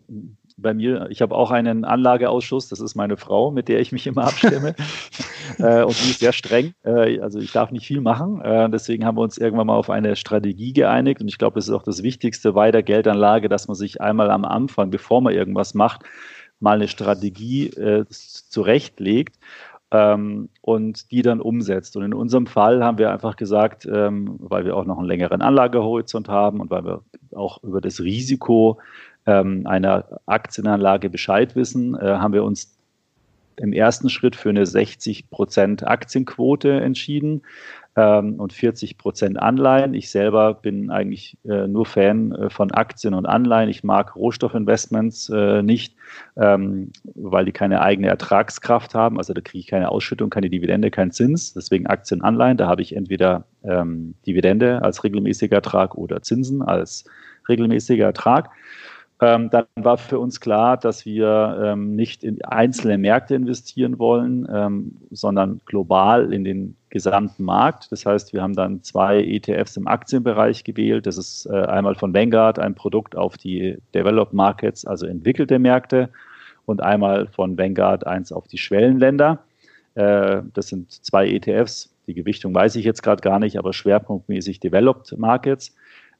bei 0.56 0.72
mir, 0.72 1.08
ich 1.10 1.20
habe 1.20 1.34
auch 1.34 1.50
einen 1.50 1.84
Anlageausschuss, 1.84 2.68
das 2.68 2.80
ist 2.80 2.94
meine 2.94 3.16
Frau, 3.16 3.50
mit 3.50 3.68
der 3.68 3.80
ich 3.80 3.92
mich 3.92 4.06
immer 4.06 4.24
abstimme. 4.24 4.74
äh, 5.58 5.82
und 5.82 6.02
die 6.02 6.10
ist 6.10 6.20
sehr 6.20 6.32
streng. 6.32 6.72
Äh, 6.82 7.20
also 7.20 7.38
ich 7.38 7.52
darf 7.52 7.70
nicht 7.70 7.86
viel 7.86 8.00
machen. 8.00 8.40
Äh, 8.40 8.70
deswegen 8.70 9.04
haben 9.04 9.18
wir 9.18 9.22
uns 9.22 9.36
irgendwann 9.36 9.66
mal 9.66 9.76
auf 9.76 9.90
eine 9.90 10.16
Strategie 10.16 10.72
geeinigt. 10.72 11.20
Und 11.20 11.28
ich 11.28 11.38
glaube, 11.38 11.56
das 11.56 11.68
ist 11.68 11.74
auch 11.74 11.82
das 11.82 12.02
Wichtigste 12.02 12.54
bei 12.54 12.70
der 12.70 12.82
Geldanlage, 12.82 13.48
dass 13.48 13.68
man 13.68 13.74
sich 13.74 14.00
einmal 14.00 14.30
am 14.30 14.44
Anfang, 14.44 14.90
bevor 14.90 15.20
man 15.20 15.34
irgendwas 15.34 15.74
macht, 15.74 16.02
mal 16.58 16.76
eine 16.76 16.88
Strategie 16.88 17.68
äh, 17.68 18.06
zurechtlegt 18.08 19.38
ähm, 19.90 20.48
und 20.62 21.10
die 21.10 21.22
dann 21.22 21.40
umsetzt. 21.40 21.96
Und 21.96 22.02
in 22.04 22.14
unserem 22.14 22.46
Fall 22.46 22.82
haben 22.82 22.98
wir 22.98 23.10
einfach 23.10 23.36
gesagt, 23.36 23.86
ähm, 23.86 24.36
weil 24.38 24.64
wir 24.64 24.76
auch 24.76 24.86
noch 24.86 24.98
einen 24.98 25.06
längeren 25.06 25.42
Anlagehorizont 25.42 26.28
haben 26.28 26.60
und 26.60 26.70
weil 26.70 26.84
wir 26.84 27.02
auch 27.34 27.62
über 27.62 27.82
das 27.82 28.00
Risiko 28.00 28.78
ähm, 29.26 29.66
einer 29.66 30.20
Aktienanlage 30.26 31.10
Bescheid 31.10 31.56
wissen, 31.56 31.94
äh, 31.94 32.04
haben 32.04 32.32
wir 32.32 32.44
uns 32.44 32.76
im 33.56 33.72
ersten 33.72 34.10
Schritt 34.10 34.36
für 34.36 34.50
eine 34.50 34.66
60 34.66 35.30
Prozent 35.30 35.86
Aktienquote 35.86 36.80
entschieden 36.80 37.42
ähm, 37.96 38.34
und 38.38 38.52
40 38.52 38.98
Prozent 38.98 39.40
Anleihen. 39.40 39.94
Ich 39.94 40.10
selber 40.10 40.54
bin 40.54 40.90
eigentlich 40.90 41.38
äh, 41.44 41.66
nur 41.66 41.86
Fan 41.86 42.32
äh, 42.32 42.50
von 42.50 42.70
Aktien 42.70 43.14
und 43.14 43.26
Anleihen. 43.26 43.70
Ich 43.70 43.82
mag 43.82 44.14
Rohstoffinvestments 44.14 45.30
äh, 45.30 45.62
nicht, 45.62 45.96
ähm, 46.36 46.92
weil 47.14 47.46
die 47.46 47.52
keine 47.52 47.80
eigene 47.80 48.08
Ertragskraft 48.08 48.94
haben. 48.94 49.18
Also 49.18 49.32
da 49.32 49.40
kriege 49.40 49.60
ich 49.60 49.66
keine 49.66 49.90
Ausschüttung, 49.90 50.30
keine 50.30 50.50
Dividende, 50.50 50.90
keinen 50.90 51.12
Zins. 51.12 51.54
Deswegen 51.54 51.86
Aktien, 51.86 52.22
Anleihen. 52.22 52.58
Da 52.58 52.68
habe 52.68 52.82
ich 52.82 52.94
entweder 52.94 53.46
ähm, 53.64 54.14
Dividende 54.26 54.82
als 54.82 55.02
regelmäßiger 55.02 55.56
Ertrag 55.56 55.94
oder 55.94 56.20
Zinsen 56.22 56.60
als 56.62 57.04
regelmäßiger 57.48 58.04
Ertrag. 58.04 58.50
Ähm, 59.20 59.48
dann 59.48 59.64
war 59.76 59.96
für 59.96 60.18
uns 60.18 60.40
klar, 60.40 60.76
dass 60.76 61.07
wir 61.07 61.59
ähm, 61.62 61.96
nicht 61.96 62.22
in 62.22 62.44
einzelne 62.44 62.98
Märkte 62.98 63.35
investieren 63.35 63.98
wollen, 63.98 64.46
ähm, 64.52 64.96
sondern 65.11 65.61
global 65.64 66.35
in 66.35 66.44
den 66.44 66.76
gesamten 66.90 67.44
Markt. 67.44 67.90
Das 67.90 68.05
heißt, 68.05 68.35
wir 68.35 68.42
haben 68.42 68.55
dann 68.55 68.83
zwei 68.83 69.22
ETFs 69.22 69.79
im 69.79 69.87
Aktienbereich 69.87 70.64
gewählt. 70.64 71.07
Das 71.07 71.16
ist 71.16 71.46
äh, 71.46 71.62
einmal 71.62 71.94
von 71.94 72.12
Vanguard 72.12 72.59
ein 72.59 72.74
Produkt 72.74 73.16
auf 73.16 73.38
die 73.38 73.79
Developed 73.94 74.35
Markets, 74.35 74.85
also 74.85 75.07
entwickelte 75.07 75.59
Märkte, 75.59 76.11
und 76.66 76.83
einmal 76.83 77.29
von 77.29 77.57
Vanguard 77.57 78.07
eins 78.07 78.33
auf 78.33 78.48
die 78.48 78.59
Schwellenländer. 78.59 79.38
Äh, 79.94 80.42
das 80.52 80.68
sind 80.68 80.92
zwei 80.92 81.29
ETFs. 81.29 81.94
Die 82.07 82.14
Gewichtung 82.14 82.55
weiß 82.55 82.76
ich 82.76 82.85
jetzt 82.85 83.02
gerade 83.02 83.22
gar 83.22 83.38
nicht, 83.38 83.59
aber 83.59 83.72
schwerpunktmäßig 83.72 84.61
Developed 84.61 85.16
Markets. 85.16 85.74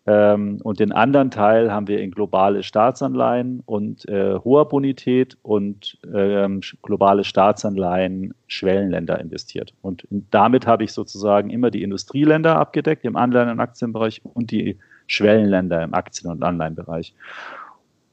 Ähm, 0.07 0.61
und 0.63 0.79
den 0.79 0.93
anderen 0.93 1.31
Teil 1.31 1.73
haben 1.73 1.89
wir 1.89 2.01
in 2.01 2.13
globale 2.13 2.63
Staatsanleihen 2.63 3.63
und 3.67 4.09
äh, 4.09 4.39
hoher 4.39 4.69
Bonität 4.69 5.37
und 5.43 5.99
ähm, 6.15 6.61
globale 6.83 7.25
Staatsanleihen 7.25 8.33
Schwellenländer 8.47 9.19
investiert. 9.19 9.75
Und 9.83 10.07
damit 10.31 10.67
habe 10.67 10.85
ich 10.85 10.93
sozusagen 10.93 11.51
immer 11.51 11.71
die 11.71 11.83
Industrieländer 11.83 12.57
abgedeckt 12.57 13.05
im 13.05 13.17
Anleihen- 13.17 13.51
und 13.51 13.61
Aktienbereich 13.61 14.23
und 14.23 14.53
die 14.53 14.79
Schwellenländer 15.09 15.83
im 15.83 15.95
Aktien- 15.95 16.31
und 16.31 16.43
Anleihenbereich. 16.43 17.13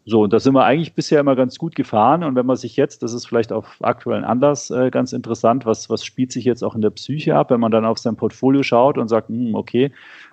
So, 0.06 0.24
und 0.24 0.34
da 0.34 0.39
sind 0.39 0.54
wir 0.54 0.66
eigentlich 0.66 0.94
bisher 0.94 1.22
immer 1.22 1.36
ganz 1.36 1.58
gut 1.58 1.76
gefahren. 1.76 2.24
Und 2.24 2.36
wenn 2.36 2.46
man 2.46 2.58
sich 2.58 2.76
jetzt, 2.76 3.04
das 3.04 3.13
ist 3.13 3.26
vielleicht 3.26 3.54
auf 3.54 3.78
aktuellen 3.82 4.26
Anlass 4.26 4.70
äh, 4.70 4.92
ganz 4.92 5.13
interessant, 5.13 5.66
was, 5.66 5.89
was 5.89 6.04
spielt 6.04 6.32
sich 6.32 6.44
jetzt 6.44 6.63
auch 6.63 6.76
in 6.76 6.82
der 6.82 6.89
Psyche 6.89 7.36
ab, 7.36 7.52
wenn 7.52 7.62
man 7.62 7.72
dann 7.72 7.86
auf 7.86 7.98
sein 7.98 8.18
Portfolio 8.18 8.63
schaut 8.63 8.98
und 8.98 9.08
sagt, 9.08 9.30
hm, 9.30 9.56
okay, 9.56 9.92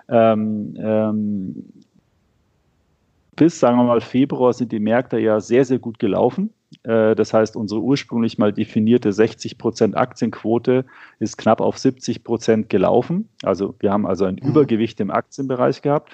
ähm, 0.09 0.75
ähm, 0.77 1.65
bis, 3.37 3.59
sagen 3.59 3.77
wir 3.77 3.83
mal, 3.83 4.01
Februar 4.01 4.51
sind 4.51 4.73
die 4.73 4.79
Märkte 4.79 5.17
ja 5.17 5.39
sehr, 5.39 5.63
sehr 5.63 5.79
gut 5.79 5.99
gelaufen. 5.99 6.51
Äh, 6.83 7.15
das 7.15 7.33
heißt, 7.33 7.55
unsere 7.55 7.81
ursprünglich 7.81 8.37
mal 8.37 8.51
definierte 8.51 9.13
60 9.13 9.57
Prozent 9.57 9.95
Aktienquote 9.95 10.85
ist 11.19 11.37
knapp 11.37 11.61
auf 11.61 11.77
70 11.77 12.23
Prozent 12.25 12.69
gelaufen. 12.69 13.29
Also 13.41 13.75
wir 13.79 13.91
haben 13.91 14.05
also 14.05 14.25
ein 14.25 14.37
mhm. 14.41 14.49
Übergewicht 14.49 14.99
im 14.99 15.11
Aktienbereich 15.11 15.81
gehabt. 15.81 16.11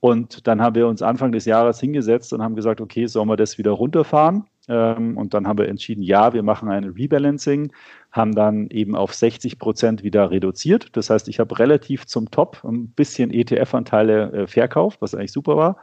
Und 0.00 0.46
dann 0.46 0.62
haben 0.62 0.74
wir 0.74 0.86
uns 0.86 1.02
Anfang 1.02 1.30
des 1.30 1.44
Jahres 1.44 1.78
hingesetzt 1.78 2.32
und 2.32 2.42
haben 2.42 2.56
gesagt, 2.56 2.80
okay, 2.80 3.06
sollen 3.06 3.28
wir 3.28 3.36
das 3.36 3.58
wieder 3.58 3.72
runterfahren? 3.72 4.44
Ähm, 4.66 5.16
und 5.18 5.34
dann 5.34 5.46
haben 5.46 5.58
wir 5.58 5.68
entschieden, 5.68 6.02
ja, 6.02 6.32
wir 6.32 6.42
machen 6.42 6.70
ein 6.70 6.84
Rebalancing, 6.84 7.72
haben 8.10 8.34
dann 8.34 8.68
eben 8.68 8.96
auf 8.96 9.12
60 9.12 9.58
Prozent 9.58 10.02
wieder 10.02 10.30
reduziert. 10.30 10.96
Das 10.96 11.10
heißt, 11.10 11.28
ich 11.28 11.38
habe 11.38 11.58
relativ 11.58 12.06
zum 12.06 12.30
Top 12.30 12.64
ein 12.64 12.88
bisschen 12.88 13.30
ETF-Anteile 13.30 14.32
äh, 14.32 14.46
verkauft, 14.46 15.02
was 15.02 15.14
eigentlich 15.14 15.32
super 15.32 15.56
war 15.56 15.76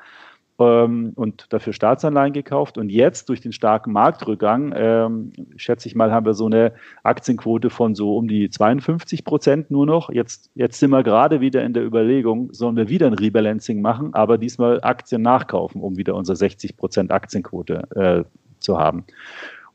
ähm, 0.59 1.11
und 1.15 1.51
dafür 1.53 1.73
Staatsanleihen 1.73 2.33
gekauft. 2.33 2.77
Und 2.77 2.89
jetzt 2.89 3.29
durch 3.29 3.41
den 3.41 3.51
starken 3.51 3.91
Marktrückgang, 3.91 4.73
ähm, 4.75 5.31
schätze 5.55 5.87
ich 5.87 5.95
mal, 5.95 6.11
haben 6.11 6.25
wir 6.25 6.33
so 6.33 6.45
eine 6.45 6.73
Aktienquote 7.03 7.69
von 7.69 7.95
so 7.95 8.17
um 8.17 8.27
die 8.27 8.49
52 8.49 9.23
Prozent 9.23 9.71
nur 9.71 9.85
noch. 9.85 10.09
Jetzt, 10.09 10.49
jetzt 10.55 10.79
sind 10.79 10.89
wir 10.89 11.03
gerade 11.03 11.41
wieder 11.41 11.63
in 11.63 11.73
der 11.73 11.85
Überlegung, 11.85 12.53
sollen 12.53 12.75
wir 12.75 12.89
wieder 12.89 13.07
ein 13.07 13.13
Rebalancing 13.13 13.81
machen, 13.81 14.13
aber 14.13 14.37
diesmal 14.37 14.81
Aktien 14.81 15.21
nachkaufen, 15.21 15.81
um 15.81 15.97
wieder 15.97 16.15
unsere 16.15 16.35
60 16.35 16.77
Prozent 16.77 17.11
Aktienquote 17.11 17.87
äh, 17.95 18.23
zu 18.59 18.77
haben. 18.77 19.05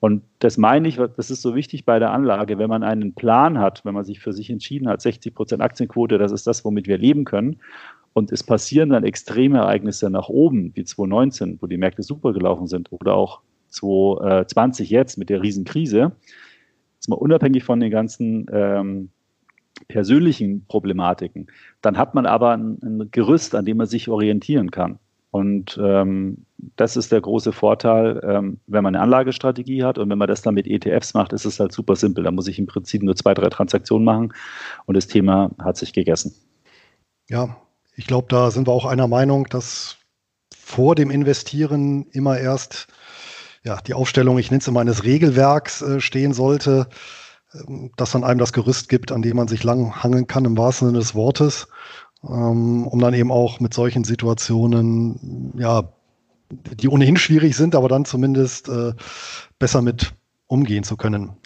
Und 0.03 0.25
das 0.41 0.59
meine 0.59 0.89
ich, 0.89 0.97
das 0.97 1.31
ist 1.31 1.43
so 1.43 1.55
wichtig 1.55 1.85
bei 1.85 2.01
der 2.01 2.11
Anlage, 2.11 2.59
wenn 2.59 2.69
man 2.69 2.83
einen 2.83 3.15
Plan 3.15 3.61
hat, 3.61 3.85
wenn 3.85 3.95
man 3.95 4.03
sich 4.03 4.19
für 4.19 4.33
sich 4.33 4.51
entschieden 4.51 4.89
hat, 4.89 5.01
60 5.01 5.33
Prozent 5.33 5.63
Aktienquote, 5.63 6.19
das 6.19 6.33
ist 6.33 6.45
das, 6.49 6.65
womit 6.65 6.89
wir 6.89 6.99
leben 6.99 7.25
können. 7.25 7.61
Und 8.15 8.31
es 8.31 8.43
passieren 8.43 8.91
dann 8.91 9.05
extreme 9.05 9.59
Ereignisse 9.59 10.11
nach 10.11 10.29
oben, 10.29 10.73
wie 10.75 10.85
2019, 10.85 11.59
wo 11.61 11.67
die 11.67 11.79
Märkte 11.79 12.03
super 12.03 12.33
gelaufen 12.33 12.67
sind, 12.67 12.93
oder 12.93 13.15
auch 13.15 13.41
2020 13.69 14.91
jetzt 14.91 15.17
mit 15.19 15.31
der 15.31 15.43
Riesenkrise. 15.43 16.13
Jetzt 16.95 17.09
mal 17.09 17.17
unabhängig 17.17 17.65
von 17.65 17.81
den 17.81 17.91
ganzen 17.91 18.47
ähm, 18.53 19.11
persönlichen 19.89 20.67
Problematiken. 20.67 21.47
Dann 21.81 21.97
hat 21.97 22.15
man 22.15 22.27
aber 22.27 22.53
ein, 22.53 22.79
ein, 22.83 23.09
Gerüst, 23.11 23.55
an 23.55 23.65
dem 23.65 23.79
man 23.79 23.87
sich 23.87 24.09
orientieren 24.09 24.71
kann. 24.71 24.99
Und 25.31 25.81
ähm, 25.83 26.45
das 26.77 26.97
ist 26.97 27.11
der 27.11 27.23
große 27.23 27.53
Vorteil, 27.53 28.21
ähm, 28.23 28.61
wenn 28.67 28.85
man 28.85 28.95
eine 28.95 29.03
Anlagestrategie 29.03 29.83
hat 29.83 29.97
und 29.97 30.11
wenn 30.11 30.19
man 30.19 30.29
das 30.29 30.43
dann 30.43 30.55
mit 30.55 30.67
ETFs 30.67 31.15
macht, 31.15 31.33
ist 31.33 31.47
es 31.47 31.59
halt 31.59 31.73
super 31.73 31.97
simpel. 31.97 32.23
Da 32.23 32.31
muss 32.31 32.49
ich 32.49 32.59
im 32.59 32.67
Prinzip 32.67 33.03
nur 33.03 33.17
zwei, 33.17 33.33
drei 33.33 33.49
Transaktionen 33.49 34.05
machen 34.05 34.35
und 34.85 34.95
das 34.95 35.07
Thema 35.07 35.51
hat 35.59 35.79
sich 35.79 35.95
gegessen. 35.95 36.35
Ja, 37.31 37.57
ich 38.03 38.09
glaube, 38.09 38.27
da 38.29 38.51
sind 38.51 38.67
wir 38.67 38.73
auch 38.73 38.85
einer 38.85 39.07
Meinung, 39.07 39.47
dass 39.47 39.97
vor 40.57 40.97
dem 40.97 41.09
Investieren 41.09 42.07
immer 42.11 42.37
erst 42.37 42.89
ja, 43.63 43.81
die 43.81 43.95
Aufstellung, 43.95 44.39
ich 44.39 44.51
nenne 44.51 44.61
es 44.61 44.67
immer 44.67 44.81
eines 44.81 45.05
Regelwerks 45.05 45.83
äh, 45.83 46.01
stehen 46.01 46.33
sollte, 46.33 46.89
äh, 47.53 47.59
das 47.97 48.11
dann 48.11 48.25
einem 48.25 48.41
das 48.41 48.53
Gerüst 48.53 48.89
gibt, 48.89 49.13
an 49.13 49.23
dem 49.23 49.37
man 49.37 49.47
sich 49.47 49.63
lang 49.63 50.03
hangeln 50.03 50.27
kann, 50.27 50.45
im 50.45 50.59
wahrsten 50.59 50.89
Sinne 50.89 50.99
des 50.99 51.15
Wortes, 51.15 51.69
ähm, 52.25 52.89
um 52.89 52.99
dann 52.99 53.15
eben 53.15 53.31
auch 53.31 53.61
mit 53.61 53.73
solchen 53.73 54.03
Situationen, 54.03 55.53
ja, 55.57 55.85
die 56.51 56.89
ohnehin 56.89 57.17
schwierig 57.17 57.57
sind, 57.57 57.77
aber 57.77 57.89
dann 57.89 58.05
zumindest 58.05 58.69
äh, 58.69 58.95
besser 59.61 59.81
mit 59.81 60.13
umgehen 60.49 60.83
zu 60.83 60.97
können. 60.97 61.37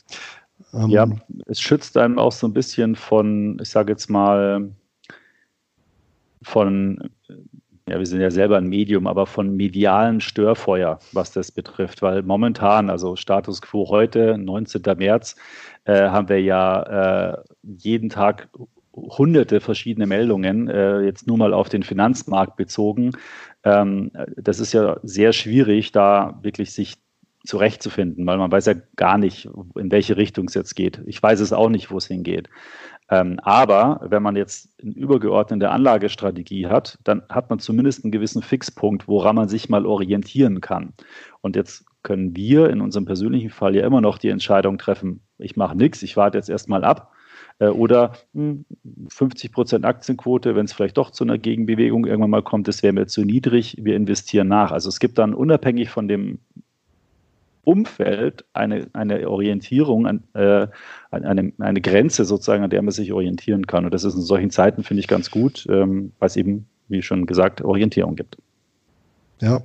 Ähm, 0.72 0.88
ja, 0.88 1.06
es 1.44 1.60
schützt 1.60 1.98
einem 1.98 2.18
auch 2.18 2.32
so 2.32 2.46
ein 2.46 2.54
bisschen 2.54 2.96
von, 2.96 3.58
ich 3.60 3.68
sage 3.68 3.92
jetzt 3.92 4.08
mal, 4.08 4.70
von, 6.46 7.10
ja, 7.88 7.98
wir 7.98 8.06
sind 8.06 8.20
ja 8.20 8.30
selber 8.30 8.56
ein 8.56 8.68
Medium, 8.68 9.08
aber 9.08 9.26
von 9.26 9.56
medialen 9.56 10.20
Störfeuer, 10.20 11.00
was 11.12 11.32
das 11.32 11.50
betrifft, 11.50 12.02
weil 12.02 12.22
momentan, 12.22 12.88
also 12.88 13.16
Status 13.16 13.60
quo 13.60 13.88
heute, 13.88 14.38
19. 14.38 14.82
März, 14.96 15.34
äh, 15.86 16.08
haben 16.08 16.28
wir 16.28 16.40
ja 16.40 17.32
äh, 17.32 17.36
jeden 17.62 18.08
Tag 18.08 18.48
hunderte 18.94 19.60
verschiedene 19.60 20.06
Meldungen, 20.06 20.68
äh, 20.68 21.00
jetzt 21.00 21.26
nur 21.26 21.36
mal 21.36 21.52
auf 21.52 21.68
den 21.68 21.82
Finanzmarkt 21.82 22.56
bezogen. 22.56 23.10
Ähm, 23.64 24.12
das 24.36 24.60
ist 24.60 24.72
ja 24.72 24.98
sehr 25.02 25.32
schwierig, 25.32 25.90
da 25.90 26.38
wirklich 26.42 26.72
sich 26.72 26.94
zurechtzufinden, 27.44 28.24
weil 28.24 28.38
man 28.38 28.52
weiß 28.52 28.66
ja 28.66 28.74
gar 28.94 29.18
nicht, 29.18 29.48
in 29.76 29.90
welche 29.90 30.16
Richtung 30.16 30.46
es 30.46 30.54
jetzt 30.54 30.76
geht. 30.76 31.00
Ich 31.06 31.22
weiß 31.22 31.40
es 31.40 31.52
auch 31.52 31.68
nicht, 31.68 31.90
wo 31.90 31.98
es 31.98 32.06
hingeht. 32.06 32.48
Ähm, 33.08 33.38
aber 33.42 34.00
wenn 34.08 34.22
man 34.22 34.34
jetzt 34.34 34.70
eine 34.82 34.92
übergeordnete 34.92 35.70
Anlagestrategie 35.70 36.66
hat, 36.66 36.98
dann 37.04 37.22
hat 37.28 37.50
man 37.50 37.60
zumindest 37.60 38.04
einen 38.04 38.10
gewissen 38.10 38.42
Fixpunkt, 38.42 39.06
woran 39.06 39.36
man 39.36 39.48
sich 39.48 39.68
mal 39.68 39.86
orientieren 39.86 40.60
kann. 40.60 40.92
Und 41.40 41.54
jetzt 41.54 41.84
können 42.02 42.34
wir 42.34 42.70
in 42.70 42.80
unserem 42.80 43.04
persönlichen 43.04 43.50
Fall 43.50 43.76
ja 43.76 43.86
immer 43.86 44.00
noch 44.00 44.18
die 44.18 44.28
Entscheidung 44.28 44.78
treffen, 44.78 45.20
ich 45.38 45.56
mache 45.56 45.76
nichts, 45.76 46.02
ich 46.02 46.16
warte 46.16 46.38
jetzt 46.38 46.48
erstmal 46.48 46.84
ab. 46.84 47.12
Äh, 47.58 47.68
oder 47.68 48.12
mh, 48.32 48.64
50 49.08 49.52
Prozent 49.52 49.84
Aktienquote, 49.84 50.56
wenn 50.56 50.66
es 50.66 50.72
vielleicht 50.72 50.96
doch 50.96 51.10
zu 51.10 51.24
einer 51.24 51.38
Gegenbewegung 51.38 52.06
irgendwann 52.06 52.30
mal 52.30 52.42
kommt, 52.42 52.68
das 52.68 52.82
wäre 52.82 52.92
mir 52.92 53.06
zu 53.06 53.22
niedrig, 53.22 53.76
wir 53.80 53.96
investieren 53.96 54.48
nach. 54.48 54.72
Also 54.72 54.88
es 54.88 55.00
gibt 55.00 55.18
dann 55.18 55.34
unabhängig 55.34 55.90
von 55.90 56.08
dem 56.08 56.40
Umfeld 57.66 58.44
eine, 58.52 58.86
eine 58.92 59.28
Orientierung, 59.28 60.06
an, 60.06 60.22
äh, 60.34 60.68
eine, 61.10 61.52
eine 61.58 61.80
Grenze 61.80 62.24
sozusagen, 62.24 62.62
an 62.62 62.70
der 62.70 62.80
man 62.80 62.92
sich 62.92 63.12
orientieren 63.12 63.66
kann. 63.66 63.84
Und 63.84 63.92
das 63.92 64.04
ist 64.04 64.14
in 64.14 64.22
solchen 64.22 64.50
Zeiten, 64.50 64.84
finde 64.84 65.00
ich, 65.00 65.08
ganz 65.08 65.32
gut, 65.32 65.66
ähm, 65.68 66.12
weil 66.20 66.28
es 66.28 66.36
eben, 66.36 66.68
wie 66.86 67.02
schon 67.02 67.26
gesagt, 67.26 67.62
Orientierung 67.62 68.14
gibt. 68.14 68.38
Ja. 69.40 69.62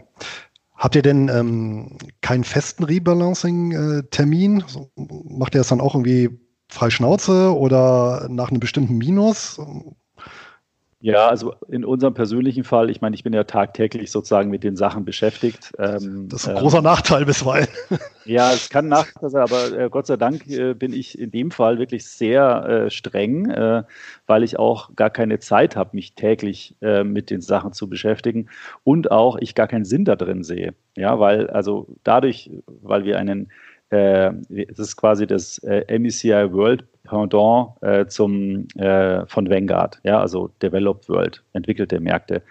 Habt 0.75 0.95
ihr 0.95 1.03
denn 1.03 1.29
ähm, 1.29 1.97
keinen 2.21 2.43
festen 2.43 2.83
Rebalancing-Termin? 2.83 4.63
Macht 4.95 5.53
ihr 5.53 5.59
das 5.59 5.67
dann 5.67 5.79
auch 5.79 5.93
irgendwie 5.93 6.29
frei 6.69 6.89
Schnauze 6.89 7.55
oder 7.55 8.27
nach 8.31 8.49
einem 8.49 8.59
bestimmten 8.59 8.97
Minus? 8.97 9.61
Ja, 11.01 11.27
also 11.27 11.55
in 11.67 11.83
unserem 11.83 12.13
persönlichen 12.13 12.63
Fall, 12.63 12.91
ich 12.91 13.01
meine, 13.01 13.15
ich 13.15 13.23
bin 13.23 13.33
ja 13.33 13.43
tagtäglich 13.43 14.11
sozusagen 14.11 14.51
mit 14.51 14.63
den 14.63 14.75
Sachen 14.75 15.03
beschäftigt. 15.03 15.71
Ähm, 15.79 16.29
das 16.29 16.43
ist 16.43 16.49
ein 16.49 16.57
großer 16.57 16.77
ähm, 16.77 16.83
Nachteil 16.83 17.25
bisweilen. 17.25 17.67
Ja, 18.23 18.53
es 18.53 18.69
kann 18.69 18.85
ein 18.85 18.89
Nachteil 18.89 19.31
sein, 19.31 19.41
aber 19.41 19.71
äh, 19.75 19.89
Gott 19.89 20.05
sei 20.05 20.15
Dank 20.15 20.47
äh, 20.47 20.75
bin 20.75 20.93
ich 20.93 21.17
in 21.17 21.31
dem 21.31 21.49
Fall 21.49 21.79
wirklich 21.79 22.05
sehr 22.05 22.65
äh, 22.85 22.89
streng, 22.91 23.49
äh, 23.49 23.83
weil 24.27 24.43
ich 24.43 24.59
auch 24.59 24.95
gar 24.95 25.09
keine 25.09 25.39
Zeit 25.39 25.75
habe, 25.75 25.89
mich 25.93 26.13
täglich 26.13 26.75
äh, 26.81 27.03
mit 27.03 27.31
den 27.31 27.41
Sachen 27.41 27.73
zu 27.73 27.89
beschäftigen 27.89 28.47
und 28.83 29.09
auch 29.09 29.37
ich 29.39 29.55
gar 29.55 29.67
keinen 29.67 29.85
Sinn 29.85 30.05
da 30.05 30.15
drin 30.15 30.43
sehe. 30.43 30.75
Ja, 30.95 31.19
weil 31.19 31.49
also 31.49 31.87
dadurch, 32.03 32.51
weil 32.67 33.05
wir 33.05 33.17
einen 33.17 33.51
äh, 33.89 34.31
das 34.67 34.77
ist 34.77 34.97
quasi 34.97 35.25
das 35.25 35.59
MECI 35.63 36.53
World 36.53 36.85
Pendant 37.03 37.81
äh, 37.81 38.05
zum, 38.05 38.67
äh, 38.77 39.25
von 39.25 39.49
Vanguard, 39.49 39.99
ja, 40.03 40.19
also 40.19 40.51
Developed 40.61 41.09
World, 41.09 41.43
entwickelte 41.53 41.99
Märkte. 41.99 42.43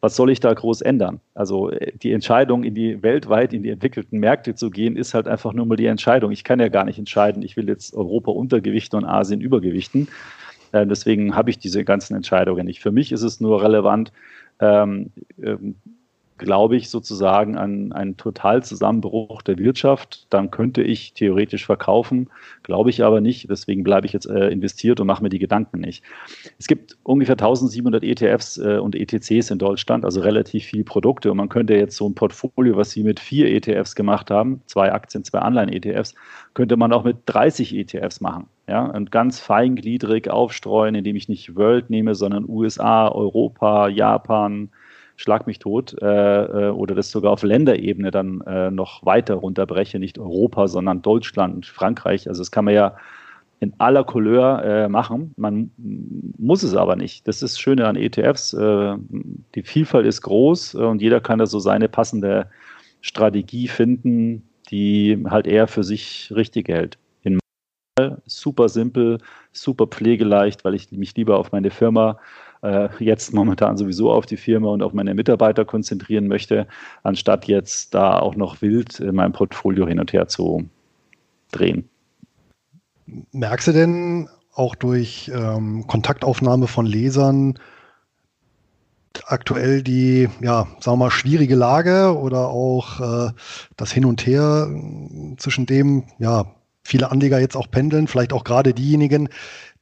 Was 0.00 0.16
soll 0.16 0.30
ich 0.30 0.40
da 0.40 0.52
groß 0.52 0.80
ändern? 0.80 1.20
Also 1.34 1.70
äh, 1.70 1.92
die 1.96 2.12
Entscheidung, 2.12 2.64
in 2.64 2.74
die 2.74 3.02
weltweit 3.02 3.52
in 3.52 3.62
die 3.62 3.68
entwickelten 3.68 4.18
Märkte 4.18 4.54
zu 4.54 4.70
gehen, 4.70 4.96
ist 4.96 5.12
halt 5.12 5.28
einfach 5.28 5.52
nur 5.52 5.66
mal 5.66 5.76
die 5.76 5.86
Entscheidung. 5.86 6.32
Ich 6.32 6.42
kann 6.42 6.58
ja 6.58 6.68
gar 6.68 6.84
nicht 6.84 6.98
entscheiden, 6.98 7.42
ich 7.42 7.56
will 7.56 7.68
jetzt 7.68 7.94
Europa 7.94 8.30
untergewichten 8.30 8.98
und 8.98 9.04
Asien 9.04 9.42
übergewichten. 9.42 10.08
Äh, 10.72 10.86
deswegen 10.86 11.36
habe 11.36 11.50
ich 11.50 11.58
diese 11.58 11.84
ganzen 11.84 12.16
Entscheidungen 12.16 12.66
nicht. 12.66 12.80
Für 12.80 12.92
mich 12.92 13.12
ist 13.12 13.22
es 13.22 13.40
nur 13.40 13.62
relevant, 13.62 14.12
ähm, 14.60 15.10
ähm, 15.42 15.76
glaube 16.38 16.76
ich 16.76 16.88
sozusagen 16.88 17.56
an 17.56 17.92
einen 17.92 18.16
Totalzusammenbruch 18.16 19.42
der 19.42 19.58
Wirtschaft. 19.58 20.26
Dann 20.30 20.50
könnte 20.50 20.82
ich 20.82 21.12
theoretisch 21.12 21.66
verkaufen, 21.66 22.30
glaube 22.62 22.90
ich 22.90 23.04
aber 23.04 23.20
nicht. 23.20 23.50
Deswegen 23.50 23.84
bleibe 23.84 24.06
ich 24.06 24.12
jetzt 24.12 24.26
äh, 24.26 24.48
investiert 24.48 25.00
und 25.00 25.06
mache 25.06 25.22
mir 25.22 25.28
die 25.28 25.38
Gedanken 25.38 25.80
nicht. 25.80 26.02
Es 26.58 26.66
gibt 26.66 26.96
ungefähr 27.02 27.34
1700 27.34 28.02
ETFs 28.04 28.58
äh, 28.58 28.78
und 28.78 28.94
ETCs 28.94 29.50
in 29.50 29.58
Deutschland, 29.58 30.04
also 30.04 30.20
relativ 30.20 30.64
viele 30.64 30.84
Produkte. 30.84 31.30
Und 31.30 31.36
man 31.36 31.48
könnte 31.48 31.74
jetzt 31.74 31.96
so 31.96 32.08
ein 32.08 32.14
Portfolio, 32.14 32.76
was 32.76 32.90
Sie 32.92 33.02
mit 33.02 33.20
vier 33.20 33.48
ETFs 33.48 33.94
gemacht 33.94 34.30
haben, 34.30 34.62
zwei 34.66 34.92
Aktien, 34.92 35.24
zwei 35.24 35.40
Anleihen-ETFs, 35.40 36.14
könnte 36.54 36.76
man 36.76 36.92
auch 36.92 37.04
mit 37.04 37.18
30 37.26 37.74
ETFs 37.74 38.20
machen. 38.20 38.46
Ja, 38.68 38.84
und 38.84 39.10
ganz 39.10 39.40
feingliedrig 39.40 40.28
aufstreuen, 40.28 40.94
indem 40.94 41.16
ich 41.16 41.28
nicht 41.28 41.56
World 41.56 41.88
nehme, 41.88 42.14
sondern 42.14 42.46
USA, 42.46 43.08
Europa, 43.08 43.88
Japan, 43.88 44.68
schlag 45.18 45.46
mich 45.46 45.58
tot, 45.58 46.00
äh, 46.00 46.06
äh, 46.06 46.70
oder 46.70 46.94
das 46.94 47.10
sogar 47.10 47.32
auf 47.32 47.42
Länderebene 47.42 48.10
dann 48.10 48.40
äh, 48.42 48.70
noch 48.70 49.04
weiter 49.04 49.34
runterbreche, 49.34 49.98
nicht 49.98 50.18
Europa, 50.18 50.68
sondern 50.68 51.02
Deutschland, 51.02 51.66
Frankreich. 51.66 52.28
Also 52.28 52.40
das 52.40 52.52
kann 52.52 52.64
man 52.64 52.74
ja 52.74 52.96
in 53.60 53.74
aller 53.78 54.04
Couleur 54.04 54.64
äh, 54.64 54.88
machen. 54.88 55.34
Man 55.36 55.72
muss 56.38 56.62
es 56.62 56.76
aber 56.76 56.94
nicht. 56.94 57.26
Das 57.26 57.42
ist 57.42 57.54
das 57.54 57.60
Schöne 57.60 57.88
an 57.88 57.96
ETFs. 57.96 58.54
Äh, 58.54 58.94
die 59.56 59.64
Vielfalt 59.64 60.06
ist 60.06 60.22
groß 60.22 60.74
äh, 60.74 60.78
und 60.78 61.02
jeder 61.02 61.20
kann 61.20 61.40
da 61.40 61.46
so 61.46 61.58
seine 61.58 61.88
passende 61.88 62.48
Strategie 63.00 63.66
finden, 63.66 64.48
die 64.70 65.24
halt 65.28 65.48
eher 65.48 65.66
für 65.66 65.82
sich 65.82 66.32
richtig 66.32 66.68
hält. 66.68 66.96
In 67.24 67.40
super 68.26 68.68
simpel, 68.68 69.18
super 69.50 69.88
pflegeleicht, 69.88 70.64
weil 70.64 70.74
ich 70.74 70.92
mich 70.92 71.16
lieber 71.16 71.38
auf 71.38 71.50
meine 71.50 71.70
Firma 71.70 72.18
jetzt 72.98 73.32
momentan 73.32 73.76
sowieso 73.76 74.10
auf 74.10 74.26
die 74.26 74.36
Firma 74.36 74.68
und 74.68 74.82
auf 74.82 74.92
meine 74.92 75.14
Mitarbeiter 75.14 75.64
konzentrieren 75.64 76.26
möchte, 76.26 76.66
anstatt 77.02 77.46
jetzt 77.46 77.94
da 77.94 78.18
auch 78.18 78.34
noch 78.34 78.62
wild 78.62 79.00
in 79.00 79.14
meinem 79.14 79.32
Portfolio 79.32 79.86
hin 79.86 80.00
und 80.00 80.12
her 80.12 80.28
zu 80.28 80.68
drehen. 81.52 81.88
Merkst 83.32 83.68
du 83.68 83.72
denn 83.72 84.28
auch 84.52 84.74
durch 84.74 85.30
ähm, 85.32 85.86
Kontaktaufnahme 85.86 86.66
von 86.66 86.84
Lesern 86.84 87.58
aktuell 89.26 89.82
die, 89.82 90.28
ja, 90.40 90.66
sagen 90.80 90.98
wir 90.98 91.04
mal, 91.04 91.10
schwierige 91.10 91.54
Lage 91.54 92.16
oder 92.18 92.48
auch 92.48 93.00
äh, 93.00 93.32
das 93.76 93.92
Hin 93.92 94.04
und 94.04 94.26
Her 94.26 94.68
zwischen 95.36 95.66
dem, 95.66 96.04
ja, 96.18 96.54
viele 96.82 97.10
Anleger 97.10 97.38
jetzt 97.38 97.56
auch 97.56 97.70
pendeln, 97.70 98.06
vielleicht 98.06 98.32
auch 98.32 98.44
gerade 98.44 98.74
diejenigen, 98.74 99.28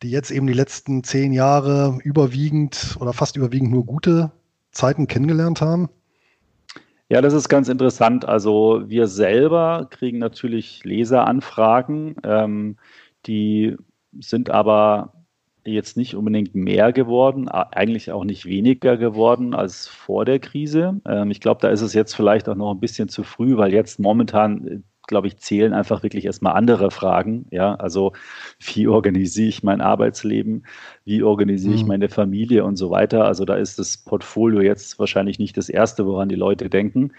die 0.02 0.11
jetzt 0.11 0.30
eben 0.30 0.46
die 0.46 0.52
letzten 0.52 1.04
zehn 1.04 1.32
Jahre 1.32 1.98
überwiegend 2.02 2.96
oder 3.00 3.12
fast 3.12 3.37
überwiegend 3.37 3.70
nur 3.70 3.87
gute 3.87 4.32
Zeiten 4.70 5.06
kennengelernt 5.06 5.61
haben? 5.61 5.88
Ja, 7.09 7.20
das 7.20 7.35
ist 7.35 7.48
ganz 7.48 7.68
interessant. 7.68 8.24
Also 8.24 8.82
wir 8.87 9.06
selber 9.06 9.87
kriegen 9.90 10.18
natürlich 10.18 10.85
Leseranfragen, 10.85 12.16
ähm, 12.24 12.76
die 13.26 13.76
sind 14.18 14.50
aber 14.50 15.12
jetzt 15.64 15.96
nicht 15.96 16.14
unbedingt 16.14 16.54
mehr 16.54 16.92
geworden, 16.92 17.48
eigentlich 17.48 18.12
auch 18.12 18.24
nicht 18.24 18.46
weniger 18.46 18.96
geworden 18.96 19.54
als 19.54 19.88
vor 19.88 20.24
der 20.24 20.38
Krise. 20.38 21.00
Ähm, 21.06 21.30
ich 21.30 21.40
glaube, 21.40 21.61
da 21.61 21.68
ist 21.68 21.80
es 21.80 21.92
jetzt 21.92 22.14
vielleicht 22.14 22.48
auch 22.48 22.54
noch 22.54 22.72
ein 22.72 22.80
bisschen 22.80 23.09
zu 23.09 23.22
früh, 23.22 23.56
weil 23.56 23.72
jetzt 23.72 23.98
momentan 23.98 24.85
glaube 25.07 25.27
ich, 25.27 25.38
zählen 25.38 25.73
einfach 25.73 26.03
wirklich 26.03 26.25
erstmal 26.25 26.55
andere 26.55 26.90
Fragen. 26.90 27.47
Ja, 27.51 27.75
also 27.75 28.12
wie 28.59 28.88
organisiere 28.88 29.49
ich 29.49 29.62
mein 29.62 29.81
Arbeitsleben? 29.81 30.66
Wie 31.05 31.23
organisiere 31.23 31.75
ich 31.75 31.83
mhm. 31.83 31.88
meine 31.88 32.09
Familie 32.09 32.64
und 32.64 32.77
so 32.77 32.90
weiter? 32.90 33.25
Also 33.25 33.45
da 33.45 33.55
ist 33.55 33.79
das 33.79 33.99
Portfolio 33.99 34.61
jetzt 34.61 34.99
wahrscheinlich 34.99 35.38
nicht 35.38 35.57
das 35.57 35.69
erste, 35.69 36.07
woran 36.07 36.29
die 36.29 36.35
Leute 36.35 36.69
denken. 36.69 37.12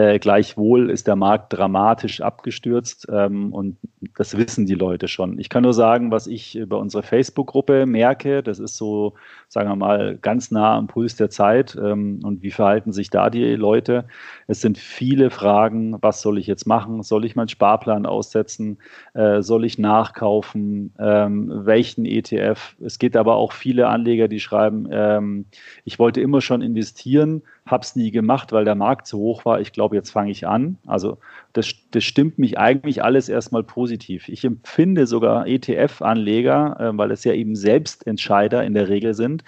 Äh, 0.00 0.18
gleichwohl 0.18 0.88
ist 0.88 1.06
der 1.06 1.16
Markt 1.16 1.52
dramatisch 1.52 2.22
abgestürzt 2.22 3.06
ähm, 3.12 3.52
und 3.52 3.76
das 4.16 4.34
wissen 4.34 4.64
die 4.64 4.74
Leute 4.74 5.08
schon. 5.08 5.38
Ich 5.38 5.50
kann 5.50 5.62
nur 5.62 5.74
sagen, 5.74 6.10
was 6.10 6.26
ich 6.26 6.56
über 6.56 6.78
unsere 6.78 7.02
Facebook-Gruppe 7.02 7.84
merke, 7.84 8.42
das 8.42 8.60
ist 8.60 8.78
so, 8.78 9.12
sagen 9.48 9.68
wir 9.68 9.76
mal, 9.76 10.16
ganz 10.16 10.50
nah 10.50 10.74
am 10.78 10.86
Puls 10.86 11.16
der 11.16 11.28
Zeit 11.28 11.76
ähm, 11.78 12.20
und 12.24 12.42
wie 12.42 12.50
verhalten 12.50 12.92
sich 12.92 13.10
da 13.10 13.28
die 13.28 13.56
Leute. 13.56 14.06
Es 14.46 14.62
sind 14.62 14.78
viele 14.78 15.28
Fragen, 15.28 15.98
was 16.00 16.22
soll 16.22 16.38
ich 16.38 16.46
jetzt 16.46 16.66
machen? 16.66 17.02
Soll 17.02 17.26
ich 17.26 17.36
meinen 17.36 17.48
Sparplan 17.48 18.06
aussetzen? 18.06 18.78
Äh, 19.12 19.42
soll 19.42 19.66
ich 19.66 19.78
nachkaufen? 19.78 20.94
Ähm, 20.98 21.52
welchen 21.66 22.06
ETF? 22.06 22.74
Es 22.80 22.98
geht 22.98 23.18
aber 23.18 23.34
auch 23.34 23.52
viele 23.52 23.88
Anleger, 23.88 24.28
die 24.28 24.40
schreiben, 24.40 24.88
ähm, 24.90 25.44
ich 25.84 25.98
wollte 25.98 26.22
immer 26.22 26.40
schon 26.40 26.62
investieren, 26.62 27.42
habe 27.70 27.82
es 27.82 27.96
nie 27.96 28.10
gemacht, 28.10 28.52
weil 28.52 28.64
der 28.64 28.74
Markt 28.74 29.06
zu 29.06 29.18
hoch 29.18 29.44
war. 29.44 29.60
Ich 29.60 29.72
glaube, 29.72 29.96
jetzt 29.96 30.10
fange 30.10 30.30
ich 30.30 30.46
an. 30.46 30.78
Also 30.86 31.18
das, 31.52 31.72
das 31.90 32.04
stimmt 32.04 32.38
mich 32.38 32.58
eigentlich 32.58 33.02
alles 33.02 33.28
erstmal 33.28 33.62
positiv. 33.62 34.28
Ich 34.28 34.44
empfinde 34.44 35.06
sogar 35.06 35.46
ETF-Anleger, 35.46 36.76
äh, 36.80 36.98
weil 36.98 37.10
es 37.10 37.24
ja 37.24 37.32
eben 37.32 37.56
Selbstentscheider 37.56 38.64
in 38.64 38.74
der 38.74 38.88
Regel 38.88 39.14
sind, 39.14 39.44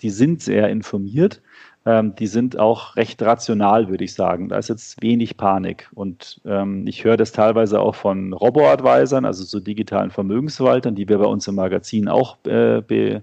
die 0.00 0.10
sind 0.10 0.42
sehr 0.42 0.68
informiert. 0.68 1.40
Ähm, 1.86 2.16
die 2.16 2.26
sind 2.26 2.58
auch 2.58 2.96
recht 2.96 3.22
rational, 3.22 3.88
würde 3.88 4.04
ich 4.04 4.14
sagen. 4.14 4.48
Da 4.48 4.58
ist 4.58 4.68
jetzt 4.68 5.00
wenig 5.02 5.36
Panik. 5.36 5.88
Und 5.94 6.40
ähm, 6.44 6.84
ich 6.86 7.04
höre 7.04 7.16
das 7.16 7.30
teilweise 7.30 7.80
auch 7.80 7.94
von 7.94 8.32
Robo-Advisern, 8.32 9.24
also 9.24 9.44
so 9.44 9.60
digitalen 9.60 10.10
Vermögensverwaltern, 10.10 10.96
die 10.96 11.08
wir 11.08 11.18
bei 11.18 11.26
uns 11.26 11.46
im 11.46 11.54
Magazin 11.54 12.08
auch 12.08 12.38
äh, 12.44 12.82
be, 12.82 13.22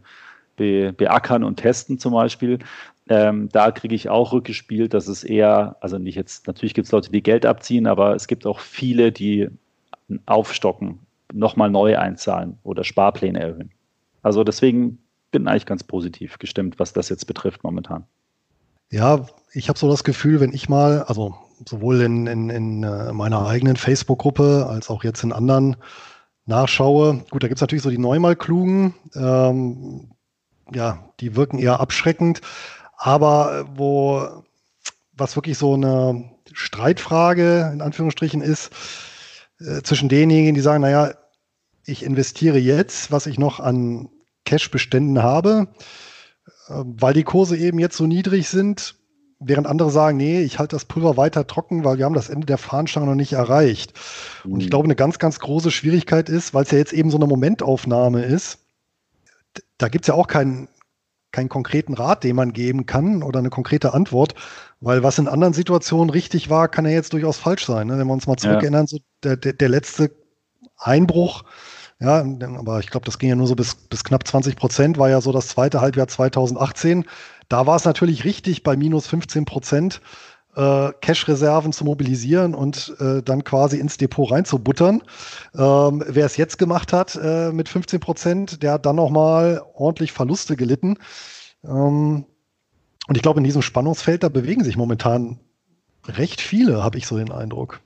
be, 0.55 0.93
beackern 0.93 1.43
und 1.43 1.57
testen 1.57 1.99
zum 1.99 2.13
Beispiel, 2.13 2.59
ähm, 3.09 3.49
da 3.51 3.71
kriege 3.71 3.95
ich 3.95 4.09
auch 4.09 4.31
rückgespielt, 4.31 4.93
dass 4.93 5.07
es 5.07 5.23
eher, 5.23 5.75
also 5.81 5.97
nicht 5.97 6.15
jetzt, 6.15 6.47
natürlich 6.47 6.73
gibt 6.73 6.85
es 6.85 6.91
Leute, 6.91 7.11
die 7.11 7.23
Geld 7.23 7.45
abziehen, 7.45 7.87
aber 7.87 8.15
es 8.15 8.27
gibt 8.27 8.45
auch 8.45 8.59
viele, 8.59 9.11
die 9.11 9.49
aufstocken, 10.25 10.99
nochmal 11.33 11.69
neu 11.69 11.97
einzahlen 11.97 12.57
oder 12.63 12.83
Sparpläne 12.83 13.39
erhöhen. 13.39 13.71
Also 14.21 14.43
deswegen 14.43 14.99
bin 15.31 15.43
ich 15.43 15.49
eigentlich 15.49 15.65
ganz 15.65 15.83
positiv 15.83 16.37
gestimmt, 16.39 16.79
was 16.79 16.93
das 16.93 17.09
jetzt 17.09 17.25
betrifft 17.25 17.63
momentan. 17.63 18.05
Ja, 18.89 19.25
ich 19.51 19.69
habe 19.69 19.79
so 19.79 19.89
das 19.89 20.03
Gefühl, 20.03 20.39
wenn 20.39 20.53
ich 20.53 20.69
mal, 20.69 21.03
also 21.03 21.35
sowohl 21.67 22.01
in, 22.01 22.27
in, 22.27 22.49
in 22.49 22.83
äh, 22.83 23.11
meiner 23.11 23.45
eigenen 23.47 23.75
Facebook-Gruppe 23.75 24.67
als 24.69 24.89
auch 24.89 25.03
jetzt 25.03 25.23
in 25.23 25.33
anderen 25.33 25.75
nachschaue, 26.45 27.23
gut, 27.29 27.43
da 27.43 27.47
gibt 27.47 27.57
es 27.57 27.61
natürlich 27.61 27.83
so 27.83 27.89
die 27.89 27.97
Neumal-Klugen, 27.97 28.93
ähm, 29.15 30.11
ja, 30.71 31.09
die 31.19 31.35
wirken 31.35 31.57
eher 31.57 31.79
abschreckend. 31.79 32.41
Aber 33.03 33.59
äh, 33.59 33.77
wo, 33.77 34.43
was 35.11 35.35
wirklich 35.35 35.57
so 35.57 35.73
eine 35.73 36.31
Streitfrage 36.53 37.69
in 37.73 37.81
Anführungsstrichen 37.81 38.41
ist, 38.41 38.71
äh, 39.59 39.81
zwischen 39.81 40.07
denjenigen, 40.07 40.55
die 40.55 40.61
sagen, 40.61 40.81
naja, 40.81 41.11
ich 41.85 42.03
investiere 42.03 42.57
jetzt, 42.59 43.11
was 43.11 43.27
ich 43.27 43.37
noch 43.37 43.59
an 43.59 44.07
Cash-Beständen 44.45 45.21
habe, 45.21 45.67
äh, 46.69 46.75
weil 46.75 47.13
die 47.13 47.25
Kurse 47.25 47.57
eben 47.57 47.77
jetzt 47.77 47.97
so 47.97 48.07
niedrig 48.07 48.47
sind, 48.47 48.95
während 49.37 49.67
andere 49.67 49.91
sagen, 49.91 50.15
nee, 50.15 50.41
ich 50.41 50.57
halte 50.57 50.77
das 50.77 50.85
Pulver 50.85 51.17
weiter 51.17 51.45
trocken, 51.45 51.83
weil 51.83 51.97
wir 51.97 52.05
haben 52.05 52.15
das 52.15 52.29
Ende 52.29 52.45
der 52.45 52.57
Fahnenstange 52.57 53.07
noch 53.07 53.15
nicht 53.15 53.33
erreicht. 53.33 53.91
Mhm. 54.45 54.53
Und 54.53 54.59
ich 54.61 54.67
mhm. 54.67 54.69
glaube, 54.69 54.85
eine 54.85 54.95
ganz, 54.95 55.19
ganz 55.19 55.39
große 55.39 55.71
Schwierigkeit 55.71 56.29
ist, 56.29 56.53
weil 56.53 56.63
es 56.63 56.71
ja 56.71 56.77
jetzt 56.77 56.93
eben 56.93 57.11
so 57.11 57.17
eine 57.17 57.27
Momentaufnahme 57.27 58.23
ist, 58.23 58.59
da 59.77 59.89
gibt 59.89 60.05
es 60.05 60.07
ja 60.07 60.13
auch 60.13 60.27
keinen 60.27 60.69
keinen 61.33 61.49
konkreten 61.49 61.95
Rat, 61.95 62.23
den 62.23 62.37
man 62.37 62.53
geben 62.53 62.85
kann 62.85 63.23
oder 63.23 63.39
eine 63.39 63.49
konkrete 63.49 63.93
Antwort, 63.93 64.35
weil 64.79 65.03
was 65.03 65.17
in 65.19 65.27
anderen 65.27 65.53
Situationen 65.53 66.09
richtig 66.09 66.49
war, 66.49 66.69
kann 66.69 66.85
ja 66.85 66.91
jetzt 66.91 67.11
durchaus 67.11 67.37
falsch 67.37 67.65
sein. 67.65 67.87
Ne? 67.87 67.97
Wenn 67.97 68.07
wir 68.07 68.13
uns 68.13 68.27
mal 68.27 68.37
zurückerinnern, 68.37 68.85
ja. 68.85 68.87
so 68.87 68.97
der, 69.23 69.35
der, 69.35 69.53
der 69.53 69.67
letzte 69.67 70.11
Einbruch, 70.77 71.43
ja, 71.99 72.23
aber 72.57 72.79
ich 72.79 72.89
glaube, 72.89 73.05
das 73.05 73.17
ging 73.17 73.29
ja 73.29 73.35
nur 73.35 73.47
so 73.47 73.55
bis, 73.55 73.75
bis 73.75 74.03
knapp 74.03 74.27
20 74.27 74.55
Prozent, 74.55 74.97
war 74.97 75.09
ja 75.09 75.21
so 75.21 75.31
das 75.31 75.47
zweite 75.47 75.81
Halbjahr 75.81 76.07
2018. 76.07 77.05
Da 77.49 77.65
war 77.65 77.77
es 77.77 77.85
natürlich 77.85 78.25
richtig 78.25 78.63
bei 78.63 78.75
minus 78.75 79.07
15 79.07 79.45
Prozent 79.45 80.01
äh, 80.55 80.91
Cash-Reserven 81.01 81.71
zu 81.71 81.83
mobilisieren 81.85 82.53
und 82.53 82.95
äh, 82.99 83.21
dann 83.23 83.43
quasi 83.43 83.79
ins 83.79 83.97
Depot 83.97 84.31
reinzubuttern. 84.31 85.03
Ähm, 85.55 86.03
wer 86.07 86.25
es 86.25 86.37
jetzt 86.37 86.57
gemacht 86.57 86.93
hat 86.93 87.19
äh, 87.21 87.51
mit 87.51 87.69
15 87.69 87.99
Prozent, 87.99 88.63
der 88.63 88.73
hat 88.73 88.85
dann 88.85 88.95
nochmal 88.95 89.63
ordentlich 89.73 90.11
Verluste 90.11 90.55
gelitten. 90.55 90.97
Ähm, 91.63 92.25
und 93.07 93.15
ich 93.15 93.21
glaube, 93.21 93.39
in 93.39 93.43
diesem 93.43 93.61
Spannungsfeld, 93.61 94.23
da 94.23 94.29
bewegen 94.29 94.63
sich 94.63 94.77
momentan 94.77 95.39
recht 96.07 96.41
viele, 96.41 96.83
habe 96.83 96.97
ich 96.97 97.07
so 97.07 97.17
den 97.17 97.31
Eindruck. 97.31 97.81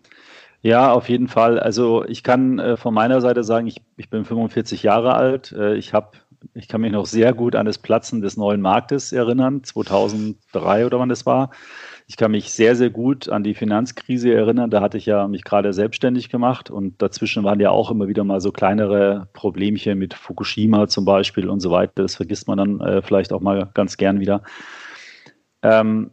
Ja, 0.62 0.92
auf 0.92 1.08
jeden 1.08 1.28
Fall. 1.28 1.60
Also 1.60 2.04
ich 2.06 2.24
kann 2.24 2.60
äh, 2.60 2.78
von 2.78 2.94
meiner 2.94 3.22
Seite 3.22 3.44
sagen, 3.44 3.68
ich, 3.68 3.82
ich 3.96 4.10
bin 4.10 4.26
45 4.26 4.84
Jahre 4.84 5.14
alt. 5.14 5.52
Äh, 5.52 5.76
ich 5.76 5.94
habe 5.94 6.18
ich 6.54 6.68
kann 6.68 6.82
mich 6.82 6.92
noch 6.92 7.06
sehr 7.06 7.34
gut 7.34 7.56
an 7.56 7.66
das 7.66 7.78
Platzen 7.78 8.22
des 8.22 8.38
neuen 8.38 8.62
Marktes 8.62 9.12
erinnern, 9.12 9.64
2003 9.64 10.86
oder 10.86 11.00
wann 11.00 11.10
das 11.10 11.26
war. 11.26 11.52
Ich 12.10 12.16
kann 12.16 12.32
mich 12.32 12.54
sehr, 12.54 12.78
sehr 12.78 12.90
gut 12.90 13.28
an 13.28 13.44
die 13.44 13.54
Finanzkrise 13.54 14.34
erinnern. 14.34 14.70
Da 14.70 14.80
hatte 14.80 14.98
ich 14.98 15.06
ja 15.06 15.28
mich 15.28 15.44
gerade 15.44 15.74
selbstständig 15.74 16.30
gemacht 16.30 16.72
und 16.72 17.02
dazwischen 17.02 17.44
waren 17.44 17.60
ja 17.60 17.70
auch 17.70 17.92
immer 17.92 18.08
wieder 18.08 18.24
mal 18.24 18.40
so 18.40 18.54
kleinere 18.54 19.28
Problemchen 19.34 20.00
mit 20.00 20.14
Fukushima 20.14 20.88
zum 20.88 21.04
Beispiel 21.04 21.50
und 21.50 21.60
so 21.60 21.70
weiter. 21.70 22.04
Das 22.04 22.16
vergisst 22.16 22.48
man 22.48 22.58
dann 22.58 22.80
äh, 22.80 23.02
vielleicht 23.02 23.34
auch 23.34 23.42
mal 23.42 23.70
ganz 23.74 23.98
gern 23.98 24.22
wieder. 24.22 24.42
Ähm, 25.62 26.12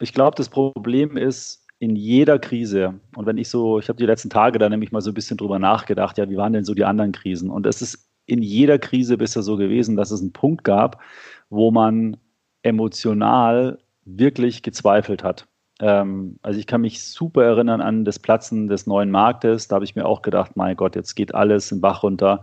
ich 0.00 0.14
glaube, 0.14 0.34
das 0.36 0.48
Problem 0.48 1.18
ist, 1.18 1.66
in 1.78 1.94
jeder 1.96 2.38
Krise, 2.38 2.94
und 3.16 3.26
wenn 3.26 3.36
ich 3.36 3.48
so, 3.48 3.80
ich 3.80 3.88
habe 3.88 3.98
die 3.98 4.06
letzten 4.06 4.30
Tage 4.30 4.58
da 4.58 4.68
nämlich 4.68 4.92
mal 4.92 5.00
so 5.02 5.10
ein 5.10 5.14
bisschen 5.14 5.36
drüber 5.36 5.58
nachgedacht, 5.58 6.16
ja, 6.16 6.30
wie 6.30 6.36
waren 6.36 6.52
denn 6.52 6.64
so 6.64 6.74
die 6.74 6.84
anderen 6.84 7.12
Krisen? 7.12 7.50
Und 7.50 7.66
es 7.66 7.82
ist 7.82 8.08
in 8.24 8.40
jeder 8.40 8.78
Krise 8.78 9.18
bisher 9.18 9.42
so 9.42 9.56
gewesen, 9.56 9.96
dass 9.96 10.10
es 10.12 10.20
einen 10.20 10.32
Punkt 10.32 10.64
gab, 10.64 11.02
wo 11.50 11.70
man 11.70 12.16
emotional 12.62 13.78
wirklich 14.04 14.62
gezweifelt 14.62 15.22
hat. 15.22 15.46
Ähm, 15.82 16.38
also 16.42 16.60
ich 16.60 16.68
kann 16.68 16.80
mich 16.80 17.02
super 17.02 17.42
erinnern 17.44 17.80
an 17.80 18.04
das 18.04 18.20
Platzen 18.20 18.68
des 18.68 18.86
neuen 18.86 19.10
Marktes. 19.10 19.66
Da 19.66 19.74
habe 19.74 19.84
ich 19.84 19.96
mir 19.96 20.06
auch 20.06 20.22
gedacht, 20.22 20.52
mein 20.54 20.76
Gott, 20.76 20.94
jetzt 20.94 21.16
geht 21.16 21.34
alles 21.34 21.72
in 21.72 21.80
Bach 21.80 22.04
runter. 22.04 22.42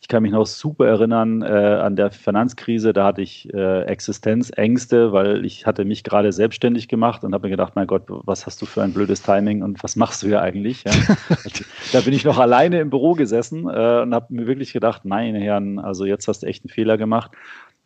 Ich 0.00 0.08
kann 0.08 0.24
mich 0.24 0.32
noch 0.32 0.46
super 0.46 0.88
erinnern 0.88 1.42
äh, 1.42 1.46
an 1.46 1.94
der 1.94 2.10
Finanzkrise. 2.10 2.92
Da 2.92 3.04
hatte 3.04 3.22
ich 3.22 3.52
äh, 3.54 3.82
Existenzängste, 3.82 5.12
weil 5.12 5.44
ich 5.44 5.66
hatte 5.66 5.84
mich 5.84 6.02
gerade 6.02 6.32
selbstständig 6.32 6.88
gemacht 6.88 7.22
und 7.22 7.32
habe 7.32 7.46
mir 7.46 7.50
gedacht, 7.50 7.76
mein 7.76 7.86
Gott, 7.86 8.04
was 8.08 8.44
hast 8.46 8.60
du 8.60 8.66
für 8.66 8.82
ein 8.82 8.92
blödes 8.92 9.22
Timing 9.22 9.62
und 9.62 9.80
was 9.84 9.94
machst 9.94 10.24
du 10.24 10.26
hier 10.26 10.42
eigentlich? 10.42 10.82
Ja? 10.82 10.92
da 11.92 12.00
bin 12.00 12.12
ich 12.12 12.24
noch 12.24 12.38
alleine 12.38 12.80
im 12.80 12.90
Büro 12.90 13.12
gesessen 13.12 13.68
äh, 13.68 14.00
und 14.00 14.14
habe 14.14 14.26
mir 14.30 14.48
wirklich 14.48 14.72
gedacht, 14.72 15.04
meine 15.04 15.38
Herren, 15.38 15.78
also 15.78 16.06
jetzt 16.06 16.26
hast 16.26 16.42
du 16.42 16.46
echt 16.46 16.64
einen 16.64 16.70
Fehler 16.70 16.98
gemacht. 16.98 17.30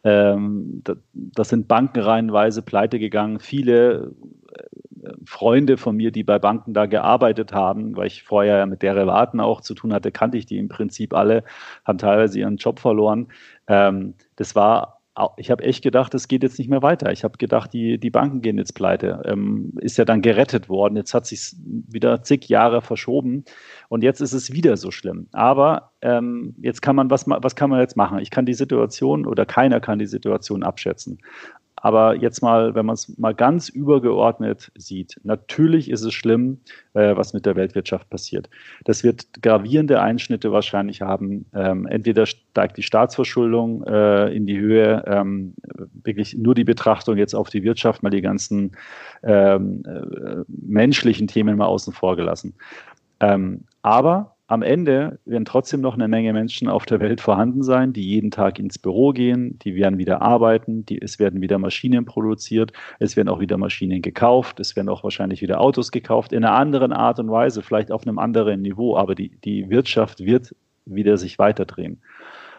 Ähm, 0.05 0.83
das, 0.85 0.99
das 1.13 1.49
sind 1.49 1.69
Banken 1.69 2.01
reihenweise 2.01 2.63
pleite 2.63 2.99
gegangen. 2.99 3.41
Viele 3.41 4.13
Freunde 5.25 5.77
von 5.77 5.97
mir, 5.97 6.11
die 6.11 6.25
bei 6.25 6.39
Banken 6.39 6.75
da 6.75 6.87
gearbeitet 6.87 7.53
haben, 7.53 7.97
weil 7.97 8.07
ich 8.07 8.23
vorher 8.23 8.67
mit 8.67 8.83
Derivaten 8.83 9.41
auch 9.41 9.61
zu 9.61 9.75
tun 9.75 9.93
hatte, 9.93 10.13
kannte 10.13 10.39
ich 10.39 10.47
die 10.47 10.59
im 10.59 10.69
Prinzip 10.69 11.15
alle, 11.15 11.45
haben 11.85 11.99
teilweise 11.99 12.39
ihren 12.39 12.57
Job 12.57 12.81
verloren. 12.81 13.29
Ähm, 13.67 14.15
das 14.37 14.55
war 14.55 14.94
ich 15.37 15.51
habe 15.51 15.63
echt 15.63 15.83
gedacht, 15.83 16.13
es 16.15 16.27
geht 16.27 16.43
jetzt 16.43 16.59
nicht 16.59 16.69
mehr 16.69 16.83
weiter. 16.83 17.13
Ich 17.13 17.23
habe 17.23 17.39
gedacht, 17.39 17.73
die, 17.73 17.99
die 17.99 18.11
Banken 18.11 18.41
gehen 18.41 18.59
jetzt 18.59 18.75
pleite. 18.75 19.23
Ähm, 19.25 19.73
ist 19.81 19.97
ja 19.97 20.05
dann 20.05 20.23
gerettet 20.23 20.69
worden. 20.69 20.97
Jetzt 20.97 21.15
hat 21.15 21.27
sich 21.27 21.55
wieder 21.61 22.23
zig 22.23 22.49
Jahre 22.49 22.83
verschoben 22.83 23.45
und 23.89 24.03
jetzt 24.03 24.21
ist 24.21 24.33
es 24.33 24.53
wieder 24.53 24.77
so 24.77 24.91
schlimm. 24.91 25.29
Aber 25.33 25.93
ähm, 26.03 26.57
jetzt 26.61 26.83
kann 26.83 26.97
man, 26.97 27.11
was, 27.11 27.27
was 27.29 27.55
kann 27.55 27.71
man 27.71 27.81
jetzt 27.81 27.97
machen? 27.97 28.19
Ich 28.19 28.31
kann 28.31 28.45
die 28.45 28.55
Situation 28.55 29.25
oder 29.25 29.47
keiner 29.47 29.81
kann 29.81 30.01
die 30.01 30.07
Situation 30.07 30.65
abschätzen. 30.65 31.19
Aber 31.85 32.17
jetzt 32.17 32.41
mal, 32.41 32.75
wenn 32.75 32.87
man 32.87 32.95
es 32.95 33.19
mal 33.19 33.35
ganz 33.35 33.69
übergeordnet 33.69 34.73
sieht, 34.75 35.21
natürlich 35.23 35.91
ist 35.91 36.03
es 36.03 36.15
schlimm, 36.15 36.61
äh, 36.95 37.15
was 37.15 37.35
mit 37.35 37.45
der 37.45 37.57
Weltwirtschaft 37.57 38.09
passiert. 38.09 38.49
Das 38.85 39.05
wird 39.05 39.27
gravierende 39.43 40.01
Einschnitte 40.01 40.51
wahrscheinlich 40.51 41.03
haben. 41.03 41.45
Ähm, 41.53 41.87
entweder 41.87 42.25
steigt 42.25 42.79
die 42.79 42.83
Staatsverschuldung 42.83 43.85
äh, 43.85 44.35
in 44.35 44.47
die 44.47 44.59
Höhe, 44.59 45.05
ähm, 45.07 45.53
wirklich 46.03 46.35
nur 46.35 46.55
die 46.55 46.65
Betrachtung 46.65 47.19
jetzt 47.19 47.35
auf 47.35 47.51
die 47.51 47.65
Wirtschaft, 47.65 48.03
mal 48.03 48.09
die 48.09 48.23
ganzen 48.23 48.73
ähm, 49.23 49.83
äh, 49.85 50.43
menschlichen 50.49 51.29
Themen 51.29 51.59
mal 51.59 51.67
außen 51.67 51.93
vor 51.93 52.17
gelassen. 52.17 52.55
Ähm, 53.21 53.65
aber 53.83 54.34
am 54.47 54.63
Ende 54.63 55.19
werden 55.25 55.47
trotzdem 55.47 55.81
noch 55.81 55.95
eine 55.95 56.07
Menge 56.07 56.33
Menschen 56.35 56.69
auf 56.69 56.85
der 56.85 57.01
Welt 57.01 57.23
vorhanden 57.23 57.63
sein, 57.63 57.95
die 57.95 58.03
jeden 58.03 58.31
Tag 58.31 58.59
ins 58.59 58.79
Büro 58.79 59.13
gehen, 59.13 59.59
die 59.61 59.75
werden 59.75 59.99
wieder 59.99 60.21
arbeiten, 60.21 60.85
die, 60.85 61.01
es 61.01 61.19
werden 61.19 61.41
wieder 61.41 61.59
Maschinen 61.59 62.05
produziert, 62.05 62.73
es 62.99 63.17
werden 63.17 63.31
auch 63.31 63.41
wieder 63.41 63.57
Maschinen 63.57 64.03
gekauft, 64.03 64.61
es 64.61 64.77
werden 64.77 64.91
auch 64.91 65.03
wahrscheinlich 65.03 65.41
wieder 65.41 65.61
Autos 65.61 65.91
gekauft, 65.91 66.33
in 66.33 66.45
einer 66.45 66.55
anderen 66.55 66.93
Art 66.93 67.19
und 67.19 67.31
Weise, 67.31 67.63
vielleicht 67.63 67.91
auf 67.91 68.07
einem 68.07 68.19
anderen 68.19 68.61
Niveau, 68.61 68.97
aber 68.97 69.15
die, 69.15 69.31
die 69.45 69.71
Wirtschaft 69.71 70.25
wird 70.25 70.55
wieder 70.85 71.17
sich 71.17 71.39
weiterdrehen. 71.39 72.03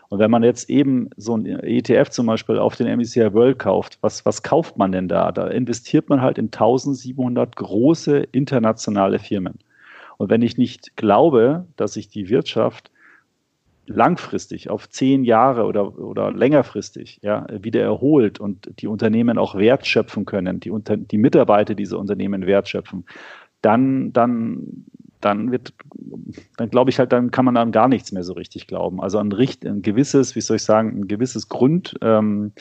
Und 0.09 0.19
wenn 0.19 0.31
man 0.31 0.43
jetzt 0.43 0.69
eben 0.69 1.09
so 1.17 1.35
ein 1.35 1.45
ETF 1.45 2.09
zum 2.09 2.27
Beispiel 2.27 2.57
auf 2.57 2.75
den 2.75 2.87
MSCI 2.87 3.33
World 3.33 3.59
kauft, 3.59 3.97
was, 4.01 4.25
was 4.25 4.43
kauft 4.43 4.77
man 4.77 4.91
denn 4.91 5.07
da? 5.07 5.31
Da 5.31 5.47
investiert 5.47 6.09
man 6.09 6.21
halt 6.21 6.37
in 6.37 6.45
1700 6.45 7.55
große 7.55 8.19
internationale 8.31 9.19
Firmen. 9.19 9.59
Und 10.17 10.29
wenn 10.29 10.41
ich 10.41 10.57
nicht 10.57 10.95
glaube, 10.95 11.67
dass 11.75 11.93
sich 11.93 12.09
die 12.09 12.29
Wirtschaft 12.29 12.91
langfristig 13.87 14.69
auf 14.69 14.89
zehn 14.89 15.23
Jahre 15.23 15.65
oder, 15.65 15.97
oder 15.97 16.31
längerfristig 16.31 17.19
ja, 17.21 17.45
wieder 17.49 17.81
erholt 17.81 18.39
und 18.39 18.71
die 18.79 18.87
Unternehmen 18.87 19.37
auch 19.37 19.55
Wert 19.55 19.85
schöpfen 19.85 20.25
können, 20.25 20.59
die, 20.59 20.71
Unter 20.71 20.97
die 20.97 21.17
Mitarbeiter 21.17 21.75
dieser 21.75 21.99
Unternehmen 21.99 22.45
Wert 22.45 22.67
schöpfen, 22.67 23.05
dann, 23.61 24.11
dann, 24.13 24.85
dann 25.21 25.51
wird, 25.51 25.73
dann 26.57 26.69
glaube 26.69 26.89
ich 26.89 26.99
halt, 26.99 27.11
dann 27.11 27.31
kann 27.31 27.45
man 27.45 27.57
an 27.57 27.71
gar 27.71 27.87
nichts 27.87 28.11
mehr 28.11 28.23
so 28.23 28.33
richtig 28.33 28.67
glauben. 28.67 29.01
Also 29.01 29.19
ein, 29.19 29.31
ein 29.31 29.81
gewisses, 29.81 30.35
wie 30.35 30.41
soll 30.41 30.57
ich 30.57 30.63
sagen, 30.63 30.99
ein 30.99 31.07
gewisses 31.07 31.47
Grundvertrauen 31.47 32.53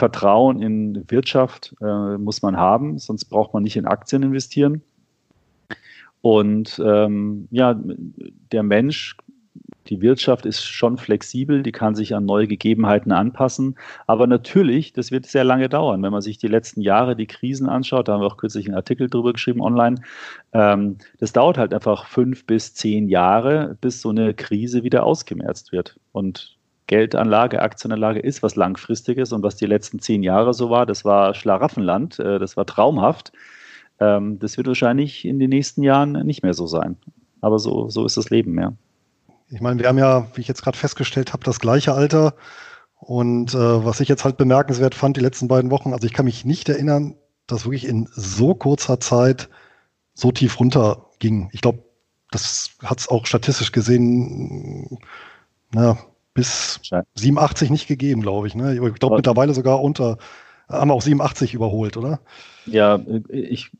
ähm, 0.00 0.62
in 0.62 1.04
Wirtschaft 1.08 1.74
äh, 1.82 2.16
muss 2.16 2.42
man 2.42 2.56
haben, 2.56 2.98
sonst 2.98 3.26
braucht 3.26 3.52
man 3.52 3.62
nicht 3.62 3.76
in 3.76 3.86
Aktien 3.86 4.22
investieren. 4.22 4.82
Und 6.24 6.80
ähm, 6.82 7.48
ja, 7.50 7.78
der 8.50 8.62
Mensch, 8.62 9.14
die 9.88 10.00
Wirtschaft 10.00 10.46
ist 10.46 10.64
schon 10.64 10.96
flexibel, 10.96 11.62
die 11.62 11.70
kann 11.70 11.94
sich 11.94 12.14
an 12.14 12.24
neue 12.24 12.48
Gegebenheiten 12.48 13.12
anpassen. 13.12 13.74
Aber 14.06 14.26
natürlich, 14.26 14.94
das 14.94 15.10
wird 15.10 15.26
sehr 15.26 15.44
lange 15.44 15.68
dauern. 15.68 16.02
Wenn 16.02 16.12
man 16.12 16.22
sich 16.22 16.38
die 16.38 16.48
letzten 16.48 16.80
Jahre, 16.80 17.14
die 17.14 17.26
Krisen 17.26 17.68
anschaut, 17.68 18.08
da 18.08 18.14
haben 18.14 18.22
wir 18.22 18.26
auch 18.26 18.38
kürzlich 18.38 18.66
einen 18.66 18.74
Artikel 18.74 19.10
drüber 19.10 19.34
geschrieben 19.34 19.60
online, 19.60 20.00
ähm, 20.54 20.96
das 21.18 21.34
dauert 21.34 21.58
halt 21.58 21.74
einfach 21.74 22.06
fünf 22.06 22.46
bis 22.46 22.72
zehn 22.72 23.10
Jahre, 23.10 23.76
bis 23.82 24.00
so 24.00 24.08
eine 24.08 24.32
Krise 24.32 24.82
wieder 24.82 25.04
ausgemerzt 25.04 25.72
wird. 25.72 26.00
Und 26.12 26.56
Geldanlage, 26.86 27.60
Aktienanlage 27.60 28.20
ist 28.20 28.42
was 28.42 28.56
Langfristiges 28.56 29.30
und 29.34 29.42
was 29.42 29.56
die 29.56 29.66
letzten 29.66 29.98
zehn 29.98 30.22
Jahre 30.22 30.54
so 30.54 30.70
war, 30.70 30.86
das 30.86 31.04
war 31.04 31.34
Schlaraffenland, 31.34 32.18
äh, 32.18 32.38
das 32.38 32.56
war 32.56 32.64
traumhaft. 32.64 33.32
Ähm, 34.00 34.38
das 34.38 34.56
wird 34.56 34.66
wahrscheinlich 34.66 35.24
in 35.24 35.38
den 35.38 35.50
nächsten 35.50 35.82
Jahren 35.82 36.12
nicht 36.26 36.42
mehr 36.42 36.54
so 36.54 36.66
sein. 36.66 36.96
Aber 37.40 37.58
so, 37.58 37.88
so 37.90 38.04
ist 38.04 38.16
das 38.16 38.30
Leben, 38.30 38.58
ja. 38.58 38.72
Ich 39.50 39.60
meine, 39.60 39.80
wir 39.80 39.88
haben 39.88 39.98
ja, 39.98 40.26
wie 40.34 40.40
ich 40.40 40.48
jetzt 40.48 40.62
gerade 40.62 40.78
festgestellt 40.78 41.32
habe, 41.32 41.44
das 41.44 41.60
gleiche 41.60 41.92
Alter. 41.92 42.34
Und 42.98 43.54
äh, 43.54 43.84
was 43.84 44.00
ich 44.00 44.08
jetzt 44.08 44.24
halt 44.24 44.36
bemerkenswert 44.36 44.94
fand, 44.94 45.16
die 45.16 45.20
letzten 45.20 45.48
beiden 45.48 45.70
Wochen, 45.70 45.92
also 45.92 46.06
ich 46.06 46.14
kann 46.14 46.24
mich 46.24 46.44
nicht 46.44 46.68
erinnern, 46.68 47.16
dass 47.46 47.66
wirklich 47.66 47.86
in 47.86 48.08
so 48.12 48.54
kurzer 48.54 48.98
Zeit 49.00 49.50
so 50.14 50.32
tief 50.32 50.58
runter 50.58 51.10
ging. 51.18 51.50
Ich 51.52 51.60
glaube, 51.60 51.84
das 52.30 52.70
hat 52.82 53.00
es 53.00 53.08
auch 53.08 53.26
statistisch 53.26 53.72
gesehen, 53.72 54.98
na, 55.72 55.98
bis 56.32 56.80
87 57.14 57.70
nicht 57.70 57.86
gegeben, 57.86 58.22
glaube 58.22 58.46
ich. 58.46 58.54
Ne? 58.54 58.74
Ich 58.74 58.94
glaube 58.94 59.16
mittlerweile 59.16 59.54
sogar 59.54 59.82
unter, 59.82 60.18
haben 60.68 60.90
wir 60.90 60.94
auch 60.94 61.02
87 61.02 61.54
überholt, 61.54 61.96
oder? 61.96 62.20
Ja, 62.66 63.00
ich 63.28 63.70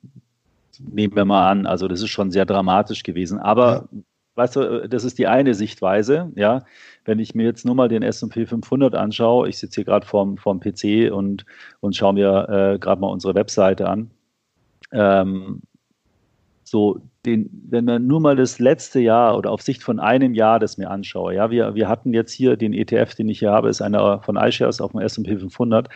nehme 0.79 1.25
mal 1.25 1.51
an, 1.51 1.67
also 1.67 1.89
das 1.89 2.03
ist 2.03 2.11
schon 2.11 2.31
sehr 2.31 2.47
dramatisch 2.47 3.03
gewesen. 3.03 3.39
Aber 3.39 3.89
ja. 3.91 3.99
weißt 4.35 4.57
du, 4.57 4.89
das 4.89 5.05
ist 5.05 5.19
die 5.19 5.27
eine 5.27 5.55
Sichtweise, 5.55 6.33
ja. 6.35 6.65
Wenn 7.05 7.19
ich 7.19 7.35
mir 7.35 7.45
jetzt 7.45 7.67
nur 7.67 7.75
mal 7.75 7.89
den 7.89 8.03
S&P 8.03 8.47
500 8.47 8.95
anschaue, 8.95 9.49
ich 9.49 9.59
sitze 9.59 9.77
hier 9.77 9.85
gerade 9.85 10.07
vorm, 10.07 10.39
vorm 10.39 10.61
PC 10.61 11.13
und, 11.13 11.45
und 11.81 11.95
schaue 11.95 12.15
mir 12.15 12.49
äh, 12.49 12.79
gerade 12.79 13.01
mal 13.01 13.09
unsere 13.09 13.35
Webseite 13.35 13.89
an. 13.89 14.11
Ähm, 14.91 15.63
so, 16.65 17.01
den, 17.27 17.49
wenn 17.69 17.85
man 17.85 18.07
nur 18.07 18.21
mal 18.21 18.37
das 18.37 18.59
letzte 18.59 19.01
Jahr 19.01 19.37
oder 19.37 19.51
auf 19.51 19.63
Sicht 19.63 19.83
von 19.83 20.01
einem 20.01 20.35
Jahr 20.35 20.59
das 20.59 20.79
mir 20.79 20.91
anschaue, 20.91 21.35
ja, 21.35 21.51
wir, 21.51 21.75
wir 21.75 21.89
hatten 21.89 22.13
jetzt 22.13 22.33
hier 22.33 22.57
den 22.57 22.73
ETF, 22.73 23.15
den 23.15 23.29
ich 23.29 23.39
hier 23.41 23.51
habe, 23.51 23.69
ist 23.69 23.83
einer 23.83 24.23
von 24.23 24.37
iShares 24.37 24.81
auf 24.81 24.93
dem 24.93 25.01
S&P 25.01 25.37
500, 25.37 25.89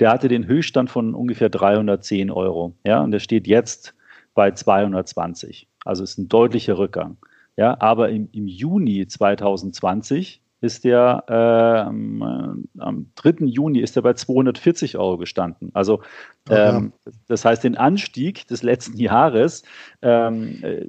der 0.00 0.10
hatte 0.10 0.28
den 0.28 0.46
Höchststand 0.46 0.90
von 0.90 1.14
ungefähr 1.14 1.48
310 1.48 2.30
Euro, 2.30 2.74
ja, 2.84 3.00
und 3.00 3.10
der 3.10 3.20
steht 3.20 3.46
jetzt 3.46 3.94
bei 4.34 4.50
220. 4.50 5.68
Also 5.84 6.04
ist 6.04 6.18
ein 6.18 6.28
deutlicher 6.28 6.78
Rückgang, 6.78 7.16
ja, 7.56 7.76
aber 7.80 8.10
im, 8.10 8.28
im 8.32 8.46
Juni 8.46 9.06
2020 9.06 10.41
ist 10.62 10.84
der 10.84 11.24
äh, 11.28 11.80
am, 11.88 12.66
am 12.78 13.06
3. 13.16 13.46
Juni 13.46 13.80
ist 13.80 13.96
er 13.96 14.02
bei 14.02 14.14
240 14.14 14.96
Euro 14.96 15.18
gestanden. 15.18 15.70
Also 15.74 16.02
ähm, 16.48 16.92
ja. 17.04 17.12
das 17.28 17.44
heißt, 17.44 17.64
den 17.64 17.76
Anstieg 17.76 18.46
des 18.46 18.62
letzten 18.62 18.98
Jahres 18.98 19.64
ähm, 20.02 20.62
äh, 20.62 20.86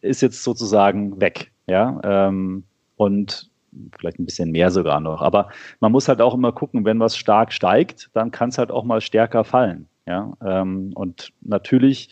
ist 0.00 0.22
jetzt 0.22 0.42
sozusagen 0.42 1.20
weg. 1.20 1.52
Ja? 1.66 2.00
Ähm, 2.02 2.64
und 2.96 3.50
vielleicht 3.96 4.18
ein 4.18 4.24
bisschen 4.24 4.50
mehr 4.50 4.70
sogar 4.70 5.00
noch. 5.00 5.22
Aber 5.22 5.48
man 5.80 5.92
muss 5.92 6.08
halt 6.08 6.20
auch 6.20 6.34
immer 6.34 6.52
gucken, 6.52 6.84
wenn 6.84 6.98
was 6.98 7.16
stark 7.16 7.52
steigt, 7.52 8.10
dann 8.14 8.30
kann 8.30 8.48
es 8.48 8.58
halt 8.58 8.70
auch 8.70 8.84
mal 8.84 9.00
stärker 9.00 9.44
fallen. 9.44 9.88
Ja? 10.06 10.32
Ähm, 10.44 10.92
und 10.94 11.32
natürlich 11.42 12.10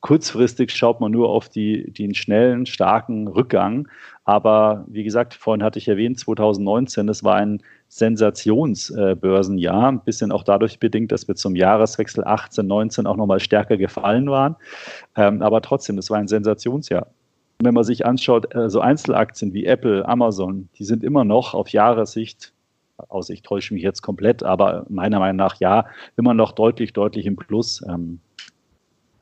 kurzfristig 0.00 0.70
schaut 0.70 1.00
man 1.00 1.10
nur 1.10 1.30
auf 1.30 1.48
die, 1.48 1.90
den 1.90 2.14
schnellen, 2.14 2.66
starken 2.66 3.26
Rückgang. 3.26 3.88
Aber 4.26 4.84
wie 4.88 5.04
gesagt, 5.04 5.34
vorhin 5.34 5.62
hatte 5.62 5.78
ich 5.78 5.88
erwähnt, 5.88 6.18
2019, 6.18 7.06
das 7.06 7.24
war 7.24 7.36
ein 7.36 7.62
Sensationsbörsenjahr, 7.88 9.88
ein 9.88 10.00
bisschen 10.00 10.32
auch 10.32 10.42
dadurch 10.42 10.80
bedingt, 10.80 11.12
dass 11.12 11.28
wir 11.28 11.36
zum 11.36 11.56
Jahreswechsel 11.56 12.24
18, 12.24 12.66
19 12.66 13.06
auch 13.06 13.16
nochmal 13.16 13.40
stärker 13.40 13.76
gefallen 13.76 14.28
waren. 14.28 14.56
Ähm, 15.16 15.42
aber 15.42 15.62
trotzdem, 15.62 15.96
das 15.96 16.10
war 16.10 16.18
ein 16.18 16.28
Sensationsjahr. 16.28 17.06
Wenn 17.60 17.72
man 17.72 17.84
sich 17.84 18.04
anschaut, 18.04 18.48
so 18.52 18.58
also 18.58 18.80
Einzelaktien 18.80 19.54
wie 19.54 19.64
Apple, 19.64 20.06
Amazon, 20.06 20.68
die 20.76 20.84
sind 20.84 21.04
immer 21.04 21.24
noch 21.24 21.54
auf 21.54 21.70
Jahressicht 21.70 22.52
außer 23.08 23.34
ich 23.34 23.42
täusche 23.42 23.74
mich 23.74 23.82
jetzt 23.82 24.02
komplett, 24.02 24.42
aber 24.42 24.86
meiner 24.88 25.18
Meinung 25.18 25.36
nach 25.36 25.60
ja, 25.60 25.86
immer 26.16 26.34
noch 26.34 26.52
deutlich, 26.52 26.92
deutlich 26.92 27.26
im 27.26 27.36
Plus. 27.36 27.82
Ähm, 27.88 28.20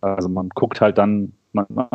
Also 0.01 0.29
man 0.29 0.49
guckt 0.51 0.81
halt 0.81 0.99
dann, 0.99 1.33
man, 1.53 1.67
man, 1.71 1.89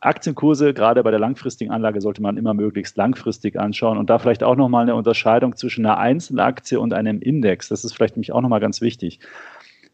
Aktienkurse, 0.00 0.72
gerade 0.74 1.02
bei 1.02 1.10
der 1.10 1.20
langfristigen 1.20 1.70
Anlage, 1.70 2.00
sollte 2.00 2.22
man 2.22 2.36
immer 2.36 2.54
möglichst 2.54 2.96
langfristig 2.96 3.58
anschauen 3.58 3.98
und 3.98 4.08
da 4.10 4.18
vielleicht 4.18 4.42
auch 4.42 4.56
nochmal 4.56 4.82
eine 4.82 4.94
Unterscheidung 4.94 5.56
zwischen 5.56 5.84
einer 5.84 5.98
Einzelaktie 5.98 6.80
und 6.80 6.94
einem 6.94 7.20
Index. 7.20 7.68
Das 7.68 7.84
ist 7.84 7.92
vielleicht 7.92 8.16
nämlich 8.16 8.32
auch 8.32 8.40
nochmal 8.40 8.60
ganz 8.60 8.80
wichtig. 8.80 9.20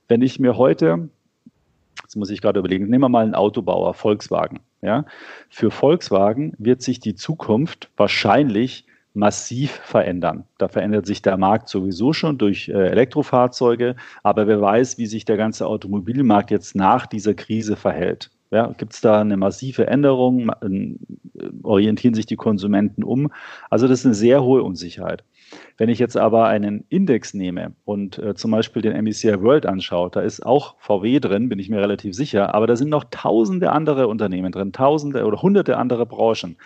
Wenn 0.07 0.23
ich 0.23 0.39
mir 0.39 0.57
heute, 0.57 1.09
jetzt 2.03 2.17
muss 2.17 2.31
ich 2.31 2.41
gerade 2.41 2.61
überlegen, 2.61 2.89
nehmen 2.89 3.03
wir 3.03 3.09
mal 3.09 3.25
einen 3.25 3.35
Autobauer, 3.35 3.95
Volkswagen. 3.95 4.61
Ja? 4.83 5.05
Für 5.51 5.71
Volkswagen 5.71 6.55
wird 6.59 6.83
sich 6.83 7.01
die 7.01 7.15
Zukunft 7.15 7.91
wahrscheinlich 7.97 8.87
massiv 9.15 9.73
verändern. 9.73 10.45
Da 10.59 10.69
verändert 10.69 11.07
sich 11.07 11.23
der 11.23 11.37
Markt 11.37 11.69
sowieso 11.69 12.13
schon 12.13 12.39
durch 12.39 12.69
äh, 12.69 12.73
Elektrofahrzeuge, 12.73 13.97
aber 14.23 14.47
wer 14.47 14.61
weiß, 14.61 14.97
wie 14.99 15.07
sich 15.07 15.25
der 15.25 15.37
ganze 15.37 15.67
Automobilmarkt 15.67 16.51
jetzt 16.51 16.77
nach 16.77 17.07
dieser 17.07 17.35
Krise 17.35 17.75
verhält. 17.75 18.31
Ja, 18.51 18.73
Gibt 18.79 18.95
es 18.95 19.01
da 19.01 19.21
eine 19.21 19.37
massive 19.37 19.87
Änderung? 19.87 20.49
Äh, 20.49 20.97
orientieren 21.63 22.15
sich 22.15 22.27
die 22.27 22.37
Konsumenten 22.37 23.03
um? 23.05 23.31
Also 23.71 23.87
das 23.89 24.01
ist 24.01 24.07
eine 24.07 24.15
sehr 24.15 24.43
hohe 24.43 24.63
Unsicherheit. 24.63 25.23
Wenn 25.77 25.89
ich 25.89 25.99
jetzt 25.99 26.17
aber 26.17 26.47
einen 26.47 26.85
Index 26.89 27.35
nehme 27.35 27.73
und 27.85 28.19
äh, 28.19 28.35
zum 28.35 28.51
Beispiel 28.51 28.83
den 28.83 29.03
MSCI 29.05 29.41
World 29.43 29.67
anschaue, 29.67 30.11
da 30.11 30.21
ist 30.21 30.45
auch 30.45 30.77
VW 30.79 31.21
drin, 31.21 31.49
bin 31.49 31.59
ich 31.59 31.69
mir 31.71 31.81
relativ 31.81 32.15
sicher, 32.15 32.55
aber 32.55 32.67
da 32.67 32.77
sind 32.77 32.91
noch 32.91 33.05
tausende 33.11 33.73
andere 33.73 34.09
Unternehmen 34.09 34.53
drin, 34.53 34.73
tausende 34.73 35.25
oder 35.25 35.41
hunderte 35.41 35.77
andere 35.77 36.07
Branchen. 36.07 36.57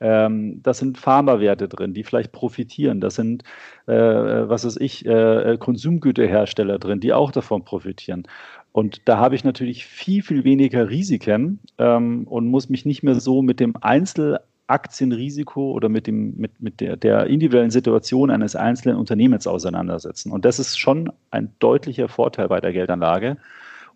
Ähm, 0.00 0.62
das 0.62 0.78
sind 0.78 0.96
Pharmawerte 0.96 1.68
drin, 1.68 1.92
die 1.92 2.04
vielleicht 2.04 2.32
profitieren. 2.32 3.00
Das 3.00 3.16
sind, 3.16 3.44
äh, 3.86 3.92
was 3.92 4.64
weiß 4.64 4.78
ich, 4.78 5.04
äh, 5.04 5.58
Konsumgüterhersteller 5.58 6.78
drin, 6.78 7.00
die 7.00 7.12
auch 7.12 7.32
davon 7.32 7.64
profitieren. 7.64 8.26
Und 8.72 9.08
da 9.08 9.18
habe 9.18 9.34
ich 9.34 9.44
natürlich 9.44 9.84
viel, 9.84 10.22
viel 10.22 10.44
weniger 10.44 10.88
Risiken 10.88 11.58
ähm, 11.78 12.26
und 12.26 12.46
muss 12.46 12.68
mich 12.68 12.86
nicht 12.86 13.02
mehr 13.02 13.16
so 13.16 13.42
mit 13.42 13.58
dem 13.58 13.74
Einzelaktienrisiko 13.80 15.72
oder 15.72 15.88
mit, 15.88 16.06
dem, 16.06 16.36
mit, 16.36 16.60
mit 16.60 16.80
der, 16.80 16.96
der 16.96 17.26
individuellen 17.26 17.70
Situation 17.70 18.30
eines 18.30 18.54
einzelnen 18.54 18.96
Unternehmens 18.96 19.46
auseinandersetzen. 19.46 20.30
Und 20.30 20.44
das 20.44 20.60
ist 20.60 20.78
schon 20.78 21.12
ein 21.32 21.52
deutlicher 21.58 22.08
Vorteil 22.08 22.48
bei 22.48 22.60
der 22.60 22.72
Geldanlage. 22.72 23.38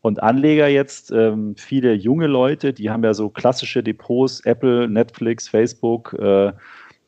Und 0.00 0.22
Anleger 0.22 0.68
jetzt, 0.68 1.12
ähm, 1.12 1.54
viele 1.56 1.94
junge 1.94 2.26
Leute, 2.26 2.72
die 2.74 2.90
haben 2.90 3.04
ja 3.04 3.14
so 3.14 3.30
klassische 3.30 3.82
Depots, 3.82 4.40
Apple, 4.40 4.88
Netflix, 4.88 5.48
Facebook, 5.48 6.14
äh, 6.18 6.52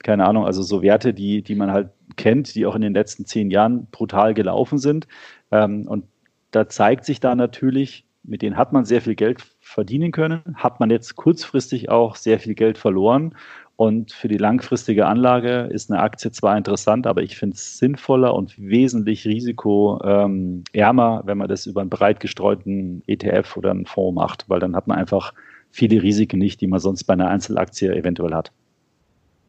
keine 0.03 0.25
Ahnung, 0.25 0.47
also 0.47 0.63
so 0.63 0.83
Werte, 0.83 1.13
die, 1.13 1.43
die 1.43 1.57
man 1.57 1.73
halt 1.73 1.91
kennt, 2.17 2.55
die 2.55 2.65
auch 2.65 2.77
in 2.77 2.81
den 2.81 2.95
letzten 2.95 3.27
zehn 3.27 3.51
Jahren 3.51 3.87
brutal 3.91 4.35
gelaufen 4.35 4.79
sind. 4.79 5.09
Ähm, 5.51 5.87
und 5.89 6.05
da 6.51 6.69
zeigt 6.69 7.05
sich 7.05 7.21
da 7.21 7.35
natürlich, 7.35 8.07
mit 8.23 8.43
denen 8.43 8.57
hat 8.57 8.73
man 8.73 8.85
sehr 8.85 9.01
viel 9.01 9.15
Geld 9.15 9.45
verdienen 9.61 10.13
können, 10.13 10.43
hat 10.55 10.81
man 10.81 10.91
jetzt 10.91 11.17
kurzfristig 11.17 11.91
auch 11.91 12.17
sehr 12.17 12.41
viel 12.41 12.55
Geld 12.55 12.79
verloren. 12.79 13.35
Und 13.77 14.13
für 14.13 14.29
die 14.29 14.39
langfristige 14.39 15.07
Anlage 15.07 15.69
ist 15.71 15.91
eine 15.91 16.01
Aktie 16.01 16.31
zwar 16.31 16.57
interessant, 16.57 17.07
aber 17.07 17.23
ich 17.23 17.37
finde 17.37 17.57
es 17.57 17.77
sinnvoller 17.79 18.35
und 18.35 18.59
wesentlich 18.59 19.27
risikoärmer, 19.27 21.23
wenn 21.25 21.39
man 21.39 21.49
das 21.49 21.67
über 21.67 21.83
einen 21.83 21.91
breit 21.91 22.21
gestreuten 22.21 23.03
ETF 23.07 23.57
oder 23.59 23.71
einen 23.73 23.85
Fonds 23.85 24.15
macht, 24.15 24.49
weil 24.49 24.61
dann 24.61 24.75
hat 24.75 24.87
man 24.87 24.97
einfach 24.97 25.35
viele 25.71 26.03
Risiken 26.03 26.39
nicht, 26.39 26.63
die 26.63 26.67
man 26.67 26.81
sonst 26.81 27.05
bei 27.05 27.13
einer 27.13 27.29
Einzelaktie 27.29 27.95
eventuell 27.95 28.33
hat. 28.33 28.51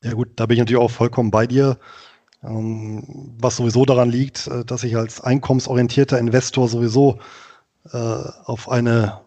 Ja 0.03 0.13
gut, 0.13 0.27
da 0.35 0.45
bin 0.45 0.55
ich 0.55 0.59
natürlich 0.59 0.81
auch 0.81 0.91
vollkommen 0.91 1.31
bei 1.31 1.47
dir. 1.47 1.77
Ähm, 2.47 3.03
was 3.39 3.57
sowieso 3.57 3.85
daran 3.85 4.09
liegt, 4.09 4.47
äh, 4.47 4.63
dass 4.65 4.83
ich 4.83 4.95
als 4.95 5.21
einkommensorientierter 5.21 6.17
Investor 6.17 6.67
sowieso 6.67 7.19
äh, 7.91 7.97
auf 7.97 8.69
eine 8.69 9.21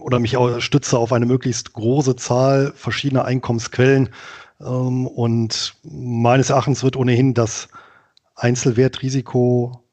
oder 0.00 0.18
mich 0.18 0.36
stütze 0.58 0.98
auf 0.98 1.12
eine 1.12 1.24
möglichst 1.26 1.72
große 1.72 2.16
Zahl 2.16 2.72
verschiedener 2.74 3.24
Einkommensquellen. 3.24 4.08
Ähm, 4.60 5.06
und 5.06 5.74
meines 5.84 6.50
Erachtens 6.50 6.82
wird 6.82 6.96
ohnehin 6.96 7.34
das 7.34 7.68
Einzelwertrisiko 8.34 9.84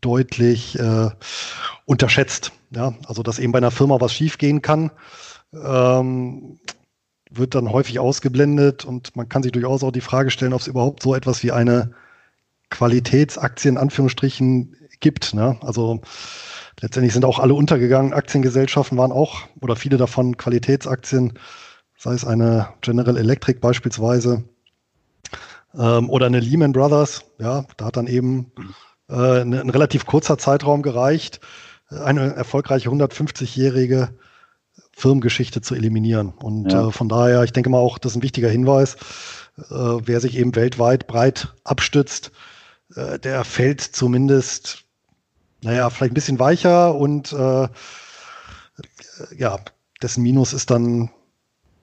deutlich 0.00 0.78
äh, 0.78 1.10
unterschätzt. 1.84 2.52
Ja, 2.70 2.94
also 3.06 3.22
dass 3.22 3.38
eben 3.38 3.52
bei 3.52 3.58
einer 3.58 3.70
Firma 3.70 4.00
was 4.00 4.12
schiefgehen 4.12 4.62
kann. 4.62 4.90
Ähm, 5.52 6.60
wird 7.30 7.54
dann 7.54 7.70
häufig 7.70 7.98
ausgeblendet 7.98 8.84
und 8.84 9.14
man 9.16 9.28
kann 9.28 9.42
sich 9.42 9.52
durchaus 9.52 9.82
auch 9.82 9.90
die 9.90 10.00
Frage 10.00 10.30
stellen, 10.30 10.52
ob 10.52 10.60
es 10.60 10.66
überhaupt 10.66 11.02
so 11.02 11.14
etwas 11.14 11.42
wie 11.42 11.52
eine 11.52 11.92
Qualitätsaktie 12.70 13.70
in 13.70 13.78
Anführungsstrichen 13.78 14.76
gibt. 15.00 15.34
Ne? 15.34 15.56
Also 15.60 16.00
letztendlich 16.80 17.12
sind 17.12 17.24
auch 17.24 17.38
alle 17.38 17.54
untergegangen. 17.54 18.12
Aktiengesellschaften 18.12 18.98
waren 18.98 19.12
auch 19.12 19.42
oder 19.60 19.76
viele 19.76 19.96
davon 19.96 20.36
Qualitätsaktien, 20.36 21.38
sei 21.96 22.14
es 22.14 22.24
eine 22.24 22.68
General 22.80 23.16
Electric 23.16 23.60
beispielsweise 23.60 24.44
ähm, 25.74 26.10
oder 26.10 26.26
eine 26.26 26.40
Lehman 26.40 26.72
Brothers. 26.72 27.24
Ja, 27.38 27.64
da 27.76 27.86
hat 27.86 27.96
dann 27.96 28.06
eben 28.06 28.52
äh, 29.08 29.42
ein, 29.42 29.54
ein 29.54 29.70
relativ 29.70 30.06
kurzer 30.06 30.38
Zeitraum 30.38 30.82
gereicht, 30.82 31.40
eine 31.90 32.34
erfolgreiche 32.34 32.90
150-jährige 32.90 34.10
Firmengeschichte 34.98 35.60
zu 35.60 35.76
eliminieren. 35.76 36.30
Und 36.30 36.72
ja. 36.72 36.88
äh, 36.88 36.92
von 36.92 37.08
daher, 37.08 37.44
ich 37.44 37.52
denke 37.52 37.70
mal 37.70 37.78
auch, 37.78 37.98
das 37.98 38.12
ist 38.12 38.16
ein 38.16 38.22
wichtiger 38.22 38.48
Hinweis, 38.48 38.96
äh, 39.56 39.64
wer 39.70 40.20
sich 40.20 40.36
eben 40.36 40.56
weltweit 40.56 41.06
breit 41.06 41.54
abstützt, 41.62 42.32
äh, 42.96 43.18
der 43.20 43.44
fällt 43.44 43.80
zumindest, 43.80 44.84
naja, 45.62 45.88
vielleicht 45.88 46.12
ein 46.12 46.14
bisschen 46.14 46.40
weicher 46.40 46.96
und 46.96 47.32
äh, 47.32 47.68
ja, 49.36 49.58
dessen 50.02 50.22
Minus 50.24 50.52
ist 50.52 50.70
dann, 50.70 51.10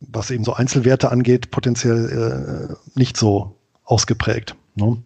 was 0.01 0.29
eben 0.29 0.43
so 0.43 0.53
Einzelwerte 0.53 1.09
angeht, 1.09 1.51
potenziell 1.51 2.69
äh, 2.69 2.99
nicht 2.99 3.15
so 3.15 3.55
ausgeprägt. 3.85 4.55
Ne? 4.75 5.01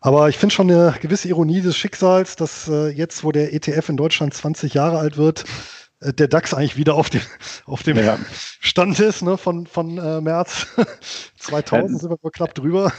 Aber 0.00 0.28
ich 0.28 0.38
finde 0.38 0.54
schon 0.54 0.70
eine 0.70 0.94
gewisse 1.00 1.28
Ironie 1.28 1.60
des 1.60 1.76
Schicksals, 1.76 2.36
dass 2.36 2.68
äh, 2.68 2.88
jetzt, 2.88 3.24
wo 3.24 3.32
der 3.32 3.52
ETF 3.52 3.88
in 3.88 3.96
Deutschland 3.96 4.32
20 4.32 4.74
Jahre 4.74 4.98
alt 4.98 5.16
wird, 5.16 5.44
äh, 5.44 5.79
der 6.00 6.28
DAX 6.28 6.54
eigentlich 6.54 6.76
wieder 6.76 6.94
auf 6.94 7.10
dem, 7.10 7.22
auf 7.66 7.82
dem 7.82 7.96
ja. 7.96 8.18
Stand 8.60 8.98
ist, 9.00 9.22
ne, 9.22 9.36
von, 9.36 9.66
von 9.66 9.98
äh, 9.98 10.20
März 10.20 10.66
2000 11.38 12.00
sind 12.00 12.10
wir 12.10 12.30
knapp 12.30 12.54
drüber. 12.54 12.92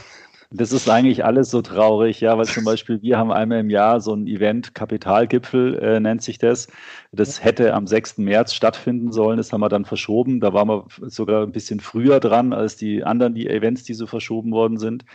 Das 0.54 0.70
ist 0.70 0.88
eigentlich 0.90 1.24
alles 1.24 1.50
so 1.50 1.62
traurig, 1.62 2.20
ja, 2.20 2.36
weil 2.36 2.44
zum 2.44 2.64
Beispiel 2.64 3.00
wir 3.00 3.16
haben 3.16 3.32
einmal 3.32 3.60
im 3.60 3.70
Jahr 3.70 4.02
so 4.02 4.14
ein 4.14 4.26
Event, 4.26 4.74
Kapitalgipfel 4.74 5.78
äh, 5.78 5.98
nennt 5.98 6.22
sich 6.22 6.36
das. 6.36 6.68
Das 7.10 7.42
hätte 7.42 7.72
am 7.72 7.86
6. 7.86 8.18
März 8.18 8.52
stattfinden 8.52 9.12
sollen, 9.12 9.38
das 9.38 9.50
haben 9.50 9.62
wir 9.62 9.70
dann 9.70 9.86
verschoben. 9.86 10.40
Da 10.40 10.52
waren 10.52 10.68
wir 10.68 10.86
sogar 11.08 11.42
ein 11.44 11.52
bisschen 11.52 11.80
früher 11.80 12.20
dran 12.20 12.52
als 12.52 12.76
die 12.76 13.02
anderen 13.02 13.34
die 13.34 13.48
Events, 13.48 13.84
die 13.84 13.94
so 13.94 14.06
verschoben 14.06 14.52
worden 14.52 14.76
sind. 14.76 15.06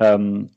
Ähm, 0.00 0.50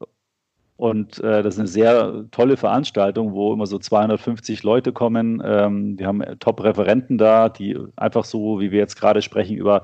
und 0.83 1.23
äh, 1.23 1.41
das 1.41 1.53
ist 1.53 1.59
eine 1.59 1.67
sehr 1.69 2.25
tolle 2.31 2.57
Veranstaltung, 2.57 3.31
wo 3.31 3.53
immer 3.53 3.67
so 3.67 3.79
250 3.79 4.63
Leute 4.63 4.91
kommen. 4.91 5.41
Ähm, 5.41 5.97
wir 5.97 6.07
haben 6.07 6.21
Top-Referenten 6.39 7.17
da, 7.17 7.47
die 7.47 7.77
einfach 7.95 8.25
so, 8.25 8.59
wie 8.59 8.71
wir 8.71 8.79
jetzt 8.79 8.99
gerade 8.99 9.21
sprechen, 9.21 9.55
über 9.55 9.83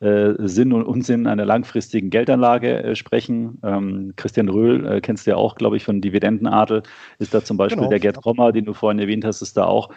äh, 0.00 0.32
Sinn 0.38 0.72
und 0.72 0.84
Unsinn 0.84 1.26
einer 1.26 1.44
langfristigen 1.44 2.08
Geldanlage 2.08 2.82
äh, 2.82 2.96
sprechen. 2.96 3.58
Ähm, 3.62 4.14
Christian 4.16 4.48
Röhl 4.48 4.86
äh, 4.86 5.00
kennst 5.02 5.26
du 5.26 5.32
ja 5.32 5.36
auch, 5.36 5.54
glaube 5.54 5.76
ich, 5.76 5.84
von 5.84 6.00
Dividendenadel, 6.00 6.82
ist 7.18 7.34
da 7.34 7.44
zum 7.44 7.58
Beispiel 7.58 7.80
genau. 7.80 7.90
der 7.90 8.00
Gerd 8.00 8.22
Kommer, 8.22 8.50
den 8.52 8.64
du 8.64 8.72
vorhin 8.72 9.00
erwähnt 9.00 9.26
hast, 9.26 9.42
ist 9.42 9.54
da 9.58 9.64
auch. 9.64 9.90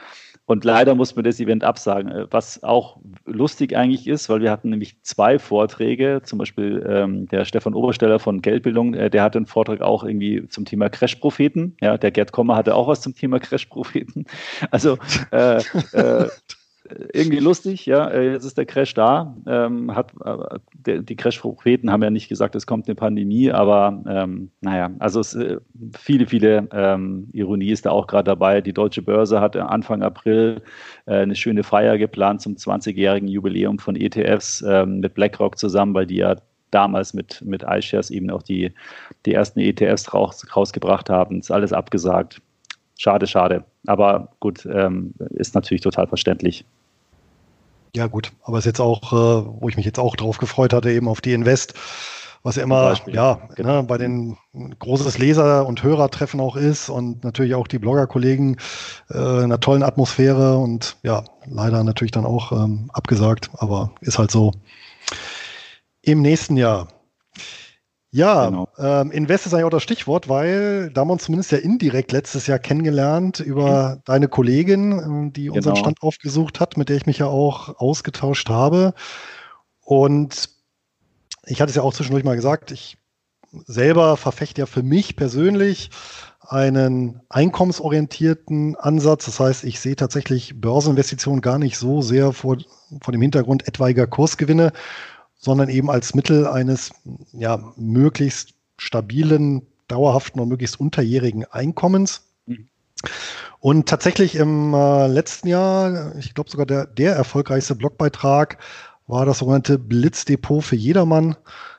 Und 0.52 0.66
leider 0.66 0.96
muss 0.96 1.16
man 1.16 1.24
das 1.24 1.40
Event 1.40 1.64
absagen, 1.64 2.12
äh, 2.12 2.28
was 2.30 2.62
auch 2.62 2.98
lustig 3.26 3.78
eigentlich 3.78 4.06
ist, 4.06 4.28
weil 4.28 4.42
wir 4.42 4.52
hatten 4.52 4.70
nämlich 4.70 5.02
zwei 5.02 5.40
Vorträge, 5.40 6.24
zum 6.26 6.40
Beispiel 6.40 6.86
ähm, 6.86 7.26
der 7.30 7.46
Stefan 7.46 7.74
Obersteller 7.74 8.20
von 8.20 8.42
Geldbildung, 8.42 8.94
äh, 8.94 9.10
der 9.10 9.24
hatte 9.24 9.38
einen 9.38 9.46
Vortrag 9.46 9.80
auch 9.80 10.04
irgendwie 10.04 10.46
zum 10.50 10.66
Thema 10.66 10.90
Crash-Propheten. 10.90 11.78
Ja, 11.80 11.98
der 11.98 12.12
Gerd 12.12 12.34
Kommer 12.34 12.58
hatte 12.58 12.76
auch 12.76 12.90
was 12.90 13.00
zum 13.00 13.16
Thema 13.16 13.40
Crash-Propheten. 13.40 14.26
Also 14.72 14.98
äh, 15.32 15.62
äh, 15.94 16.28
irgendwie 17.14 17.40
lustig, 17.40 17.86
ja, 17.86 18.08
äh, 18.10 18.32
jetzt 18.34 18.46
ist 18.46 18.58
der 18.58 18.66
Crash 18.66 18.94
da. 18.94 19.36
Ähm, 19.48 19.96
hat, 19.96 20.12
äh, 20.24 20.60
der, 20.74 21.02
die 21.02 21.16
Crash-Propheten 21.16 21.92
haben 21.92 22.04
ja 22.04 22.10
nicht 22.10 22.30
gesagt, 22.30 22.56
es 22.56 22.66
kommt 22.66 22.88
eine 22.88 22.96
Pandemie, 22.96 23.52
aber 23.52 24.04
ähm, 24.08 24.52
naja, 24.62 24.90
also 25.00 25.20
es, 25.20 25.36
äh, 25.36 25.58
viele, 25.98 26.28
viele 26.28 26.68
ähm, 26.72 27.30
Ironie 27.34 27.72
ist 27.72 27.86
da 27.86 27.92
auch 27.92 28.08
gerade 28.08 28.26
dabei. 28.26 28.62
Die 28.62 28.74
Deutsche 28.74 29.02
Börse 29.02 29.42
hat 29.42 29.56
Anfang 29.56 30.02
April 30.02 30.62
äh, 31.06 31.18
eine 31.18 31.36
schöne 31.36 31.64
Feier 31.64 31.98
geplant 31.98 32.42
zum 32.42 32.56
20-jährigen 32.56 33.28
Jubiläum 33.28 33.80
von 33.80 33.96
ETFs 33.96 34.64
ähm, 34.68 35.00
mit 35.00 35.14
BlackRock 35.14 35.58
zusammen, 35.58 35.94
weil 35.94 36.06
die 36.06 36.18
ja 36.18 36.36
damals 36.72 37.14
mit, 37.14 37.42
mit 37.42 37.64
iShares 37.64 38.10
eben 38.10 38.30
auch 38.30 38.44
die, 38.44 38.72
die 39.26 39.34
ersten 39.34 39.60
ETFs 39.60 40.14
raus, 40.14 40.46
rausgebracht 40.56 41.10
haben. 41.10 41.40
Ist 41.40 41.52
alles 41.52 41.74
abgesagt. 41.74 42.42
Schade, 42.98 43.28
schade. 43.28 43.64
Aber 43.88 44.30
gut, 44.40 44.66
ähm, 44.72 45.14
ist 45.32 45.56
natürlich 45.56 45.82
total 45.82 46.08
verständlich. 46.08 46.66
Ja, 47.96 48.08
gut, 48.08 48.32
aber 48.44 48.58
es 48.58 48.66
ist 48.66 48.72
jetzt 48.72 48.82
auch, 48.82 49.12
äh, 49.12 49.46
wo 49.62 49.68
ich 49.68 49.76
mich 49.76 49.86
jetzt 49.86 50.00
auch 50.00 50.16
drauf 50.16 50.38
gefreut 50.38 50.74
hatte, 50.74 50.92
eben 50.92 51.08
auf 51.08 51.22
die 51.22 51.34
Invest. 51.34 51.74
was 52.44 52.56
ja 52.56 52.64
immer 52.64 52.96
ja, 53.08 53.40
genau. 53.56 53.82
ne, 53.82 53.84
bei 53.84 53.98
den 53.98 54.38
großes 54.80 55.18
Leser- 55.18 55.66
und 55.66 55.84
Hörertreffen 55.84 56.40
auch 56.40 56.56
ist 56.56 56.90
und 56.90 57.24
natürlich 57.24 57.54
auch 57.54 57.68
die 57.68 57.80
Blogger-Kollegen 57.80 58.58
äh, 59.12 59.18
in 59.18 59.44
einer 59.44 59.60
tollen 59.60 59.84
Atmosphäre 59.84 60.58
und 60.58 60.98
ja, 61.04 61.24
leider 61.46 61.84
natürlich 61.84 62.12
dann 62.12 62.26
auch 62.26 62.52
ähm, 62.52 62.90
abgesagt, 62.94 63.52
aber 63.54 63.92
ist 64.02 64.18
halt 64.18 64.32
so. 64.32 64.52
Im 66.02 66.22
nächsten 66.22 66.58
Jahr. 66.58 66.88
Ja, 68.14 68.50
genau. 68.50 68.68
ähm, 68.78 69.10
Invest 69.12 69.46
ist 69.46 69.54
eigentlich 69.54 69.66
auch 69.66 69.70
das 69.70 69.84
Stichwort, 69.84 70.28
weil 70.28 70.92
da 70.92 71.02
haben 71.02 71.08
wir 71.08 71.14
uns 71.14 71.24
zumindest 71.24 71.52
ja 71.54 71.60
indirekt 71.60 72.12
letztes 72.12 72.46
Jahr 72.46 72.60
kennengelernt 72.60 73.40
über 73.40 73.96
mhm. 73.96 74.02
deine 74.04 74.28
Kollegin, 74.28 74.92
ähm, 74.92 75.34
die 75.34 75.50
unseren 75.50 75.76
genau. 75.76 75.86
Stand 75.86 76.02
aufgesucht 76.02 76.60
hat, 76.60 76.76
mit 76.76 76.90
der 76.90 76.98
ich 76.98 77.06
mich 77.06 77.20
ja 77.20 77.28
auch 77.28 77.80
ausgetauscht 77.80 78.50
habe. 78.50 78.94
Und 79.80 80.50
ich 81.46 81.62
hatte 81.62 81.70
es 81.70 81.76
ja 81.76 81.84
auch 81.84 81.94
zwischendurch 81.94 82.26
mal 82.26 82.36
gesagt, 82.36 82.72
ich 82.72 82.98
selber 83.66 84.18
verfechte 84.18 84.62
ja 84.62 84.66
für 84.66 84.84
mich 84.84 85.16
persönlich 85.16 85.90
einen 86.42 87.22
einkommensorientierten 87.30 88.76
Ansatz. 88.76 89.26
Das 89.26 89.40
heißt, 89.40 89.64
ich 89.64 89.80
sehe 89.80 89.96
tatsächlich 89.96 90.60
Börseninvestitionen 90.60 91.42
gar 91.42 91.58
nicht 91.58 91.78
so 91.78 92.02
sehr 92.02 92.34
vor, 92.34 92.58
vor 93.02 93.12
dem 93.14 93.22
Hintergrund 93.22 93.68
etwaiger 93.68 94.06
Kursgewinne, 94.06 94.74
sondern 95.42 95.70
eben 95.70 95.90
als 95.90 96.14
Mittel 96.14 96.48
eines 96.48 96.92
ja, 97.34 97.74
möglichst 97.76 98.54
stabilen, 98.78 99.64
dauerhaften 99.88 100.40
und 100.40 100.48
möglichst 100.48 100.80
unterjährigen 100.80 101.46
Einkommens. 101.46 102.22
Mhm. 102.46 102.68
Und 103.60 103.90
tatsächlich 103.90 104.36
im 104.36 104.74
äh, 104.74 105.08
letzten 105.08 105.48
Jahr, 105.48 106.16
ich 106.16 106.34
glaube 106.34 106.50
sogar 106.50 106.66
der, 106.66 106.86
der 106.86 107.16
erfolgreichste 107.16 107.76
Blogbeitrag 107.76 108.60
war 109.08 109.26
das 109.26 109.40
sogenannte 109.40 109.78
Blitzdepot 109.78 110.64
für 110.64 110.76
jedermann, 110.76 111.36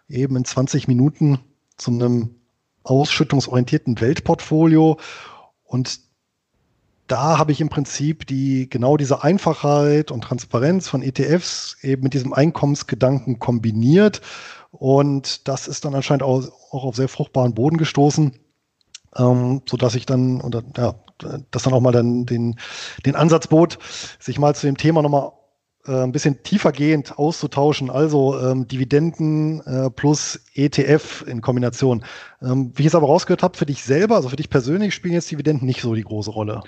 eben 0.09 0.37
in 0.37 0.45
20 0.45 0.89
Minuten 0.89 1.39
zu 1.77 1.93
einem 1.93 2.35
ausschüttungsorientierten 2.83 4.01
Weltportfolio. 4.01 4.99
Und 5.65 6.01
da 7.13 7.37
habe 7.37 7.53
ich 7.53 7.61
im 7.61 7.69
Prinzip 7.69 8.27
die, 8.27 8.71
genau 8.71 8.97
diese 8.97 9.23
Einfachheit 9.23 10.11
und 10.11 10.25
Transparenz 10.25 10.89
von 10.89 11.03
ETFs 11.03 11.77
eben 11.83 12.05
mit 12.05 12.15
diesem 12.15 12.33
Einkommensgedanken 12.33 13.39
kombiniert. 13.39 14.23
Und 14.71 15.47
das 15.47 15.69
ist 15.69 15.85
dann 15.85 15.95
anscheinend 15.95 16.23
auch, 16.23 16.43
auch 16.71 16.85
auf 16.85 16.97
sehr 16.97 17.09
fruchtbaren 17.09 17.53
Boden 17.53 17.77
gestoßen, 17.77 18.41
ähm, 19.19 19.61
so 19.69 19.77
dass 19.77 19.95
ich 19.95 20.07
dann, 20.07 20.41
oder 20.41 20.63
ja, 20.75 20.95
das 21.51 21.65
dann 21.65 21.75
auch 21.75 21.83
mal 21.83 21.93
dann 21.93 22.25
den, 22.25 22.59
den 23.05 23.15
Ansatz 23.15 23.47
bot, 23.47 23.79
sich 24.19 24.39
mal 24.39 24.55
zu 24.55 24.67
dem 24.67 24.79
Thema 24.79 25.03
nochmal 25.03 25.33
äh, 25.87 26.05
ein 26.05 26.13
bisschen 26.13 26.43
tiefergehend 26.43 27.19
auszutauschen, 27.19 27.91
also 27.91 28.41
ähm, 28.41 28.69
Dividenden 28.69 29.61
äh, 29.67 29.91
plus 29.91 30.41
ETF 30.55 31.27
in 31.27 31.43
Kombination. 31.43 32.07
Ähm, 32.41 32.73
wie 32.75 32.85
ich 32.85 32.87
es 32.87 32.95
aber 32.95 33.09
rausgehört 33.09 33.43
habe, 33.43 33.59
für 33.59 33.67
dich 33.67 33.85
selber, 33.85 34.17
also 34.17 34.31
für 34.31 34.37
dich 34.37 34.49
persönlich, 34.49 34.95
spielen 34.95 35.13
jetzt 35.13 35.31
Dividenden 35.31 35.67
nicht 35.67 35.83
so 35.83 35.95
die 35.95 36.05
große 36.05 36.31
Rolle. 36.31 36.63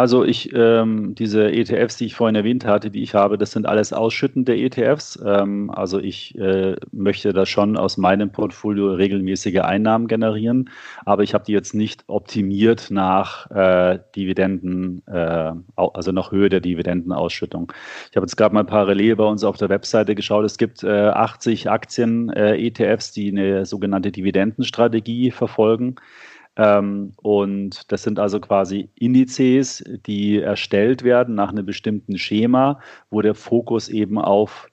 Also 0.00 0.24
ich, 0.24 0.48
ähm, 0.54 1.14
diese 1.14 1.52
ETFs, 1.52 1.98
die 1.98 2.06
ich 2.06 2.14
vorhin 2.14 2.34
erwähnt 2.34 2.64
hatte, 2.64 2.90
die 2.90 3.02
ich 3.02 3.12
habe, 3.12 3.36
das 3.36 3.50
sind 3.50 3.66
alles 3.66 3.92
ausschüttende 3.92 4.56
ETFs. 4.56 5.22
Ähm, 5.22 5.70
also 5.70 5.98
ich 5.98 6.38
äh, 6.38 6.76
möchte 6.90 7.34
da 7.34 7.44
schon 7.44 7.76
aus 7.76 7.98
meinem 7.98 8.32
Portfolio 8.32 8.94
regelmäßige 8.94 9.58
Einnahmen 9.58 10.06
generieren, 10.08 10.70
aber 11.04 11.22
ich 11.22 11.34
habe 11.34 11.44
die 11.44 11.52
jetzt 11.52 11.74
nicht 11.74 12.04
optimiert 12.06 12.86
nach 12.90 13.50
äh, 13.50 13.98
Dividenden, 14.16 15.06
äh, 15.06 15.52
also 15.76 16.12
nach 16.12 16.32
Höhe 16.32 16.48
der 16.48 16.60
Dividendenausschüttung. 16.60 17.70
Ich 18.10 18.16
habe 18.16 18.24
jetzt 18.24 18.36
gerade 18.36 18.54
mal 18.54 18.64
parallel 18.64 19.16
bei 19.16 19.24
uns 19.24 19.44
auf 19.44 19.58
der 19.58 19.68
Webseite 19.68 20.14
geschaut. 20.14 20.46
Es 20.46 20.56
gibt 20.56 20.82
80 20.82 21.66
äh, 21.66 21.68
Aktien-ETFs, 21.68 23.10
äh, 23.10 23.12
die 23.20 23.28
eine 23.32 23.66
sogenannte 23.66 24.10
Dividendenstrategie 24.10 25.30
verfolgen. 25.30 25.96
Ähm, 26.60 27.12
und 27.16 27.90
das 27.90 28.02
sind 28.02 28.18
also 28.18 28.38
quasi 28.38 28.90
Indizes, 28.94 29.82
die 30.06 30.38
erstellt 30.38 31.02
werden 31.04 31.34
nach 31.34 31.50
einem 31.50 31.64
bestimmten 31.64 32.18
Schema, 32.18 32.80
wo 33.08 33.22
der 33.22 33.34
Fokus 33.34 33.88
eben 33.88 34.18
auf 34.18 34.68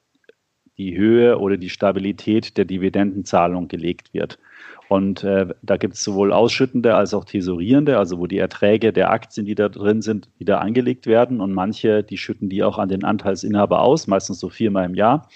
die 0.78 0.98
Höhe 0.98 1.40
oder 1.40 1.56
die 1.56 1.70
Stabilität 1.70 2.58
der 2.58 2.66
Dividendenzahlung 2.66 3.70
gelegt 3.70 4.14
wird. 4.14 4.38
Und 4.90 5.24
äh, 5.24 5.48
da 5.62 5.78
gibt 5.78 5.94
es 5.94 6.04
sowohl 6.04 6.34
ausschüttende 6.34 6.94
als 6.96 7.14
auch 7.14 7.24
tesorierende, 7.24 7.98
also 7.98 8.20
wo 8.20 8.28
die 8.28 8.38
Erträge 8.38 8.92
der 8.92 9.10
Aktien, 9.10 9.46
die 9.46 9.56
da 9.56 9.70
drin 9.70 10.02
sind, 10.02 10.30
wieder 10.38 10.60
angelegt 10.60 11.08
werden. 11.08 11.40
Und 11.40 11.54
manche, 11.54 12.04
die 12.04 12.18
schütten 12.18 12.50
die 12.50 12.64
auch 12.64 12.78
an 12.78 12.90
den 12.90 13.06
Anteilsinhaber 13.06 13.82
aus, 13.82 14.08
meistens 14.08 14.40
so 14.40 14.50
viermal 14.50 14.86
im 14.86 14.96
Jahr. 14.96 15.30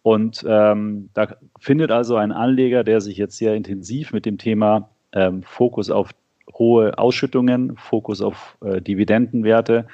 Und 0.00 0.42
ähm, 0.48 1.10
da 1.12 1.36
findet 1.60 1.90
also 1.90 2.16
ein 2.16 2.32
Anleger, 2.32 2.82
der 2.82 3.02
sich 3.02 3.18
jetzt 3.18 3.36
sehr 3.36 3.54
intensiv 3.54 4.12
mit 4.12 4.24
dem 4.24 4.38
Thema 4.38 4.91
ähm, 5.12 5.42
Fokus 5.42 5.90
auf 5.90 6.10
hohe 6.54 6.98
Ausschüttungen, 6.98 7.76
Fokus 7.76 8.20
auf 8.20 8.56
äh, 8.64 8.80
Dividendenwerte 8.80 9.86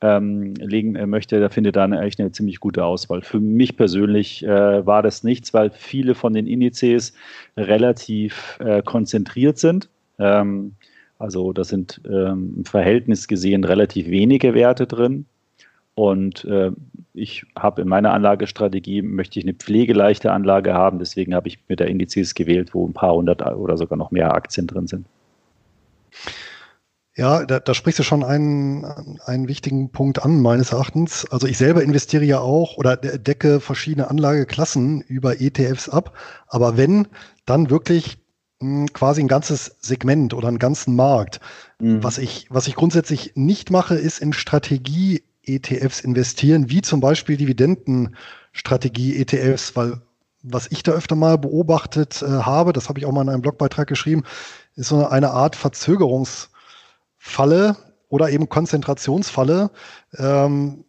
ähm, 0.00 0.54
legen 0.54 0.96
äh, 0.96 1.06
möchte, 1.06 1.40
da 1.40 1.48
findet 1.48 1.76
da 1.76 1.84
eine, 1.84 2.00
echt 2.02 2.20
eine 2.20 2.32
ziemlich 2.32 2.60
gute 2.60 2.84
Auswahl. 2.84 3.22
Für 3.22 3.40
mich 3.40 3.76
persönlich 3.76 4.44
äh, 4.44 4.86
war 4.86 5.02
das 5.02 5.24
nichts, 5.24 5.54
weil 5.54 5.70
viele 5.70 6.14
von 6.14 6.34
den 6.34 6.46
Indizes 6.46 7.14
relativ 7.56 8.58
äh, 8.60 8.82
konzentriert 8.82 9.58
sind. 9.58 9.88
Ähm, 10.18 10.74
also 11.18 11.52
da 11.52 11.64
sind 11.64 12.00
ähm, 12.06 12.54
im 12.58 12.64
Verhältnis 12.64 13.28
gesehen 13.28 13.64
relativ 13.64 14.08
wenige 14.08 14.52
Werte 14.52 14.86
drin. 14.86 15.26
Und 15.94 16.44
äh, 16.44 16.72
ich 17.12 17.46
habe 17.56 17.82
in 17.82 17.88
meiner 17.88 18.12
Anlagestrategie, 18.12 19.02
möchte 19.02 19.38
ich 19.38 19.44
eine 19.44 19.54
pflegeleichte 19.54 20.32
Anlage 20.32 20.74
haben, 20.74 20.98
deswegen 20.98 21.34
habe 21.34 21.48
ich 21.48 21.60
mit 21.68 21.78
der 21.80 21.88
Indizes 21.88 22.34
gewählt, 22.34 22.74
wo 22.74 22.86
ein 22.86 22.92
paar 22.92 23.14
hundert 23.14 23.42
oder 23.46 23.76
sogar 23.76 23.96
noch 23.96 24.10
mehr 24.10 24.34
Aktien 24.34 24.66
drin 24.66 24.88
sind. 24.88 25.06
Ja, 27.16 27.44
da, 27.46 27.60
da 27.60 27.74
sprichst 27.74 28.00
du 28.00 28.02
schon 28.02 28.24
einen, 28.24 28.84
einen 29.24 29.46
wichtigen 29.46 29.90
Punkt 29.90 30.24
an, 30.24 30.40
meines 30.42 30.72
Erachtens. 30.72 31.30
Also 31.30 31.46
ich 31.46 31.58
selber 31.58 31.82
investiere 31.82 32.24
ja 32.24 32.40
auch 32.40 32.76
oder 32.76 32.96
decke 32.96 33.60
verschiedene 33.60 34.10
Anlageklassen 34.10 35.00
über 35.02 35.40
ETFs 35.40 35.88
ab. 35.88 36.16
Aber 36.48 36.76
wenn, 36.76 37.06
dann 37.46 37.70
wirklich 37.70 38.18
hm, 38.60 38.92
quasi 38.92 39.20
ein 39.20 39.28
ganzes 39.28 39.76
Segment 39.80 40.34
oder 40.34 40.48
einen 40.48 40.58
ganzen 40.58 40.96
Markt. 40.96 41.38
Mhm. 41.78 42.02
Was 42.02 42.18
ich, 42.18 42.48
was 42.50 42.66
ich 42.66 42.74
grundsätzlich 42.74 43.32
nicht 43.36 43.70
mache, 43.70 43.94
ist 43.94 44.18
in 44.18 44.32
Strategie 44.32 45.22
ETFs 45.46 46.00
investieren, 46.00 46.70
wie 46.70 46.82
zum 46.82 47.00
Beispiel 47.00 47.36
Dividendenstrategie-ETFs, 47.36 49.76
weil 49.76 50.00
was 50.44 50.70
ich 50.70 50.82
da 50.82 50.92
öfter 50.92 51.16
mal 51.16 51.38
beobachtet 51.38 52.22
äh, 52.22 52.26
habe, 52.26 52.72
das 52.72 52.88
habe 52.88 52.98
ich 52.98 53.06
auch 53.06 53.12
mal 53.12 53.22
in 53.22 53.30
einem 53.30 53.42
Blogbeitrag 53.42 53.88
geschrieben, 53.88 54.24
ist 54.76 54.88
so 54.88 55.06
eine 55.06 55.30
Art 55.30 55.56
Verzögerungsfalle 55.56 57.76
oder 58.08 58.30
eben 58.30 58.48
Konzentrationsfalle. 58.48 59.70
Ähm, 60.18 60.84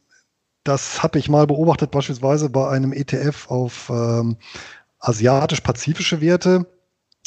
das 0.66 1.04
habe 1.04 1.20
ich 1.20 1.30
mal 1.30 1.48
beobachtet, 1.48 1.92
beispielsweise 1.92 2.50
bei 2.50 2.70
einem 2.70 2.92
ETF 2.92 3.50
auf 3.50 3.90
ähm, 3.90 4.38
asiatisch-pazifische 5.00 6.20
Werte 6.20 6.66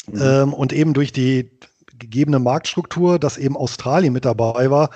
mhm. 0.06 0.20
ähm, 0.20 0.52
und 0.52 0.72
eben 0.72 0.92
durch 0.92 1.12
die 1.12 1.50
gegebene 1.98 2.38
Marktstruktur, 2.38 3.18
dass 3.18 3.38
eben 3.38 3.56
Australien 3.56 4.12
mit 4.12 4.24
dabei 4.24 4.70
war, 4.70 4.90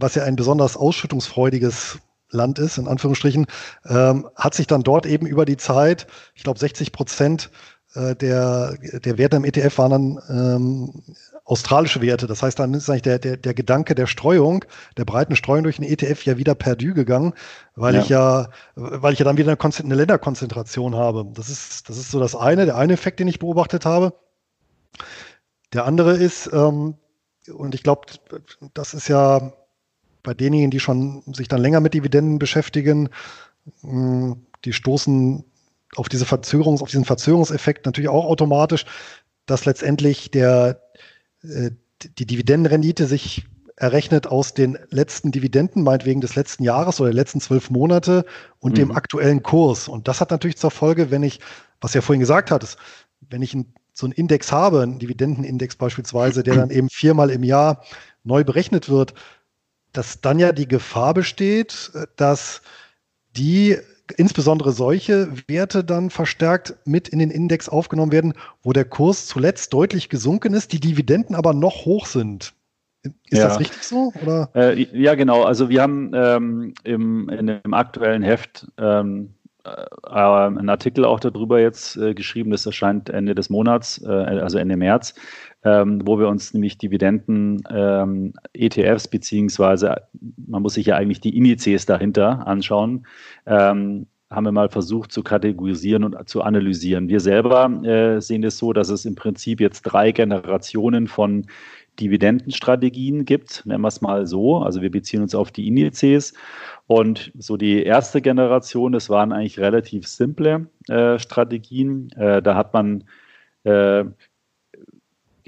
was 0.00 0.14
ja 0.14 0.24
ein 0.24 0.36
besonders 0.36 0.76
ausschüttungsfreudiges 0.76 1.98
Land 2.30 2.58
ist, 2.58 2.78
in 2.78 2.88
Anführungsstrichen, 2.88 3.46
ähm, 3.86 4.28
hat 4.36 4.54
sich 4.54 4.66
dann 4.66 4.82
dort 4.82 5.06
eben 5.06 5.26
über 5.26 5.44
die 5.44 5.56
Zeit, 5.56 6.06
ich 6.34 6.44
glaube 6.44 6.58
60 6.58 6.92
Prozent 6.92 7.50
äh, 7.94 8.14
der, 8.14 8.76
der 9.04 9.18
Werte 9.18 9.36
im 9.36 9.44
ETF 9.44 9.78
waren 9.78 9.90
dann 9.90 10.22
ähm, 10.28 11.02
australische 11.44 12.02
Werte. 12.02 12.26
Das 12.26 12.42
heißt, 12.42 12.58
dann 12.58 12.74
ist 12.74 12.90
eigentlich 12.90 13.02
der, 13.02 13.18
der, 13.18 13.36
der 13.38 13.54
Gedanke 13.54 13.94
der 13.94 14.06
Streuung, 14.06 14.64
der 14.98 15.06
breiten 15.06 15.34
Streuung 15.36 15.62
durch 15.62 15.76
den 15.76 15.86
ETF 15.86 16.22
ja 16.24 16.36
wieder 16.36 16.54
perdu 16.54 16.92
gegangen, 16.92 17.32
weil 17.74 17.94
ja. 17.94 18.02
ich 18.02 18.08
ja, 18.10 18.48
weil 18.74 19.14
ich 19.14 19.18
ja 19.18 19.24
dann 19.24 19.38
wieder 19.38 19.56
eine, 19.58 19.74
eine 19.78 19.94
Länderkonzentration 19.94 20.94
habe. 20.94 21.26
Das 21.32 21.48
ist, 21.48 21.88
das 21.88 21.96
ist 21.96 22.10
so 22.10 22.20
das 22.20 22.36
eine, 22.36 22.66
der 22.66 22.76
eine 22.76 22.92
Effekt, 22.92 23.20
den 23.20 23.28
ich 23.28 23.38
beobachtet 23.38 23.86
habe. 23.86 24.12
Der 25.72 25.86
andere 25.86 26.16
ist, 26.16 26.50
ähm, 26.52 26.96
und 27.50 27.74
ich 27.74 27.82
glaube, 27.82 28.02
das 28.74 28.92
ist 28.92 29.08
ja 29.08 29.52
bei 30.28 30.34
denjenigen, 30.34 30.70
die 30.70 30.78
schon 30.78 31.22
sich 31.32 31.48
dann 31.48 31.62
länger 31.62 31.80
mit 31.80 31.94
Dividenden 31.94 32.38
beschäftigen, 32.38 33.08
hm, 33.80 34.36
die 34.66 34.74
stoßen 34.74 35.42
auf 35.96 36.10
diese 36.10 36.26
Verzögerungs, 36.26 36.82
auf 36.82 36.90
diesen 36.90 37.06
Verzögerungseffekt 37.06 37.86
natürlich 37.86 38.10
auch 38.10 38.26
automatisch, 38.26 38.84
dass 39.46 39.64
letztendlich 39.64 40.30
der, 40.30 40.82
äh, 41.42 41.70
die 42.18 42.26
Dividendenrendite 42.26 43.06
sich 43.06 43.46
errechnet 43.76 44.26
aus 44.26 44.52
den 44.52 44.76
letzten 44.90 45.30
Dividenden, 45.30 45.82
meinetwegen 45.82 46.20
des 46.20 46.36
letzten 46.36 46.62
Jahres 46.62 47.00
oder 47.00 47.08
der 47.08 47.16
letzten 47.16 47.40
zwölf 47.40 47.70
Monate 47.70 48.26
und 48.58 48.72
mhm. 48.72 48.76
dem 48.76 48.92
aktuellen 48.92 49.42
Kurs. 49.42 49.88
Und 49.88 50.08
das 50.08 50.20
hat 50.20 50.30
natürlich 50.30 50.58
zur 50.58 50.70
Folge, 50.70 51.10
wenn 51.10 51.22
ich, 51.22 51.40
was 51.80 51.94
ja 51.94 52.02
vorhin 52.02 52.20
gesagt 52.20 52.50
hattest, 52.50 52.76
wenn 53.30 53.40
ich 53.40 53.54
ein, 53.54 53.72
so 53.94 54.04
einen 54.04 54.12
Index 54.12 54.52
habe, 54.52 54.82
einen 54.82 54.98
Dividendenindex 54.98 55.76
beispielsweise, 55.76 56.42
der 56.42 56.56
dann 56.56 56.70
eben 56.70 56.90
viermal 56.90 57.30
im 57.30 57.44
Jahr 57.44 57.82
neu 58.24 58.44
berechnet 58.44 58.90
wird, 58.90 59.14
dass 59.98 60.20
dann 60.20 60.38
ja 60.38 60.52
die 60.52 60.68
Gefahr 60.68 61.12
besteht, 61.12 61.90
dass 62.14 62.62
die 63.36 63.76
insbesondere 64.16 64.70
solche 64.70 65.28
Werte 65.48 65.82
dann 65.82 66.10
verstärkt 66.10 66.76
mit 66.84 67.08
in 67.08 67.18
den 67.18 67.32
Index 67.32 67.68
aufgenommen 67.68 68.12
werden, 68.12 68.34
wo 68.62 68.72
der 68.72 68.84
Kurs 68.84 69.26
zuletzt 69.26 69.72
deutlich 69.72 70.08
gesunken 70.08 70.54
ist, 70.54 70.72
die 70.72 70.78
Dividenden 70.78 71.34
aber 71.34 71.52
noch 71.52 71.84
hoch 71.84 72.06
sind. 72.06 72.54
Ist 73.02 73.38
ja. 73.38 73.48
das 73.48 73.58
richtig 73.58 73.82
so? 73.82 74.12
Oder? 74.22 74.50
Äh, 74.54 74.86
ja, 74.92 75.16
genau. 75.16 75.42
Also 75.42 75.68
wir 75.68 75.82
haben 75.82 76.12
ähm, 76.14 76.74
im, 76.84 77.28
in 77.28 77.48
dem 77.48 77.74
aktuellen 77.74 78.22
Heft 78.22 78.68
ähm, 78.78 79.34
äh, 79.64 80.10
einen 80.10 80.68
Artikel 80.68 81.04
auch 81.04 81.18
darüber 81.18 81.60
jetzt 81.60 81.96
äh, 81.96 82.14
geschrieben, 82.14 82.52
das 82.52 82.66
erscheint 82.66 83.10
Ende 83.10 83.34
des 83.34 83.50
Monats, 83.50 84.00
äh, 84.02 84.08
also 84.08 84.58
Ende 84.58 84.76
März, 84.76 85.14
ähm, 85.68 86.00
wo 86.04 86.18
wir 86.18 86.28
uns 86.28 86.54
nämlich 86.54 86.78
Dividenden 86.78 87.62
ähm, 87.70 88.32
ETFs 88.52 89.08
beziehungsweise 89.08 90.02
man 90.46 90.62
muss 90.62 90.74
sich 90.74 90.86
ja 90.86 90.96
eigentlich 90.96 91.20
die 91.20 91.36
Indizes 91.36 91.86
dahinter 91.86 92.46
anschauen. 92.46 93.06
Ähm, 93.46 94.06
haben 94.30 94.44
wir 94.44 94.52
mal 94.52 94.68
versucht 94.68 95.10
zu 95.10 95.22
kategorisieren 95.22 96.04
und 96.04 96.28
zu 96.28 96.42
analysieren. 96.42 97.08
Wir 97.08 97.20
selber 97.20 97.70
äh, 97.82 98.20
sehen 98.20 98.44
es 98.44 98.58
so, 98.58 98.74
dass 98.74 98.90
es 98.90 99.06
im 99.06 99.14
Prinzip 99.14 99.58
jetzt 99.60 99.82
drei 99.82 100.12
Generationen 100.12 101.06
von 101.06 101.46
Dividendenstrategien 101.98 103.24
gibt, 103.24 103.64
nennen 103.66 103.80
wir 103.82 103.88
es 103.88 104.00
mal 104.00 104.26
so. 104.26 104.58
Also 104.58 104.82
wir 104.82 104.90
beziehen 104.90 105.22
uns 105.22 105.34
auf 105.34 105.50
die 105.50 105.66
Indizes. 105.66 106.34
Und 106.86 107.32
so 107.38 107.56
die 107.56 107.82
erste 107.82 108.20
Generation, 108.20 108.92
das 108.92 109.10
waren 109.10 109.32
eigentlich 109.32 109.58
relativ 109.58 110.06
simple 110.06 110.68
äh, 110.88 111.18
Strategien. 111.18 112.10
Äh, 112.12 112.42
da 112.42 112.54
hat 112.54 112.72
man 112.72 113.04
äh, 113.64 114.04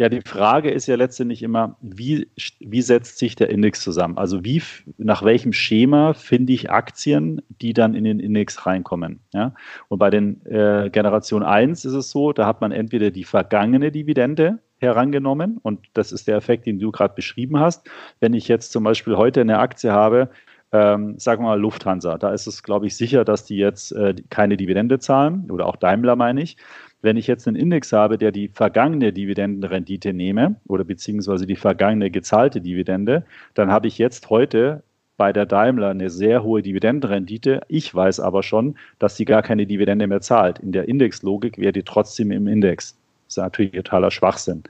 ja, 0.00 0.08
die 0.08 0.22
Frage 0.22 0.70
ist 0.70 0.86
ja 0.86 0.96
letztendlich 0.96 1.42
immer, 1.42 1.76
wie, 1.82 2.26
wie 2.58 2.80
setzt 2.80 3.18
sich 3.18 3.36
der 3.36 3.50
Index 3.50 3.82
zusammen? 3.82 4.16
Also 4.16 4.42
wie, 4.46 4.62
nach 4.96 5.22
welchem 5.22 5.52
Schema 5.52 6.14
finde 6.14 6.54
ich 6.54 6.70
Aktien, 6.70 7.42
die 7.60 7.74
dann 7.74 7.92
in 7.92 8.04
den 8.04 8.18
Index 8.18 8.64
reinkommen? 8.64 9.20
Ja? 9.34 9.54
Und 9.88 9.98
bei 9.98 10.08
den 10.08 10.40
äh, 10.46 10.88
Generation 10.90 11.42
1 11.42 11.84
ist 11.84 11.92
es 11.92 12.10
so, 12.10 12.32
da 12.32 12.46
hat 12.46 12.62
man 12.62 12.72
entweder 12.72 13.10
die 13.10 13.24
vergangene 13.24 13.92
Dividende 13.92 14.60
herangenommen 14.78 15.58
und 15.58 15.86
das 15.92 16.12
ist 16.12 16.26
der 16.28 16.36
Effekt, 16.38 16.64
den 16.64 16.78
du 16.78 16.90
gerade 16.92 17.12
beschrieben 17.12 17.60
hast. 17.60 17.86
Wenn 18.20 18.32
ich 18.32 18.48
jetzt 18.48 18.72
zum 18.72 18.84
Beispiel 18.84 19.18
heute 19.18 19.42
eine 19.42 19.58
Aktie 19.58 19.92
habe, 19.92 20.30
ähm, 20.72 21.18
sagen 21.18 21.42
wir 21.42 21.48
mal 21.48 21.60
Lufthansa, 21.60 22.16
da 22.16 22.32
ist 22.32 22.46
es, 22.46 22.62
glaube 22.62 22.86
ich, 22.86 22.96
sicher, 22.96 23.26
dass 23.26 23.44
die 23.44 23.56
jetzt 23.56 23.92
äh, 23.92 24.14
keine 24.30 24.56
Dividende 24.56 24.98
zahlen 24.98 25.50
oder 25.50 25.66
auch 25.66 25.76
Daimler 25.76 26.16
meine 26.16 26.40
ich. 26.40 26.56
Wenn 27.02 27.16
ich 27.16 27.26
jetzt 27.26 27.48
einen 27.48 27.56
Index 27.56 27.92
habe, 27.92 28.18
der 28.18 28.30
die 28.30 28.48
vergangene 28.48 29.12
Dividendenrendite 29.12 30.12
nehme 30.12 30.56
oder 30.66 30.84
beziehungsweise 30.84 31.46
die 31.46 31.56
vergangene 31.56 32.10
gezahlte 32.10 32.60
Dividende, 32.60 33.24
dann 33.54 33.70
habe 33.70 33.88
ich 33.88 33.96
jetzt 33.96 34.28
heute 34.28 34.82
bei 35.16 35.32
der 35.32 35.46
Daimler 35.46 35.90
eine 35.90 36.10
sehr 36.10 36.42
hohe 36.42 36.62
Dividendenrendite. 36.62 37.60
Ich 37.68 37.94
weiß 37.94 38.20
aber 38.20 38.42
schon, 38.42 38.76
dass 38.98 39.16
sie 39.16 39.24
gar 39.24 39.42
keine 39.42 39.66
Dividende 39.66 40.06
mehr 40.06 40.20
zahlt. 40.20 40.58
In 40.58 40.72
der 40.72 40.88
Indexlogik 40.88 41.58
wäre 41.58 41.72
die 41.72 41.82
trotzdem 41.82 42.30
im 42.30 42.46
Index. 42.46 42.96
Das 43.26 43.34
ist 43.34 43.42
natürlich 43.42 43.72
totaler 43.72 44.10
Schwachsinn. 44.10 44.62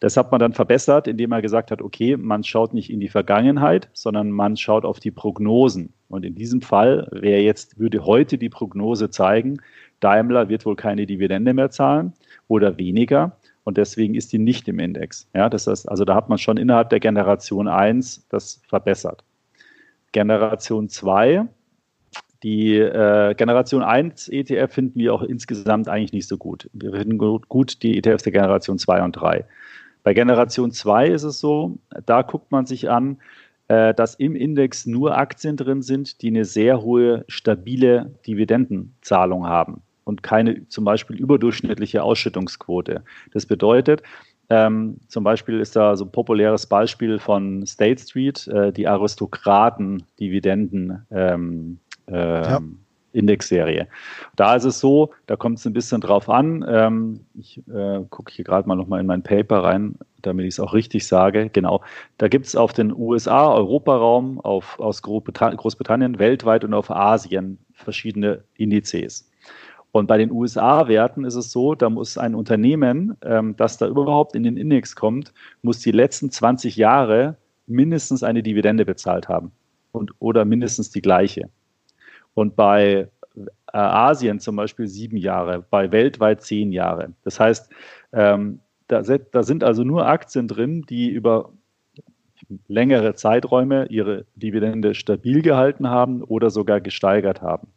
Das 0.00 0.16
hat 0.16 0.32
man 0.32 0.40
dann 0.40 0.54
verbessert, 0.54 1.08
indem 1.08 1.30
man 1.30 1.42
gesagt 1.42 1.70
hat, 1.70 1.82
okay, 1.82 2.16
man 2.16 2.42
schaut 2.42 2.72
nicht 2.72 2.90
in 2.90 3.00
die 3.00 3.08
Vergangenheit, 3.08 3.90
sondern 3.92 4.30
man 4.30 4.56
schaut 4.56 4.86
auf 4.86 4.98
die 4.98 5.10
Prognosen. 5.10 5.92
Und 6.08 6.24
in 6.24 6.34
diesem 6.34 6.62
Fall 6.62 7.06
wäre 7.10 7.40
jetzt, 7.40 7.78
würde 7.78 8.06
heute 8.06 8.38
die 8.38 8.48
Prognose 8.48 9.10
zeigen, 9.10 9.60
Daimler 10.00 10.48
wird 10.48 10.66
wohl 10.66 10.76
keine 10.76 11.06
Dividende 11.06 11.54
mehr 11.54 11.70
zahlen 11.70 12.12
oder 12.48 12.78
weniger. 12.78 13.36
Und 13.64 13.76
deswegen 13.76 14.14
ist 14.14 14.32
die 14.32 14.38
nicht 14.38 14.66
im 14.68 14.78
Index. 14.78 15.28
Ja, 15.34 15.48
das 15.48 15.66
heißt, 15.66 15.88
also 15.88 16.04
da 16.04 16.14
hat 16.14 16.28
man 16.28 16.38
schon 16.38 16.56
innerhalb 16.56 16.90
der 16.90 17.00
Generation 17.00 17.68
1 17.68 18.26
das 18.28 18.60
verbessert. 18.66 19.22
Generation 20.12 20.88
2, 20.88 21.46
die 22.42 22.76
äh, 22.76 23.34
Generation 23.34 23.82
1 23.82 24.28
ETF 24.28 24.72
finden 24.72 24.98
wir 24.98 25.14
auch 25.14 25.22
insgesamt 25.22 25.88
eigentlich 25.88 26.12
nicht 26.12 26.26
so 26.26 26.38
gut. 26.38 26.68
Wir 26.72 26.92
finden 26.92 27.18
gut, 27.18 27.82
die 27.82 27.98
ETFs 27.98 28.24
der 28.24 28.32
Generation 28.32 28.78
2 28.78 29.02
und 29.02 29.12
3. 29.12 29.44
Bei 30.02 30.14
Generation 30.14 30.72
2 30.72 31.08
ist 31.08 31.22
es 31.22 31.38
so, 31.38 31.78
da 32.06 32.22
guckt 32.22 32.50
man 32.50 32.64
sich 32.64 32.88
an, 32.88 33.18
äh, 33.68 33.92
dass 33.92 34.14
im 34.14 34.34
Index 34.34 34.86
nur 34.86 35.18
Aktien 35.18 35.58
drin 35.58 35.82
sind, 35.82 36.22
die 36.22 36.28
eine 36.28 36.46
sehr 36.46 36.80
hohe, 36.80 37.26
stabile 37.28 38.10
Dividendenzahlung 38.26 39.46
haben 39.46 39.82
und 40.04 40.22
keine 40.22 40.68
zum 40.68 40.84
Beispiel 40.84 41.16
überdurchschnittliche 41.16 42.02
Ausschüttungsquote. 42.02 43.02
Das 43.32 43.46
bedeutet, 43.46 44.02
ähm, 44.50 44.98
zum 45.08 45.24
Beispiel 45.24 45.60
ist 45.60 45.76
da 45.76 45.96
so 45.96 46.04
ein 46.04 46.12
populäres 46.12 46.66
Beispiel 46.66 47.18
von 47.18 47.64
State 47.66 48.02
Street, 48.02 48.46
äh, 48.48 48.70
die 48.72 48.86
Aristokraten-Dividenden. 48.88 51.06
Ähm, 51.10 51.78
äh, 52.06 52.42
ja. 52.42 52.60
Indexserie. 53.12 53.88
Da 54.36 54.54
ist 54.54 54.64
es 54.64 54.78
so, 54.78 55.10
da 55.26 55.36
kommt 55.36 55.58
es 55.58 55.66
ein 55.66 55.72
bisschen 55.72 56.00
drauf 56.00 56.28
an. 56.28 56.64
Ähm, 56.68 57.20
ich 57.34 57.58
äh, 57.68 58.00
gucke 58.08 58.32
hier 58.32 58.44
gerade 58.44 58.68
mal 58.68 58.76
nochmal 58.76 59.00
in 59.00 59.06
mein 59.06 59.22
Paper 59.22 59.64
rein, 59.64 59.96
damit 60.22 60.46
ich 60.46 60.54
es 60.54 60.60
auch 60.60 60.74
richtig 60.74 61.06
sage. 61.06 61.50
Genau, 61.52 61.82
da 62.18 62.28
gibt 62.28 62.46
es 62.46 62.56
auf 62.56 62.72
den 62.72 62.94
USA, 62.94 63.52
Europaraum, 63.52 64.40
auf, 64.40 64.78
aus 64.78 65.02
Großbritannien, 65.02 66.18
weltweit 66.18 66.64
und 66.64 66.74
auf 66.74 66.90
Asien 66.90 67.58
verschiedene 67.72 68.44
Indizes. 68.54 69.29
Und 69.92 70.06
bei 70.06 70.18
den 70.18 70.30
USA-Werten 70.30 71.24
ist 71.24 71.34
es 71.34 71.50
so, 71.50 71.74
da 71.74 71.90
muss 71.90 72.16
ein 72.16 72.34
Unternehmen, 72.34 73.16
ähm, 73.22 73.56
das 73.56 73.76
da 73.76 73.86
überhaupt 73.88 74.36
in 74.36 74.42
den 74.44 74.56
Index 74.56 74.94
kommt, 74.94 75.32
muss 75.62 75.80
die 75.80 75.90
letzten 75.90 76.30
20 76.30 76.76
Jahre 76.76 77.36
mindestens 77.66 78.22
eine 78.22 78.42
Dividende 78.42 78.84
bezahlt 78.84 79.28
haben 79.28 79.52
und, 79.92 80.12
oder 80.18 80.44
mindestens 80.44 80.90
die 80.90 81.02
gleiche. 81.02 81.48
Und 82.34 82.54
bei 82.54 83.08
äh, 83.36 83.46
Asien 83.72 84.38
zum 84.38 84.56
Beispiel 84.56 84.86
sieben 84.86 85.16
Jahre, 85.16 85.64
bei 85.68 85.90
weltweit 85.90 86.42
zehn 86.42 86.72
Jahre. 86.72 87.12
Das 87.24 87.40
heißt, 87.40 87.70
ähm, 88.12 88.60
da, 88.86 89.02
da 89.02 89.42
sind 89.42 89.64
also 89.64 89.84
nur 89.84 90.06
Aktien 90.06 90.48
drin, 90.48 90.84
die 90.88 91.08
über 91.08 91.52
längere 92.66 93.14
Zeiträume 93.14 93.86
ihre 93.86 94.24
Dividende 94.34 94.94
stabil 94.94 95.42
gehalten 95.42 95.88
haben 95.88 96.22
oder 96.22 96.50
sogar 96.50 96.80
gesteigert 96.80 97.42
haben. 97.42 97.68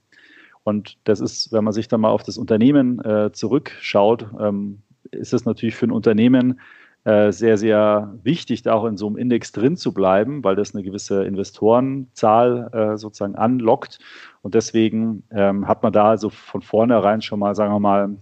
Und 0.64 0.98
das 1.04 1.20
ist, 1.20 1.52
wenn 1.52 1.64
man 1.64 1.74
sich 1.74 1.88
dann 1.88 2.02
mal 2.02 2.10
auf 2.10 2.24
das 2.24 2.38
Unternehmen 2.38 3.04
äh, 3.04 3.32
zurückschaut, 3.32 4.28
ähm, 4.40 4.82
ist 5.12 5.34
es 5.34 5.46
natürlich 5.46 5.76
für 5.76 5.88
ein 5.88 5.92
Unternehmen 5.92 6.60
äh, 7.06 7.34
sehr, 7.34 7.58
sehr 7.58 8.14
wichtig, 8.24 8.62
da 8.62 8.74
auch 8.74 8.86
in 8.86 8.96
so 8.96 9.08
einem 9.08 9.18
Index 9.18 9.52
drin 9.52 9.76
zu 9.76 9.94
bleiben, 9.94 10.44
weil 10.44 10.56
das 10.56 10.74
eine 10.74 10.84
gewisse 10.84 11.26
Investorenzahl 11.26 12.70
äh, 12.72 12.98
sozusagen 12.98 13.36
anlockt. 13.36 14.00
Und 14.42 14.56
deswegen 14.56 15.24
ähm, 15.32 15.68
hat 15.68 15.84
man 15.84 15.92
da 15.92 16.10
also 16.12 16.30
von 16.30 16.62
vornherein 16.62 17.22
schon 17.22 17.40
mal, 17.40 17.56
sagen 17.56 17.74
wir 17.74 17.80
mal, 17.82 18.16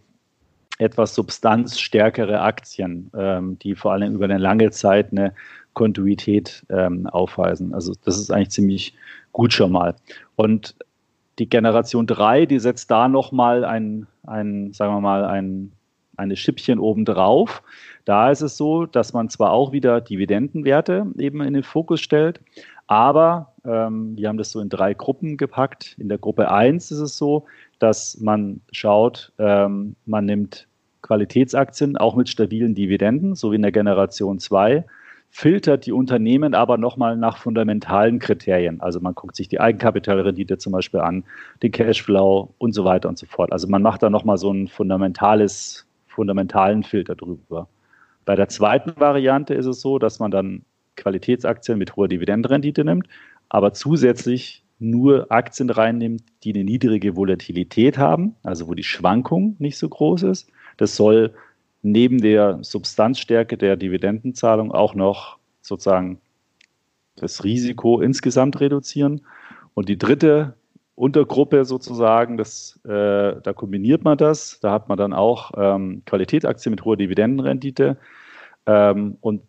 etwas 0.79 1.13
substanzstärkere 1.13 2.41
Aktien, 2.41 3.11
ähm, 3.15 3.59
die 3.59 3.75
vor 3.75 3.91
allem 3.91 4.15
über 4.15 4.25
eine 4.25 4.39
lange 4.39 4.71
Zeit 4.71 5.11
eine 5.11 5.35
Kontinuität 5.73 6.65
ähm, 6.69 7.05
aufweisen. 7.05 7.75
Also 7.75 7.93
das 8.03 8.17
ist 8.17 8.31
eigentlich 8.31 8.49
ziemlich 8.49 8.95
gut 9.31 9.53
schon 9.53 9.71
mal. 9.71 9.95
Und 10.35 10.75
die 11.39 11.49
Generation 11.49 12.07
3, 12.07 12.45
die 12.45 12.59
setzt 12.59 12.91
da 12.91 13.07
nochmal 13.07 13.63
ein, 13.63 14.07
ein, 14.25 14.73
sagen 14.73 14.93
wir 14.93 15.01
mal, 15.01 15.25
ein, 15.25 15.71
eine 16.17 16.35
Schippchen 16.35 16.79
obendrauf. 16.79 17.63
Da 18.05 18.31
ist 18.31 18.41
es 18.41 18.57
so, 18.57 18.85
dass 18.85 19.13
man 19.13 19.29
zwar 19.29 19.51
auch 19.51 19.71
wieder 19.71 20.01
Dividendenwerte 20.01 21.07
eben 21.17 21.41
in 21.41 21.53
den 21.53 21.63
Fokus 21.63 22.01
stellt, 22.01 22.41
aber 22.87 23.53
ähm, 23.63 24.17
wir 24.17 24.27
haben 24.27 24.37
das 24.37 24.51
so 24.51 24.59
in 24.59 24.69
drei 24.69 24.93
Gruppen 24.93 25.37
gepackt. 25.37 25.95
In 25.97 26.09
der 26.09 26.17
Gruppe 26.17 26.51
1 26.51 26.91
ist 26.91 26.99
es 26.99 27.17
so, 27.17 27.45
dass 27.79 28.19
man 28.19 28.61
schaut, 28.71 29.31
ähm, 29.39 29.95
man 30.05 30.25
nimmt 30.25 30.67
Qualitätsaktien 31.01 31.97
auch 31.97 32.15
mit 32.15 32.29
stabilen 32.29 32.75
Dividenden, 32.75 33.35
so 33.35 33.51
wie 33.51 33.55
in 33.55 33.61
der 33.61 33.71
Generation 33.71 34.39
2 34.39 34.85
filtert 35.33 35.85
die 35.85 35.93
Unternehmen 35.93 36.53
aber 36.53 36.77
nochmal 36.77 37.15
nach 37.15 37.37
fundamentalen 37.37 38.19
Kriterien. 38.19 38.81
Also 38.81 38.99
man 38.99 39.15
guckt 39.15 39.37
sich 39.37 39.47
die 39.47 39.61
Eigenkapitalrendite 39.61 40.57
zum 40.57 40.73
Beispiel 40.73 40.99
an, 40.99 41.23
den 41.63 41.71
Cashflow 41.71 42.53
und 42.57 42.73
so 42.73 42.83
weiter 42.83 43.07
und 43.07 43.17
so 43.17 43.25
fort. 43.25 43.51
Also 43.53 43.67
man 43.69 43.81
macht 43.81 44.03
da 44.03 44.09
nochmal 44.09 44.37
so 44.37 44.49
einen 44.49 44.67
fundamentales, 44.67 45.87
fundamentalen 46.07 46.83
Filter 46.83 47.15
drüber. 47.15 47.69
Bei 48.25 48.35
der 48.35 48.49
zweiten 48.49 48.93
Variante 48.99 49.53
ist 49.53 49.65
es 49.65 49.79
so, 49.79 49.99
dass 49.99 50.19
man 50.19 50.31
dann 50.31 50.63
Qualitätsaktien 50.97 51.77
mit 51.77 51.95
hoher 51.95 52.09
Dividendenrendite 52.09 52.83
nimmt, 52.83 53.07
aber 53.47 53.73
zusätzlich 53.73 54.65
nur 54.79 55.31
Aktien 55.31 55.69
reinnimmt, 55.69 56.23
die 56.43 56.53
eine 56.53 56.65
niedrige 56.65 57.15
Volatilität 57.15 57.97
haben, 57.97 58.35
also 58.43 58.67
wo 58.67 58.73
die 58.73 58.83
Schwankung 58.83 59.55
nicht 59.59 59.77
so 59.77 59.87
groß 59.87 60.23
ist. 60.23 60.51
Das 60.75 60.95
soll 60.95 61.33
neben 61.81 62.21
der 62.21 62.59
Substanzstärke 62.61 63.57
der 63.57 63.75
Dividendenzahlung 63.75 64.71
auch 64.71 64.93
noch 64.95 65.37
sozusagen 65.61 66.19
das 67.15 67.43
Risiko 67.43 68.01
insgesamt 68.01 68.59
reduzieren. 68.59 69.21
Und 69.73 69.89
die 69.89 69.97
dritte 69.97 70.55
Untergruppe 70.95 71.65
sozusagen, 71.65 72.37
das, 72.37 72.79
äh, 72.83 73.41
da 73.41 73.53
kombiniert 73.55 74.03
man 74.03 74.17
das. 74.17 74.59
Da 74.59 74.71
hat 74.71 74.89
man 74.89 74.97
dann 74.97 75.13
auch 75.13 75.51
ähm, 75.57 76.03
Qualitätsaktien 76.05 76.71
mit 76.71 76.85
hoher 76.85 76.97
Dividendenrendite. 76.97 77.97
Ähm, 78.65 79.17
und 79.21 79.41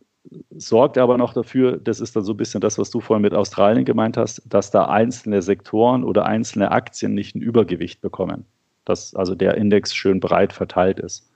sorgt 0.51 0.99
aber 0.99 1.18
noch 1.18 1.35
dafür, 1.35 1.78
das 1.78 2.01
ist 2.01 2.14
dann 2.14 2.24
so 2.24 2.33
ein 2.33 2.37
bisschen 2.37 2.61
das, 2.61 2.78
was 2.78 2.91
du 2.91 3.01
vorhin 3.01 3.22
mit 3.22 3.35
Australien 3.35 3.85
gemeint 3.85 4.16
hast, 4.16 4.43
dass 4.47 4.70
da 4.70 4.87
einzelne 4.87 5.43
Sektoren 5.43 6.05
oder 6.05 6.26
einzelne 6.26 6.70
Aktien 6.70 7.14
nicht 7.14 7.35
ein 7.35 7.43
Übergewicht 7.43 8.01
bekommen. 8.01 8.47
Dass 8.85 9.14
also 9.14 9.35
der 9.35 9.57
Index 9.57 9.95
schön 9.95 10.20
breit 10.20 10.53
verteilt 10.53 11.01
ist. 11.01 11.32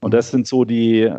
Und 0.00 0.14
das 0.14 0.30
sind 0.30 0.46
so 0.46 0.64
die 0.64 1.12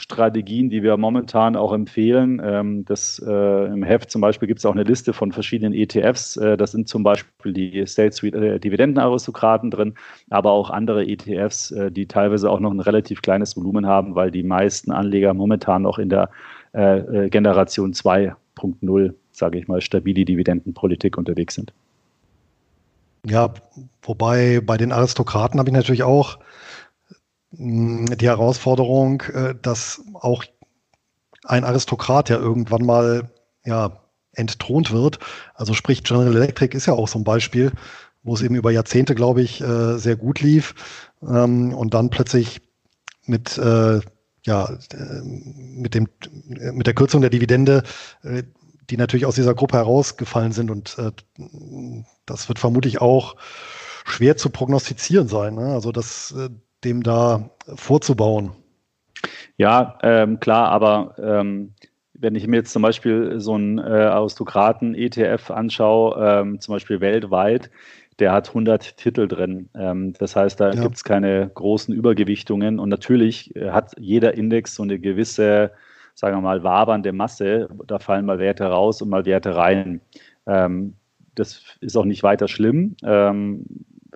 Strategien, 0.00 0.70
die 0.70 0.82
wir 0.82 0.96
momentan 0.96 1.56
auch 1.56 1.72
empfehlen. 1.72 2.40
Ähm, 2.42 2.84
das, 2.86 3.22
äh, 3.24 3.66
Im 3.66 3.82
Heft 3.82 4.10
zum 4.10 4.20
Beispiel 4.20 4.48
gibt 4.48 4.58
es 4.58 4.66
auch 4.66 4.72
eine 4.72 4.82
Liste 4.82 5.12
von 5.12 5.30
verschiedenen 5.30 5.74
ETFs. 5.74 6.36
Äh, 6.36 6.56
da 6.56 6.66
sind 6.66 6.88
zum 6.88 7.02
Beispiel 7.02 7.52
die 7.52 7.86
State 7.86 8.16
Street 8.16 8.34
äh, 8.34 8.58
Dividendenaristokraten 8.58 9.70
drin, 9.70 9.94
aber 10.30 10.52
auch 10.52 10.70
andere 10.70 11.06
ETFs, 11.06 11.70
äh, 11.70 11.92
die 11.92 12.06
teilweise 12.06 12.50
auch 12.50 12.60
noch 12.60 12.72
ein 12.72 12.80
relativ 12.80 13.22
kleines 13.22 13.56
Volumen 13.56 13.86
haben, 13.86 14.14
weil 14.14 14.30
die 14.30 14.42
meisten 14.42 14.90
Anleger 14.90 15.34
momentan 15.34 15.82
noch 15.82 15.98
in 15.98 16.08
der 16.08 16.30
äh, 16.72 16.98
äh, 16.98 17.30
Generation 17.30 17.92
2.0, 17.92 19.14
sage 19.32 19.58
ich 19.58 19.68
mal, 19.68 19.80
stabile 19.80 20.24
Dividendenpolitik 20.24 21.18
unterwegs 21.18 21.54
sind. 21.54 21.72
Ja, 23.26 23.52
wobei 24.02 24.60
bei 24.64 24.78
den 24.78 24.92
Aristokraten 24.92 25.58
habe 25.58 25.68
ich 25.68 25.74
natürlich 25.74 26.04
auch 26.04 26.38
die 27.52 28.26
Herausforderung, 28.26 29.22
äh, 29.22 29.54
dass 29.60 30.02
auch 30.14 30.44
ein 31.44 31.64
Aristokrat 31.64 32.28
ja 32.28 32.36
irgendwann 32.36 32.84
mal 32.84 33.30
ja, 33.64 34.00
entthront 34.32 34.92
wird. 34.92 35.18
Also 35.54 35.74
sprich, 35.74 36.04
General 36.04 36.34
Electric 36.34 36.76
ist 36.76 36.86
ja 36.86 36.92
auch 36.94 37.08
so 37.08 37.18
ein 37.18 37.24
Beispiel, 37.24 37.72
wo 38.22 38.34
es 38.34 38.42
eben 38.42 38.54
über 38.54 38.70
Jahrzehnte, 38.70 39.14
glaube 39.14 39.42
ich, 39.42 39.60
äh, 39.60 39.98
sehr 39.98 40.16
gut 40.16 40.40
lief 40.40 40.74
ähm, 41.22 41.74
und 41.74 41.94
dann 41.94 42.10
plötzlich 42.10 42.60
mit 43.26 43.58
äh, 43.58 44.00
ja, 44.46 44.78
mit 45.44 45.94
dem, 45.94 46.08
mit 46.72 46.86
der 46.86 46.94
Kürzung 46.94 47.20
der 47.20 47.28
Dividende, 47.28 47.82
die 48.24 48.96
natürlich 48.96 49.26
aus 49.26 49.34
dieser 49.34 49.54
Gruppe 49.54 49.76
herausgefallen 49.76 50.52
sind 50.52 50.70
und 50.70 50.96
das 52.24 52.48
wird 52.48 52.58
vermutlich 52.58 53.02
auch 53.02 53.36
schwer 54.06 54.38
zu 54.38 54.48
prognostizieren 54.48 55.28
sein. 55.28 55.56
Ne? 55.56 55.74
Also 55.74 55.92
das, 55.92 56.34
dem 56.84 57.02
da 57.02 57.50
vorzubauen? 57.74 58.52
Ja, 59.56 59.98
ähm, 60.02 60.40
klar, 60.40 60.70
aber 60.70 61.14
ähm, 61.18 61.74
wenn 62.14 62.34
ich 62.34 62.46
mir 62.46 62.56
jetzt 62.56 62.72
zum 62.72 62.82
Beispiel 62.82 63.40
so 63.40 63.54
einen 63.54 63.78
äh, 63.78 63.82
Aristokraten-ETF 63.82 65.50
anschaue, 65.50 66.16
ähm, 66.18 66.60
zum 66.60 66.74
Beispiel 66.74 67.00
weltweit, 67.00 67.70
der 68.18 68.32
hat 68.32 68.48
100 68.48 68.96
Titel 68.96 69.26
drin. 69.26 69.68
Ähm, 69.74 70.12
das 70.18 70.36
heißt, 70.36 70.60
da 70.60 70.72
ja. 70.72 70.82
gibt 70.82 70.96
es 70.96 71.04
keine 71.04 71.50
großen 71.54 71.94
Übergewichtungen 71.94 72.78
und 72.78 72.88
natürlich 72.88 73.54
äh, 73.56 73.70
hat 73.70 73.94
jeder 73.98 74.34
Index 74.34 74.74
so 74.74 74.82
eine 74.82 74.98
gewisse, 74.98 75.72
sagen 76.14 76.36
wir 76.36 76.42
mal, 76.42 76.62
wabernde 76.62 77.12
Masse. 77.12 77.68
Da 77.86 77.98
fallen 77.98 78.26
mal 78.26 78.38
Werte 78.38 78.64
raus 78.64 79.00
und 79.00 79.08
mal 79.08 79.24
Werte 79.24 79.56
rein. 79.56 80.00
Ähm, 80.46 80.94
das 81.34 81.62
ist 81.80 81.96
auch 81.96 82.04
nicht 82.04 82.22
weiter 82.22 82.48
schlimm. 82.48 82.96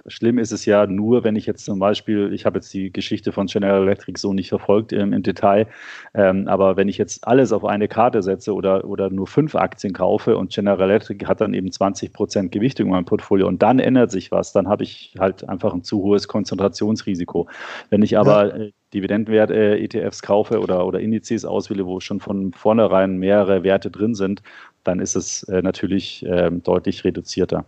Ähm, 0.05 0.11
Schlimm 0.11 0.39
ist 0.39 0.53
es 0.53 0.65
ja 0.65 0.87
nur, 0.87 1.25
wenn 1.25 1.37
ich 1.37 1.47
jetzt 1.47 1.65
zum 1.65 1.79
Beispiel, 1.79 2.33
ich 2.33 2.47
habe 2.47 2.59
jetzt 2.59 2.73
die 2.73 2.93
Geschichte 2.93 3.33
von 3.33 3.47
General 3.47 3.83
Electric 3.83 4.19
so 4.19 4.33
nicht 4.33 4.49
verfolgt 4.49 4.93
im, 4.93 5.13
im 5.13 5.23
Detail, 5.23 5.67
ähm, 6.15 6.49
aber 6.49 6.77
wenn 6.77 6.89
ich 6.89 6.99
jetzt 6.99 7.27
alles 7.27 7.53
auf 7.53 7.65
eine 7.65 7.89
Karte 7.89 8.23
setze 8.23 8.55
oder, 8.55 8.85
oder 8.85 9.11
nur 9.11 9.27
fünf 9.27 9.55
Aktien 9.55 9.93
kaufe 9.93 10.37
und 10.37 10.53
General 10.53 10.91
Electric 10.91 11.27
hat 11.27 11.41
dann 11.41 11.55
eben 11.55 11.71
20 11.71 12.13
Prozent 12.13 12.53
Gewichtung 12.53 12.87
in 12.87 12.93
meinem 12.93 13.05
Portfolio 13.05 13.47
und 13.47 13.63
dann 13.63 13.79
ändert 13.79 14.11
sich 14.11 14.31
was, 14.31 14.53
dann 14.53 14.69
habe 14.69 14.83
ich 14.83 15.15
halt 15.19 15.49
einfach 15.49 15.73
ein 15.73 15.83
zu 15.83 16.03
hohes 16.03 16.29
Konzentrationsrisiko. 16.29 17.49
Wenn 17.91 18.03
ich 18.03 18.19
aber 18.19 18.49
ja. 18.49 18.65
Äh, 18.65 18.73
Dividendenwert-ETFs 18.95 20.21
äh, 20.21 20.27
kaufe 20.27 20.61
oder, 20.61 20.87
oder 20.87 21.01
Indizes 21.01 21.45
auswähle, 21.45 21.85
wo 21.85 21.99
schon 21.99 22.21
von 22.21 22.53
vornherein 22.53 23.19
mehrere 23.19 23.65
Werte 23.65 23.91
drin 23.91 24.15
sind, 24.15 24.41
dann 24.85 25.01
ist 25.01 25.17
es 25.17 25.43
äh, 25.45 25.63
natürlich 25.63 26.25
äh, 26.27 26.51
deutlich 26.51 27.05
reduzierter. 27.05 27.65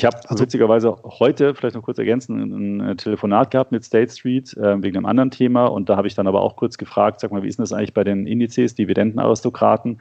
Ich 0.00 0.06
habe 0.06 0.16
also, 0.30 0.42
witzigerweise 0.42 0.96
heute, 1.04 1.54
vielleicht 1.54 1.74
noch 1.74 1.82
kurz 1.82 1.98
ergänzen, 1.98 2.40
ein, 2.40 2.80
ein 2.80 2.96
Telefonat 2.96 3.50
gehabt 3.50 3.70
mit 3.70 3.84
State 3.84 4.10
Street 4.10 4.56
äh, 4.56 4.82
wegen 4.82 4.96
einem 4.96 5.04
anderen 5.04 5.30
Thema 5.30 5.66
und 5.66 5.90
da 5.90 5.98
habe 5.98 6.06
ich 6.06 6.14
dann 6.14 6.26
aber 6.26 6.40
auch 6.40 6.56
kurz 6.56 6.78
gefragt, 6.78 7.20
sag 7.20 7.32
mal, 7.32 7.42
wie 7.42 7.48
ist 7.48 7.58
denn 7.58 7.64
das 7.64 7.74
eigentlich 7.74 7.92
bei 7.92 8.02
den 8.02 8.26
Indizes, 8.26 8.74
Dividendenaristokraten? 8.74 10.00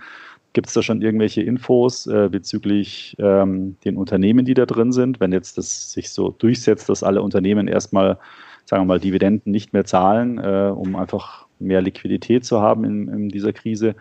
Gibt 0.54 0.70
es 0.70 0.74
da 0.74 0.84
schon 0.84 1.02
irgendwelche 1.02 1.42
Infos 1.42 2.08
äh, 2.08 2.30
bezüglich 2.32 3.18
ähm, 3.20 3.76
den 3.84 3.98
Unternehmen, 3.98 4.46
die 4.46 4.54
da 4.54 4.66
drin 4.66 4.94
sind? 4.94 5.20
Wenn 5.20 5.34
jetzt 5.34 5.58
das 5.58 5.92
sich 5.92 6.12
so 6.12 6.30
durchsetzt, 6.30 6.88
dass 6.88 7.04
alle 7.04 7.22
Unternehmen 7.22 7.68
erstmal, 7.68 8.18
sagen 8.64 8.84
wir 8.84 8.88
mal, 8.88 9.00
Dividenden 9.02 9.52
nicht 9.52 9.74
mehr 9.74 9.84
zahlen, 9.84 10.38
äh, 10.38 10.72
um 10.74 10.96
einfach 10.96 11.46
mehr 11.60 11.82
Liquidität 11.82 12.46
zu 12.46 12.62
haben 12.62 12.86
in, 12.86 13.10
in 13.10 13.28
dieser 13.28 13.52
Krise, 13.52 13.96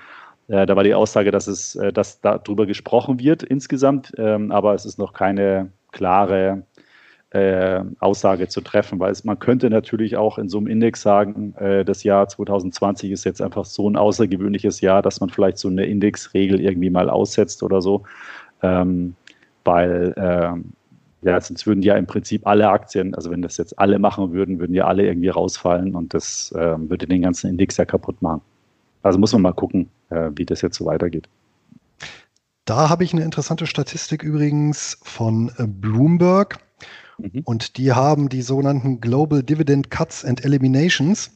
äh, 0.46 0.64
da 0.64 0.76
war 0.76 0.84
die 0.84 0.94
Aussage, 0.94 1.32
dass 1.32 1.48
es, 1.48 1.74
äh, 1.74 1.92
dass 1.92 2.20
darüber 2.20 2.66
gesprochen 2.66 3.18
wird 3.18 3.42
insgesamt, 3.42 4.12
ähm, 4.16 4.52
aber 4.52 4.74
es 4.74 4.86
ist 4.86 4.98
noch 4.98 5.12
keine 5.12 5.72
klare 5.92 6.62
äh, 7.30 7.82
Aussage 8.00 8.48
zu 8.48 8.60
treffen, 8.62 8.98
weil 9.00 9.12
es, 9.12 9.24
man 9.24 9.38
könnte 9.38 9.68
natürlich 9.68 10.16
auch 10.16 10.38
in 10.38 10.48
so 10.48 10.58
einem 10.58 10.66
Index 10.66 11.02
sagen, 11.02 11.54
äh, 11.56 11.84
das 11.84 12.02
Jahr 12.02 12.26
2020 12.28 13.10
ist 13.10 13.24
jetzt 13.24 13.42
einfach 13.42 13.66
so 13.66 13.88
ein 13.88 13.96
außergewöhnliches 13.96 14.80
Jahr, 14.80 15.02
dass 15.02 15.20
man 15.20 15.28
vielleicht 15.28 15.58
so 15.58 15.68
eine 15.68 15.84
Indexregel 15.84 16.60
irgendwie 16.60 16.90
mal 16.90 17.10
aussetzt 17.10 17.62
oder 17.62 17.82
so, 17.82 18.04
ähm, 18.62 19.14
weil 19.64 20.14
ähm, 20.16 20.72
ja, 21.22 21.40
sonst 21.40 21.66
würden 21.66 21.82
ja 21.82 21.96
im 21.96 22.06
Prinzip 22.06 22.46
alle 22.46 22.68
Aktien, 22.68 23.14
also 23.14 23.30
wenn 23.30 23.42
das 23.42 23.56
jetzt 23.56 23.78
alle 23.78 23.98
machen 23.98 24.32
würden, 24.32 24.58
würden 24.60 24.74
ja 24.74 24.86
alle 24.86 25.06
irgendwie 25.06 25.28
rausfallen 25.28 25.94
und 25.94 26.14
das 26.14 26.52
äh, 26.52 26.76
würde 26.78 27.06
den 27.06 27.22
ganzen 27.22 27.50
Index 27.50 27.76
ja 27.76 27.84
kaputt 27.84 28.22
machen. 28.22 28.40
Also 29.02 29.18
muss 29.18 29.32
man 29.32 29.42
mal 29.42 29.52
gucken, 29.52 29.88
äh, 30.10 30.30
wie 30.34 30.46
das 30.46 30.62
jetzt 30.62 30.78
so 30.78 30.86
weitergeht. 30.86 31.28
Da 32.68 32.90
habe 32.90 33.02
ich 33.02 33.14
eine 33.14 33.24
interessante 33.24 33.66
Statistik 33.66 34.22
übrigens 34.22 34.98
von 35.02 35.50
äh, 35.56 35.66
Bloomberg. 35.66 36.58
Mhm. 37.16 37.40
Und 37.44 37.78
die 37.78 37.92
haben 37.92 38.28
die 38.28 38.42
sogenannten 38.42 39.00
Global 39.00 39.42
Dividend 39.42 39.90
Cuts 39.90 40.22
and 40.22 40.44
Eliminations 40.44 41.30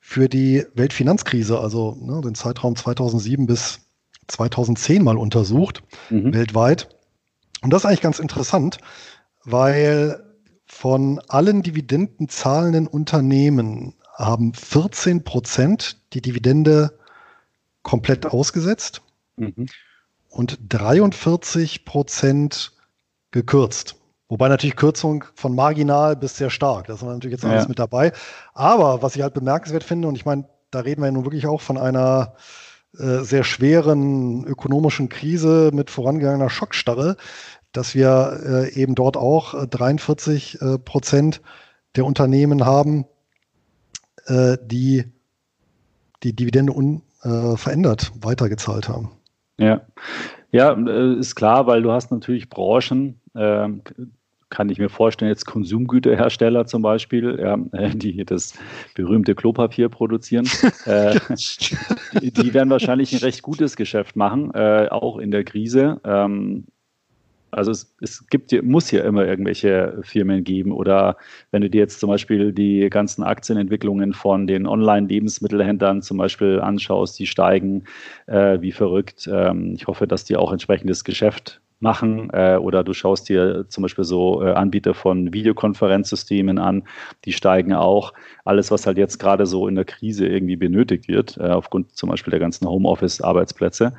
für 0.00 0.28
die 0.28 0.66
Weltfinanzkrise, 0.74 1.60
also 1.60 1.96
ne, 2.00 2.20
den 2.22 2.34
Zeitraum 2.34 2.74
2007 2.74 3.46
bis 3.46 3.82
2010 4.26 5.04
mal 5.04 5.16
untersucht, 5.16 5.84
mhm. 6.10 6.34
weltweit. 6.34 6.88
Und 7.62 7.72
das 7.72 7.82
ist 7.82 7.86
eigentlich 7.86 8.00
ganz 8.00 8.18
interessant, 8.18 8.78
weil 9.44 10.24
von 10.66 11.20
allen 11.28 11.62
Dividenden 11.62 12.28
zahlenden 12.28 12.88
Unternehmen 12.88 13.94
haben 14.12 14.54
14 14.54 15.22
Prozent 15.22 16.00
die 16.14 16.20
Dividende 16.20 16.98
komplett 17.84 18.26
ausgesetzt 18.26 19.02
mhm. 19.36 19.66
Und 20.34 20.58
43 20.68 21.84
Prozent 21.84 22.72
gekürzt. 23.30 23.96
Wobei 24.28 24.48
natürlich 24.48 24.76
Kürzung 24.76 25.24
von 25.34 25.54
marginal 25.54 26.16
bis 26.16 26.36
sehr 26.36 26.50
stark. 26.50 26.86
Das 26.86 27.02
ist 27.02 27.06
natürlich 27.06 27.34
jetzt 27.34 27.44
alles 27.44 27.64
ja. 27.64 27.68
mit 27.68 27.78
dabei. 27.78 28.12
Aber 28.52 29.02
was 29.02 29.14
ich 29.16 29.22
halt 29.22 29.34
bemerkenswert 29.34 29.84
finde, 29.84 30.08
und 30.08 30.16
ich 30.16 30.24
meine, 30.24 30.48
da 30.70 30.80
reden 30.80 31.02
wir 31.02 31.06
ja 31.06 31.12
nun 31.12 31.24
wirklich 31.24 31.46
auch 31.46 31.60
von 31.60 31.78
einer 31.78 32.34
äh, 32.98 33.18
sehr 33.20 33.44
schweren 33.44 34.44
ökonomischen 34.44 35.08
Krise 35.08 35.70
mit 35.72 35.90
vorangegangener 35.90 36.50
Schockstarre, 36.50 37.16
dass 37.72 37.94
wir 37.94 38.40
äh, 38.44 38.72
eben 38.72 38.94
dort 38.94 39.16
auch 39.16 39.66
43 39.66 40.60
äh, 40.60 40.78
Prozent 40.78 41.42
der 41.94 42.06
Unternehmen 42.06 42.64
haben, 42.64 43.04
äh, 44.26 44.56
die 44.62 45.04
die 46.22 46.34
Dividende 46.34 46.72
unverändert 46.72 48.12
äh, 48.16 48.24
weitergezahlt 48.24 48.88
haben. 48.88 49.10
Ja. 49.58 49.82
ja, 50.50 50.72
äh, 50.72 51.14
ist 51.18 51.34
klar, 51.34 51.66
weil 51.66 51.82
du 51.82 51.92
hast 51.92 52.10
natürlich 52.10 52.48
Branchen, 52.48 53.20
äh, 53.34 53.68
kann 54.50 54.68
ich 54.68 54.78
mir 54.78 54.88
vorstellen, 54.88 55.30
jetzt 55.30 55.46
Konsumgüterhersteller 55.46 56.66
zum 56.66 56.82
Beispiel, 56.82 57.38
ja, 57.40 57.56
die 57.88 58.24
das 58.24 58.54
berühmte 58.94 59.34
Klopapier 59.34 59.88
produzieren, 59.88 60.48
äh, 60.86 61.18
die, 62.20 62.30
die, 62.30 62.54
werden 62.54 62.70
wahrscheinlich 62.70 63.12
ein 63.12 63.18
recht 63.18 63.42
gutes 63.42 63.74
Geschäft 63.76 64.16
machen, 64.16 64.52
äh, 64.54 64.88
auch 64.90 65.18
in 65.18 65.30
der 65.30 65.44
Krise. 65.44 66.00
Ähm, 66.04 66.66
also 67.54 67.70
es, 67.70 67.94
es 68.00 68.26
gibt, 68.28 68.52
muss 68.62 68.90
ja 68.90 69.04
immer 69.04 69.26
irgendwelche 69.26 69.98
Firmen 70.02 70.44
geben 70.44 70.72
oder 70.72 71.16
wenn 71.50 71.62
du 71.62 71.70
dir 71.70 71.80
jetzt 71.80 72.00
zum 72.00 72.10
Beispiel 72.10 72.52
die 72.52 72.88
ganzen 72.90 73.22
Aktienentwicklungen 73.22 74.12
von 74.12 74.46
den 74.46 74.66
Online-Lebensmittelhändlern 74.66 76.02
zum 76.02 76.18
Beispiel 76.18 76.60
anschaust, 76.60 77.18
die 77.18 77.26
steigen 77.26 77.84
äh, 78.26 78.60
wie 78.60 78.72
verrückt. 78.72 79.28
Ähm, 79.32 79.74
ich 79.76 79.86
hoffe, 79.86 80.06
dass 80.06 80.24
die 80.24 80.36
auch 80.36 80.52
entsprechendes 80.52 81.04
Geschäft 81.04 81.60
machen 81.80 82.30
äh, 82.32 82.56
oder 82.56 82.82
du 82.82 82.92
schaust 82.92 83.28
dir 83.28 83.66
zum 83.68 83.82
Beispiel 83.82 84.04
so 84.04 84.42
äh, 84.42 84.52
Anbieter 84.52 84.94
von 84.94 85.32
Videokonferenzsystemen 85.32 86.58
an, 86.58 86.82
die 87.24 87.32
steigen 87.32 87.74
auch. 87.74 88.12
Alles, 88.44 88.70
was 88.70 88.86
halt 88.86 88.98
jetzt 88.98 89.18
gerade 89.18 89.46
so 89.46 89.68
in 89.68 89.76
der 89.76 89.84
Krise 89.84 90.26
irgendwie 90.26 90.56
benötigt 90.56 91.08
wird, 91.08 91.36
äh, 91.36 91.50
aufgrund 91.50 91.94
zum 91.96 92.08
Beispiel 92.08 92.30
der 92.32 92.40
ganzen 92.40 92.66
Homeoffice-Arbeitsplätze. 92.68 93.94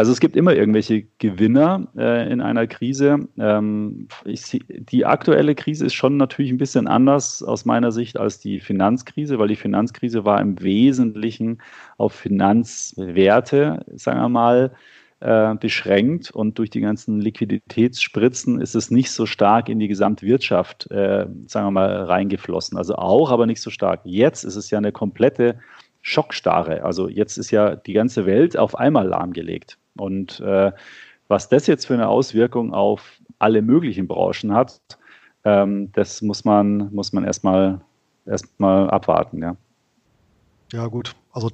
Also 0.00 0.12
es 0.12 0.20
gibt 0.20 0.34
immer 0.34 0.54
irgendwelche 0.54 1.02
Gewinner 1.18 1.88
äh, 1.94 2.32
in 2.32 2.40
einer 2.40 2.66
Krise. 2.66 3.18
Ähm, 3.38 4.08
ich, 4.24 4.58
die 4.66 5.04
aktuelle 5.04 5.54
Krise 5.54 5.84
ist 5.84 5.92
schon 5.92 6.16
natürlich 6.16 6.50
ein 6.50 6.56
bisschen 6.56 6.86
anders 6.86 7.42
aus 7.42 7.66
meiner 7.66 7.92
Sicht 7.92 8.18
als 8.18 8.38
die 8.38 8.60
Finanzkrise, 8.60 9.38
weil 9.38 9.48
die 9.48 9.56
Finanzkrise 9.56 10.24
war 10.24 10.40
im 10.40 10.58
Wesentlichen 10.62 11.60
auf 11.98 12.14
Finanzwerte, 12.14 13.84
sagen 13.94 14.20
wir 14.20 14.30
mal, 14.30 14.72
äh, 15.20 15.54
beschränkt 15.56 16.30
und 16.30 16.58
durch 16.58 16.70
die 16.70 16.80
ganzen 16.80 17.20
Liquiditätsspritzen 17.20 18.58
ist 18.58 18.74
es 18.74 18.90
nicht 18.90 19.10
so 19.10 19.26
stark 19.26 19.68
in 19.68 19.80
die 19.80 19.88
Gesamtwirtschaft, 19.88 20.90
äh, 20.90 21.26
sagen 21.46 21.66
wir 21.66 21.72
mal, 21.72 22.04
reingeflossen. 22.04 22.78
Also 22.78 22.94
auch, 22.94 23.30
aber 23.30 23.44
nicht 23.44 23.60
so 23.60 23.68
stark. 23.68 24.00
Jetzt 24.04 24.44
ist 24.44 24.56
es 24.56 24.70
ja 24.70 24.78
eine 24.78 24.92
komplette 24.92 25.58
Schockstarre. 26.00 26.84
Also 26.84 27.10
jetzt 27.10 27.36
ist 27.36 27.50
ja 27.50 27.76
die 27.76 27.92
ganze 27.92 28.24
Welt 28.24 28.56
auf 28.56 28.74
einmal 28.74 29.06
lahmgelegt. 29.06 29.76
Und 30.00 30.40
äh, 30.40 30.72
was 31.28 31.48
das 31.48 31.66
jetzt 31.66 31.86
für 31.86 31.94
eine 31.94 32.08
Auswirkung 32.08 32.74
auf 32.74 33.20
alle 33.38 33.62
möglichen 33.62 34.08
Branchen 34.08 34.52
hat, 34.52 34.80
ähm, 35.44 35.92
das 35.92 36.22
muss 36.22 36.44
man, 36.44 36.92
muss 36.92 37.12
man 37.12 37.24
erstmal 37.24 37.80
erstmal 38.26 38.90
abwarten, 38.90 39.42
ja. 39.42 39.56
Ja, 40.72 40.86
gut. 40.86 41.14
Also 41.32 41.50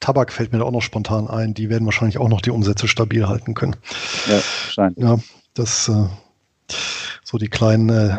Tabak 0.00 0.32
fällt 0.32 0.52
mir 0.52 0.58
da 0.58 0.64
auch 0.64 0.70
noch 0.70 0.82
spontan 0.82 1.28
ein. 1.28 1.54
Die 1.54 1.68
werden 1.68 1.84
wahrscheinlich 1.84 2.18
auch 2.18 2.28
noch 2.28 2.40
die 2.40 2.50
Umsätze 2.50 2.88
stabil 2.88 3.28
halten 3.28 3.54
können. 3.54 3.76
Ja, 4.26 4.34
wahrscheinlich. 4.34 5.04
Ja, 5.04 5.18
das 5.54 5.88
äh, 5.88 6.06
so 7.22 7.38
die 7.38 7.48
kleinen 7.48 7.88
äh, 7.90 8.16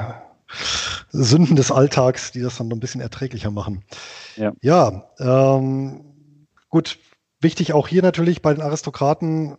Sünden 1.10 1.56
des 1.56 1.72
Alltags, 1.72 2.32
die 2.32 2.42
das 2.42 2.58
dann 2.58 2.68
noch 2.68 2.78
ein 2.78 2.82
bisschen 2.82 3.02
erträglicher 3.02 3.52
machen. 3.52 3.84
Ja, 4.36 4.54
ja 4.62 5.04
ähm, 5.20 6.02
gut. 6.70 6.98
Wichtig 7.44 7.74
auch 7.74 7.88
hier 7.88 8.04
natürlich 8.04 8.44
bei 8.44 8.54
den 8.54 8.62
Aristokraten 8.62 9.58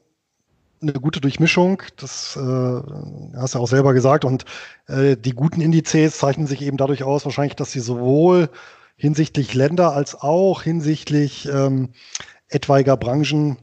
eine 0.83 0.93
gute 0.93 1.21
Durchmischung. 1.21 1.83
Das 1.97 2.37
äh, 2.37 2.41
hast 3.37 3.55
du 3.55 3.59
auch 3.59 3.69
selber 3.69 3.95
gesagt. 3.95 4.25
Und 4.25 4.45
äh, 4.89 5.17
die 5.17 5.33
guten 5.33 5.61
Indizes 5.61 6.19
zeichnen 6.19 6.47
sich 6.47 6.63
eben 6.63 6.77
dadurch 6.77 7.05
aus, 7.05 7.25
wahrscheinlich, 7.25 7.57
dass 7.57 7.73
sie 7.73 7.81
sowohl 7.81 8.51
hinsichtlich 8.97 9.55
Länder 9.55 9.95
als 9.95 10.15
auch 10.15 10.63
hinsichtlich 10.63 11.49
ähm, 11.49 11.91
etwaiger 12.49 12.97
Branchen 12.97 13.57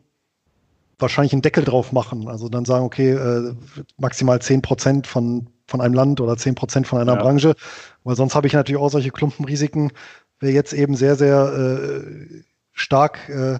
wahrscheinlich 0.97 1.33
einen 1.33 1.41
Deckel 1.41 1.63
drauf 1.63 1.91
machen. 1.91 2.27
Also 2.27 2.49
dann 2.49 2.65
sagen, 2.65 2.85
okay, 2.85 3.11
äh, 3.11 3.53
maximal 3.97 4.41
zehn 4.41 4.61
Prozent 4.61 5.07
von, 5.07 5.49
von 5.67 5.81
einem 5.81 5.93
Land 5.93 6.19
oder 6.19 6.35
zehn 6.37 6.55
Prozent 6.55 6.87
von 6.87 6.99
einer 6.99 7.15
ja. 7.15 7.21
Branche. 7.21 7.55
Weil 8.03 8.15
sonst 8.15 8.35
habe 8.35 8.47
ich 8.47 8.53
natürlich 8.53 8.81
auch 8.81 8.89
solche 8.89 9.11
Klumpenrisiken. 9.11 9.91
Wer 10.39 10.51
jetzt 10.51 10.73
eben 10.73 10.95
sehr, 10.95 11.15
sehr 11.15 11.53
äh, 11.53 12.43
stark 12.73 13.29
äh, 13.29 13.59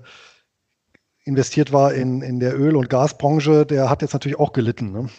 investiert 1.30 1.72
war 1.72 1.94
in, 1.94 2.22
in 2.22 2.40
der 2.40 2.60
Öl- 2.60 2.76
und 2.76 2.90
Gasbranche, 2.90 3.66
der 3.66 3.90
hat 3.90 4.02
jetzt 4.02 4.14
natürlich 4.14 4.40
auch 4.40 4.52
gelitten. 4.52 4.92
Ne? 4.92 5.10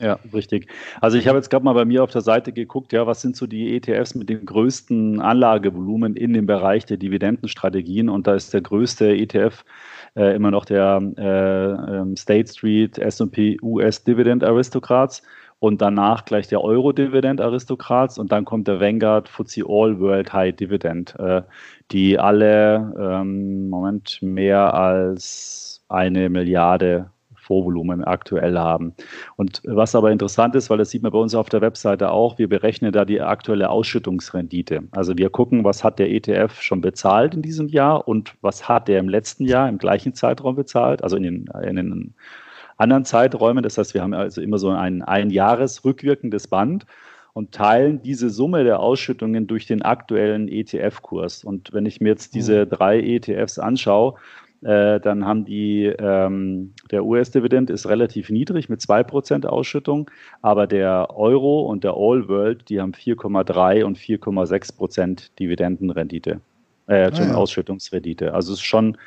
Ja, 0.00 0.18
richtig. 0.32 0.66
Also 1.02 1.18
ich 1.18 1.28
habe 1.28 1.36
jetzt 1.36 1.50
gerade 1.50 1.62
mal 1.62 1.74
bei 1.74 1.84
mir 1.84 2.02
auf 2.02 2.10
der 2.10 2.22
Seite 2.22 2.52
geguckt, 2.52 2.92
ja, 2.94 3.06
was 3.06 3.20
sind 3.20 3.36
so 3.36 3.46
die 3.46 3.76
ETFs 3.76 4.14
mit 4.14 4.30
dem 4.30 4.46
größten 4.46 5.20
Anlagevolumen 5.20 6.16
in 6.16 6.32
dem 6.32 6.46
Bereich 6.46 6.86
der 6.86 6.96
Dividendenstrategien 6.96 8.08
und 8.08 8.26
da 8.26 8.34
ist 8.34 8.54
der 8.54 8.62
größte 8.62 9.14
ETF 9.14 9.62
äh, 10.16 10.34
immer 10.34 10.50
noch 10.50 10.64
der 10.64 11.02
äh, 11.18 11.98
ähm, 11.98 12.16
State 12.16 12.50
Street 12.50 12.98
S&P 12.98 13.58
US 13.62 14.02
Dividend 14.02 14.42
Aristocrats 14.42 15.22
und 15.60 15.82
danach 15.82 16.24
gleich 16.24 16.48
der 16.48 16.64
Euro 16.64 16.92
Dividend 16.92 17.40
Aristocrats 17.40 18.18
und 18.18 18.32
dann 18.32 18.44
kommt 18.44 18.66
der 18.66 18.80
Vanguard 18.80 19.28
FTSE 19.28 19.62
All 19.68 20.00
World 20.00 20.32
High 20.32 20.56
Dividend, 20.56 21.14
äh, 21.18 21.42
die 21.92 22.18
alle 22.18 22.94
ähm, 22.98 23.68
Moment 23.68 24.18
mehr 24.22 24.74
als 24.74 25.84
eine 25.88 26.28
Milliarde 26.30 27.10
Vorvolumen 27.50 28.04
aktuell 28.04 28.56
haben. 28.56 28.94
Und 29.36 29.60
was 29.64 29.96
aber 29.96 30.12
interessant 30.12 30.54
ist, 30.54 30.70
weil 30.70 30.78
das 30.78 30.90
sieht 30.90 31.02
man 31.02 31.10
bei 31.10 31.18
uns 31.18 31.34
auf 31.34 31.48
der 31.48 31.60
Webseite 31.60 32.10
auch, 32.12 32.38
wir 32.38 32.48
berechnen 32.48 32.92
da 32.92 33.04
die 33.04 33.20
aktuelle 33.20 33.70
Ausschüttungsrendite. 33.70 34.84
Also 34.92 35.18
wir 35.18 35.30
gucken, 35.30 35.64
was 35.64 35.82
hat 35.82 35.98
der 35.98 36.10
ETF 36.10 36.62
schon 36.62 36.80
bezahlt 36.80 37.34
in 37.34 37.42
diesem 37.42 37.66
Jahr 37.66 38.06
und 38.06 38.34
was 38.40 38.68
hat 38.68 38.88
er 38.88 39.00
im 39.00 39.08
letzten 39.08 39.44
Jahr 39.44 39.68
im 39.68 39.78
gleichen 39.78 40.14
Zeitraum 40.14 40.54
bezahlt, 40.54 41.02
also 41.02 41.16
in 41.16 41.24
den, 41.24 41.46
in 41.64 41.74
den 41.76 42.14
anderen 42.80 43.04
Zeiträumen. 43.04 43.62
Das 43.62 43.78
heißt, 43.78 43.94
wir 43.94 44.02
haben 44.02 44.14
also 44.14 44.40
immer 44.40 44.58
so 44.58 44.70
ein 44.70 45.02
ein 45.02 45.30
Jahres 45.30 45.84
rückwirkendes 45.84 46.48
Band 46.48 46.86
und 47.32 47.52
teilen 47.52 48.02
diese 48.02 48.30
Summe 48.30 48.64
der 48.64 48.80
Ausschüttungen 48.80 49.46
durch 49.46 49.66
den 49.66 49.82
aktuellen 49.82 50.48
ETF-Kurs. 50.48 51.44
Und 51.44 51.72
wenn 51.72 51.86
ich 51.86 52.00
mir 52.00 52.08
jetzt 52.10 52.34
diese 52.34 52.64
mhm. 52.64 52.70
drei 52.70 53.00
ETFs 53.00 53.58
anschaue, 53.58 54.14
äh, 54.62 55.00
dann 55.00 55.24
haben 55.24 55.44
die, 55.44 55.86
ähm, 55.86 56.74
der 56.90 57.04
US-Dividend 57.04 57.70
ist 57.70 57.88
relativ 57.88 58.28
niedrig 58.28 58.68
mit 58.68 58.80
2% 58.80 59.46
Ausschüttung, 59.46 60.10
aber 60.42 60.66
der 60.66 61.16
Euro 61.16 61.62
und 61.62 61.82
der 61.82 61.94
All 61.96 62.28
World, 62.28 62.68
die 62.68 62.80
haben 62.80 62.92
4,3 62.92 63.84
und 63.84 63.96
4,6% 63.96 65.30
Dividendenrendite, 65.38 66.40
äh, 66.88 67.04
ah, 67.04 67.10
ja. 67.10 67.34
Ausschüttungsrendite. 67.34 68.34
Also 68.34 68.52
es 68.52 68.58
ist 68.58 68.66
schon 68.66 68.98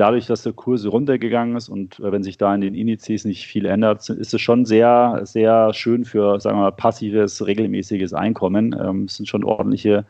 dadurch, 0.00 0.26
dass 0.26 0.42
der 0.42 0.52
Kurs 0.52 0.86
runtergegangen 0.86 1.56
ist 1.56 1.68
und 1.68 1.98
äh, 2.00 2.10
wenn 2.10 2.22
sich 2.22 2.38
da 2.38 2.54
in 2.54 2.60
den 2.60 2.74
Indizes 2.74 3.24
nicht 3.24 3.46
viel 3.46 3.66
ändert, 3.66 4.08
ist 4.08 4.32
es 4.34 4.40
schon 4.40 4.64
sehr, 4.64 5.20
sehr 5.24 5.72
schön 5.74 6.04
für, 6.04 6.40
sagen 6.40 6.58
wir 6.58 6.62
mal, 6.62 6.72
passives, 6.72 7.46
regelmäßiges 7.46 8.14
Einkommen. 8.14 8.74
Ähm, 8.80 9.04
es 9.04 9.16
sind 9.16 9.28
schon 9.28 9.44
ordentliche 9.44 10.06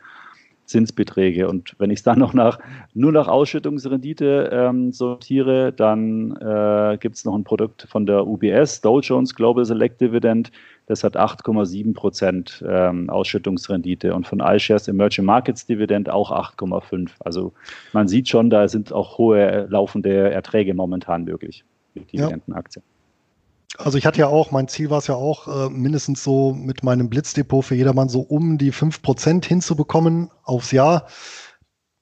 Zinsbeträge. 0.71 1.47
Und 1.47 1.75
wenn 1.77 1.91
ich 1.91 1.99
es 1.99 2.03
dann 2.03 2.19
noch 2.19 2.33
nach, 2.33 2.59
nur 2.93 3.11
nach 3.11 3.27
Ausschüttungsrendite 3.27 4.49
ähm, 4.51 4.91
sortiere, 4.91 5.71
dann 5.71 6.35
äh, 6.37 6.97
gibt 6.99 7.17
es 7.17 7.25
noch 7.25 7.35
ein 7.35 7.43
Produkt 7.43 7.87
von 7.89 8.05
der 8.05 8.25
UBS, 8.25 8.81
Dow 8.81 8.99
Jones 8.99 9.35
Global 9.35 9.65
Select 9.65 10.01
Dividend, 10.01 10.51
das 10.87 11.03
hat 11.03 11.15
8,7 11.15 11.93
Prozent 11.93 12.63
ähm, 12.67 13.09
Ausschüttungsrendite 13.09 14.13
und 14.13 14.27
von 14.27 14.39
iShares 14.39 14.87
Emerging 14.87 15.25
Markets 15.25 15.65
Dividend 15.65 16.09
auch 16.09 16.31
8,5. 16.31 17.11
Also 17.19 17.53
man 17.93 18.07
sieht 18.07 18.27
schon, 18.27 18.49
da 18.49 18.67
sind 18.67 18.91
auch 18.91 19.17
hohe 19.17 19.67
laufende 19.69 20.31
Erträge 20.31 20.73
momentan 20.73 21.23
möglich 21.23 21.63
mit 21.93 22.11
Dividendenaktien. 22.11 22.83
Ja. 22.85 22.90
Also 23.77 23.97
ich 23.97 24.05
hatte 24.05 24.19
ja 24.19 24.27
auch, 24.27 24.51
mein 24.51 24.67
Ziel 24.67 24.89
war 24.89 24.97
es 24.97 25.07
ja 25.07 25.15
auch, 25.15 25.47
äh, 25.47 25.69
mindestens 25.69 26.23
so 26.23 26.53
mit 26.53 26.83
meinem 26.83 27.09
Blitzdepot 27.09 27.65
für 27.65 27.75
jedermann 27.75 28.09
so 28.09 28.21
um 28.21 28.57
die 28.57 28.73
5% 28.73 29.45
hinzubekommen 29.45 30.29
aufs 30.43 30.71
Jahr. 30.71 31.07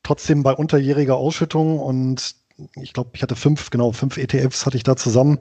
Trotzdem 0.04 0.44
bei 0.44 0.54
unterjähriger 0.54 1.16
Ausschüttung 1.16 1.80
und 1.80 2.36
ich 2.76 2.94
glaube, 2.94 3.12
ich 3.14 3.22
hatte 3.22 3.36
fünf, 3.36 3.70
genau, 3.70 3.92
fünf 3.92 4.18
ETFs 4.18 4.66
hatte 4.66 4.78
ich 4.78 4.84
da 4.84 4.96
zusammen. 4.96 5.40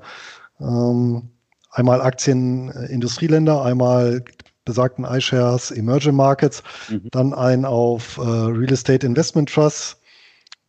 Ähm, 0.61 1.31
einmal 1.71 2.01
Aktien 2.01 2.71
äh, 2.71 2.87
Industrieländer, 2.87 3.63
einmal 3.65 4.23
besagten 4.65 5.05
iShares 5.05 5.71
Emerging 5.71 6.15
Markets, 6.15 6.63
mhm. 6.91 7.09
dann 7.11 7.33
ein 7.35 7.65
auf 7.65 8.19
äh, 8.19 8.21
Real 8.21 8.73
Estate 8.73 9.07
Investment 9.07 9.53
Trust, 9.53 9.97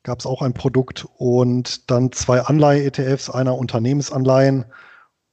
gab 0.03 0.19
es 0.19 0.25
auch 0.25 0.41
ein 0.41 0.53
Produkt 0.53 1.05
und 1.17 1.91
dann 1.91 2.11
zwei 2.13 2.41
Anleihe-ETFs, 2.41 3.29
einer 3.29 3.57
Unternehmensanleihen 3.57 4.65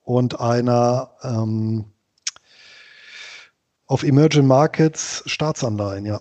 und 0.06 0.38
einer 0.40 1.10
ähm, 1.24 1.84
auf 3.86 4.04
Emerging 4.04 4.46
Markets 4.46 5.24
Staatsanleihen, 5.26 6.06
ja. 6.06 6.20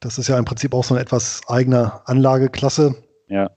Das 0.00 0.18
ist 0.18 0.28
ja 0.28 0.36
im 0.36 0.44
Prinzip 0.44 0.74
auch 0.74 0.84
so 0.84 0.94
eine 0.94 1.02
etwas 1.02 1.40
eigene 1.48 2.06
Anlageklasse. 2.06 2.96
Ja, 3.28 3.50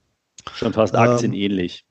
schon 0.54 0.72
fast 0.72 0.94
aktienähnlich, 0.94 1.84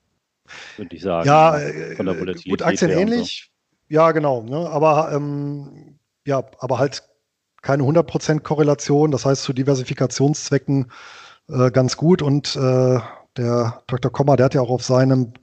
ähm, 0.46 0.52
würde 0.78 0.96
ich 0.96 1.02
sagen. 1.02 1.26
Ja, 1.26 1.52
von 1.96 2.06
der 2.06 2.14
äh, 2.16 2.20
Volatilität 2.20 2.50
gut, 2.50 2.62
aktienähnlich, 2.62 3.52
so. 3.88 3.94
ja, 3.94 4.12
genau. 4.12 4.42
Ne? 4.42 4.68
Aber, 4.68 5.12
ähm, 5.12 5.98
ja, 6.26 6.42
aber 6.58 6.78
halt 6.78 7.02
keine 7.60 7.82
100% 7.82 8.40
Korrelation. 8.40 9.10
Das 9.10 9.26
heißt, 9.26 9.42
zu 9.42 9.52
Diversifikationszwecken 9.52 10.90
äh, 11.48 11.70
ganz 11.70 11.98
gut. 11.98 12.22
Und 12.22 12.56
äh, 12.56 12.98
der 13.36 13.82
Dr. 13.86 14.10
Kommer, 14.10 14.36
der 14.36 14.46
hat 14.46 14.54
ja 14.54 14.62
auch 14.62 14.70
auf 14.70 14.84
seinem 14.84 15.34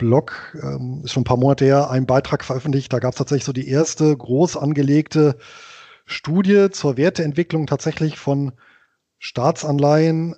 Blog, 0.00 0.56
ähm, 0.62 1.02
ist 1.04 1.12
schon 1.12 1.20
ein 1.20 1.24
paar 1.24 1.36
Monate 1.36 1.66
her, 1.66 1.90
einen 1.90 2.06
Beitrag 2.06 2.42
veröffentlicht. 2.42 2.92
Da 2.92 2.98
gab 2.98 3.12
es 3.12 3.18
tatsächlich 3.18 3.44
so 3.44 3.52
die 3.52 3.68
erste 3.68 4.16
groß 4.16 4.56
angelegte 4.56 5.36
Studie 6.06 6.70
zur 6.72 6.96
Werteentwicklung 6.96 7.66
tatsächlich 7.66 8.18
von 8.18 8.52
Staatsanleihen 9.18 10.34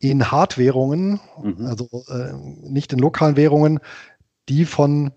in 0.00 0.32
Hardwährungen, 0.32 1.20
mhm. 1.40 1.66
also 1.66 1.88
äh, 2.08 2.32
nicht 2.68 2.92
in 2.92 2.98
lokalen 2.98 3.36
Währungen, 3.36 3.78
die 4.48 4.64
von 4.64 5.12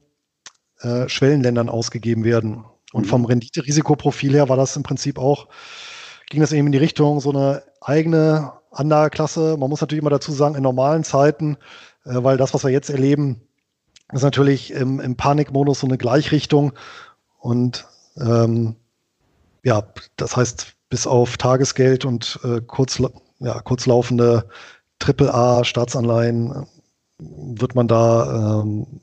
äh, 0.81 1.09
Schwellenländern 1.09 1.69
ausgegeben 1.69 2.23
werden. 2.23 2.65
Und 2.93 3.05
mhm. 3.05 3.09
vom 3.09 3.25
Rendite-Risikoprofil 3.25 4.33
her 4.33 4.49
war 4.49 4.57
das 4.57 4.75
im 4.75 4.83
Prinzip 4.83 5.17
auch, 5.17 5.47
ging 6.29 6.41
das 6.41 6.51
eben 6.51 6.67
in 6.67 6.73
die 6.73 6.77
Richtung 6.77 7.19
so 7.21 7.31
eine 7.31 7.63
eigene 7.81 8.51
Anlageklasse. 8.71 9.55
Man 9.57 9.69
muss 9.69 9.81
natürlich 9.81 10.01
immer 10.01 10.09
dazu 10.09 10.31
sagen, 10.33 10.55
in 10.55 10.63
normalen 10.63 11.03
Zeiten, 11.05 11.57
äh, 12.05 12.23
weil 12.23 12.37
das, 12.37 12.53
was 12.53 12.63
wir 12.63 12.71
jetzt 12.71 12.89
erleben, 12.89 13.46
ist 14.13 14.23
natürlich 14.23 14.71
im, 14.71 14.99
im 14.99 15.15
Panikmodus 15.15 15.81
so 15.81 15.87
eine 15.87 15.97
Gleichrichtung 15.97 16.73
und 17.39 17.85
ähm, 18.17 18.75
ja, 19.63 19.83
das 20.15 20.37
heißt, 20.37 20.73
bis 20.89 21.07
auf 21.07 21.37
Tagesgeld 21.37 22.05
und 22.05 22.39
äh, 22.43 22.61
kurz, 22.61 23.01
ja, 23.39 23.59
kurzlaufende 23.61 24.47
AAA-Staatsanleihen 24.99 26.65
wird 27.19 27.75
man 27.75 27.87
da 27.87 28.61
ähm, 28.61 29.01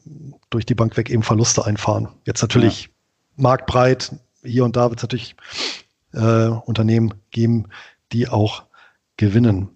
durch 0.51 0.65
die 0.65 0.75
Bank 0.75 0.97
weg 0.97 1.11
eben 1.11 1.23
Verluste 1.23 1.65
einfahren. 1.65 2.09
Jetzt 2.25 2.43
natürlich 2.43 2.85
ja. 2.85 2.89
marktbreit, 3.37 4.13
hier 4.43 4.65
und 4.65 4.77
da 4.77 4.89
wird 4.91 5.01
es 5.01 5.03
natürlich 5.03 5.37
äh, 6.13 6.47
Unternehmen 6.47 7.15
geben, 7.31 7.67
die 8.13 8.29
auch 8.29 8.65
gewinnen. 9.17 9.69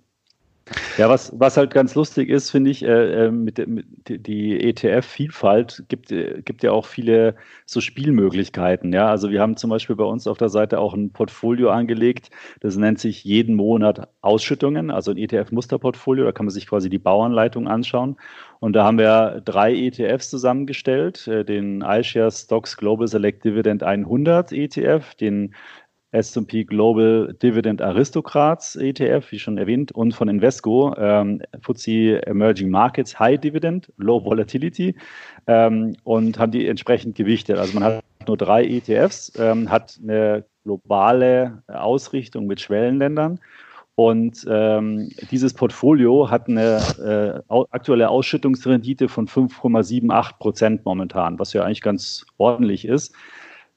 Ja, 0.97 1.09
was, 1.09 1.33
was 1.39 1.57
halt 1.57 1.73
ganz 1.73 1.95
lustig 1.95 2.29
ist, 2.29 2.51
finde 2.51 2.71
ich, 2.71 2.85
äh, 2.85 3.27
äh 3.27 3.31
mit, 3.31 3.67
mit, 3.67 3.87
die 4.27 4.61
ETF-Vielfalt 4.61 5.85
gibt, 5.89 6.13
äh, 6.13 6.43
gibt 6.45 6.63
ja 6.63 6.73
auch 6.73 6.87
viele 6.87 7.37
so 7.67 7.81
Spielmöglichkeiten. 7.81 8.93
Ja, 8.93 9.09
also 9.09 9.31
wir 9.31 9.41
haben 9.41 9.57
zum 9.57 9.71
Beispiel 9.71 9.97
bei 9.97 10.05
uns 10.05 10.27
auf 10.27 10.39
der 10.39 10.49
Seite 10.49 10.81
auch 10.81 10.95
ein 10.95 11.11
Portfolio 11.11 11.71
angelegt, 11.71 12.31
das 12.61 12.77
nennt 12.77 12.99
sich 12.99 13.25
jeden 13.25 13.55
Monat 13.55 14.09
Ausschüttungen, 14.21 14.91
also 14.91 15.11
ein 15.11 15.19
ETF-Musterportfolio, 15.19 16.25
da 16.25 16.33
kann 16.33 16.47
man 16.47 16.53
sich 16.53 16.67
quasi 16.67 16.91
die 16.91 16.99
Bauanleitung 16.99 17.69
anschauen. 17.69 18.17
Und 18.61 18.73
da 18.73 18.85
haben 18.85 18.99
wir 18.99 19.41
drei 19.45 19.73
ETFs 19.73 20.31
zusammengestellt, 20.31 21.29
äh, 21.29 21.45
den 21.45 21.83
iShares 21.83 22.43
Stocks 22.43 22.77
Global 22.77 23.07
Select 23.07 23.45
Dividend 23.45 23.83
100 23.83 24.53
ETF, 24.53 25.15
den 25.15 25.55
S&P 26.13 26.65
Global 26.65 27.35
Dividend 27.43 27.83
Aristocrats 27.83 28.77
ETF, 28.77 29.31
wie 29.31 29.39
schon 29.39 29.59
erwähnt, 29.59 29.93
und 29.93 30.15
von 30.15 30.29
Invesco 30.29 30.95
ähm, 30.97 31.43
FTSE 31.61 32.27
Emerging 32.27 32.71
Markets 32.71 33.19
High 33.19 33.41
Dividend, 33.41 33.93
Low 33.97 34.25
Volatility 34.25 34.95
ähm, 35.47 35.97
und 36.05 36.39
haben 36.39 36.53
die 36.53 36.67
entsprechend 36.67 37.17
gewichtet. 37.17 37.59
Also 37.59 37.75
man 37.75 37.85
hat 37.85 38.05
nur 38.27 38.37
drei 38.37 38.65
ETFs, 38.65 39.33
ähm, 39.39 39.71
hat 39.71 39.99
eine 40.03 40.45
globale 40.65 41.63
Ausrichtung 41.67 42.47
mit 42.47 42.61
Schwellenländern 42.61 43.41
und 43.99 44.47
ähm, 44.49 45.11
dieses 45.33 45.55
Portfolio 45.55 46.31
hat 46.31 46.47
eine 46.49 47.43
äh, 47.51 47.55
aktuelle 47.73 48.09
Ausschüttungsrendite 48.09 49.09
von 49.09 49.27
5,78 49.27 50.39
Prozent 50.39 50.85
momentan, 50.85 51.41
was 51.41 51.53
ja 51.53 51.65
eigentlich 51.65 51.83
ganz 51.83 52.25
ordentlich 52.37 52.87
ist. 52.87 53.13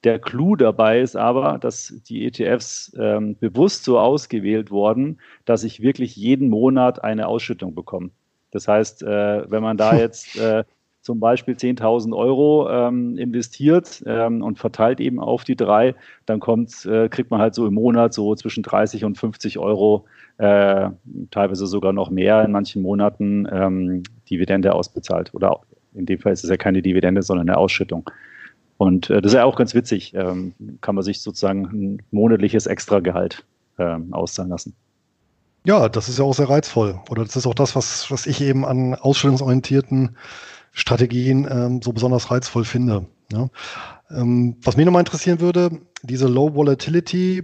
Der 0.03 0.17
Clou 0.19 0.55
dabei 0.55 0.99
ist 1.01 1.15
aber, 1.15 1.59
dass 1.59 1.93
die 2.07 2.25
ETFs 2.25 2.91
ähm, 2.99 3.37
bewusst 3.39 3.83
so 3.83 3.99
ausgewählt 3.99 4.71
wurden, 4.71 5.19
dass 5.45 5.63
ich 5.63 5.81
wirklich 5.81 6.15
jeden 6.15 6.49
Monat 6.49 7.03
eine 7.03 7.27
Ausschüttung 7.27 7.75
bekomme. 7.75 8.09
Das 8.49 8.67
heißt, 8.67 9.03
äh, 9.03 9.49
wenn 9.49 9.61
man 9.61 9.77
da 9.77 9.95
jetzt 9.95 10.37
äh, 10.39 10.63
zum 11.01 11.19
Beispiel 11.19 11.55
10.000 11.55 12.15
Euro 12.15 12.69
ähm, 12.69 13.17
investiert 13.17 14.03
ähm, 14.05 14.41
und 14.43 14.59
verteilt 14.59 14.99
eben 14.99 15.19
auf 15.19 15.43
die 15.43 15.55
drei, 15.55 15.95
dann 16.25 16.39
kommt, 16.39 16.85
äh, 16.85 17.09
kriegt 17.09 17.31
man 17.31 17.39
halt 17.39 17.55
so 17.55 17.65
im 17.67 17.73
Monat 17.73 18.13
so 18.13 18.35
zwischen 18.35 18.63
30 18.63 19.05
und 19.05 19.17
50 19.17 19.57
Euro, 19.57 20.05
äh, 20.37 20.89
teilweise 21.31 21.65
sogar 21.65 21.93
noch 21.93 22.09
mehr 22.09 22.43
in 22.43 22.51
manchen 22.51 22.81
Monaten 22.81 23.47
ähm, 23.51 24.03
Dividende 24.29 24.73
ausbezahlt. 24.73 25.33
Oder 25.33 25.59
in 25.93 26.05
dem 26.05 26.19
Fall 26.19 26.33
ist 26.33 26.43
es 26.43 26.49
ja 26.49 26.57
keine 26.57 26.81
Dividende, 26.81 27.23
sondern 27.23 27.49
eine 27.49 27.57
Ausschüttung. 27.57 28.09
Und 28.81 29.11
äh, 29.11 29.21
das 29.21 29.33
ist 29.33 29.35
ja 29.35 29.43
auch 29.43 29.57
ganz 29.57 29.75
witzig. 29.75 30.15
Ähm, 30.15 30.55
kann 30.81 30.95
man 30.95 31.03
sich 31.03 31.21
sozusagen 31.21 31.65
ein 31.65 32.01
monatliches 32.09 32.65
Extragehalt 32.65 33.45
ähm, 33.77 34.11
auszahlen 34.11 34.49
lassen. 34.49 34.73
Ja, 35.63 35.87
das 35.87 36.09
ist 36.09 36.17
ja 36.17 36.25
auch 36.25 36.33
sehr 36.33 36.49
reizvoll. 36.49 36.99
Oder 37.11 37.23
das 37.23 37.35
ist 37.35 37.45
auch 37.45 37.53
das, 37.53 37.75
was, 37.75 38.09
was 38.09 38.25
ich 38.25 38.41
eben 38.41 38.65
an 38.65 38.95
ausstellungsorientierten 38.95 40.17
Strategien 40.71 41.47
ähm, 41.47 41.83
so 41.83 41.93
besonders 41.93 42.31
reizvoll 42.31 42.65
finde. 42.65 43.05
Ja. 43.31 43.49
Ähm, 44.09 44.57
was 44.63 44.77
mich 44.77 44.87
nochmal 44.87 45.01
interessieren 45.01 45.41
würde, 45.41 45.69
diese 46.01 46.27
Low 46.27 46.55
Volatility 46.55 47.43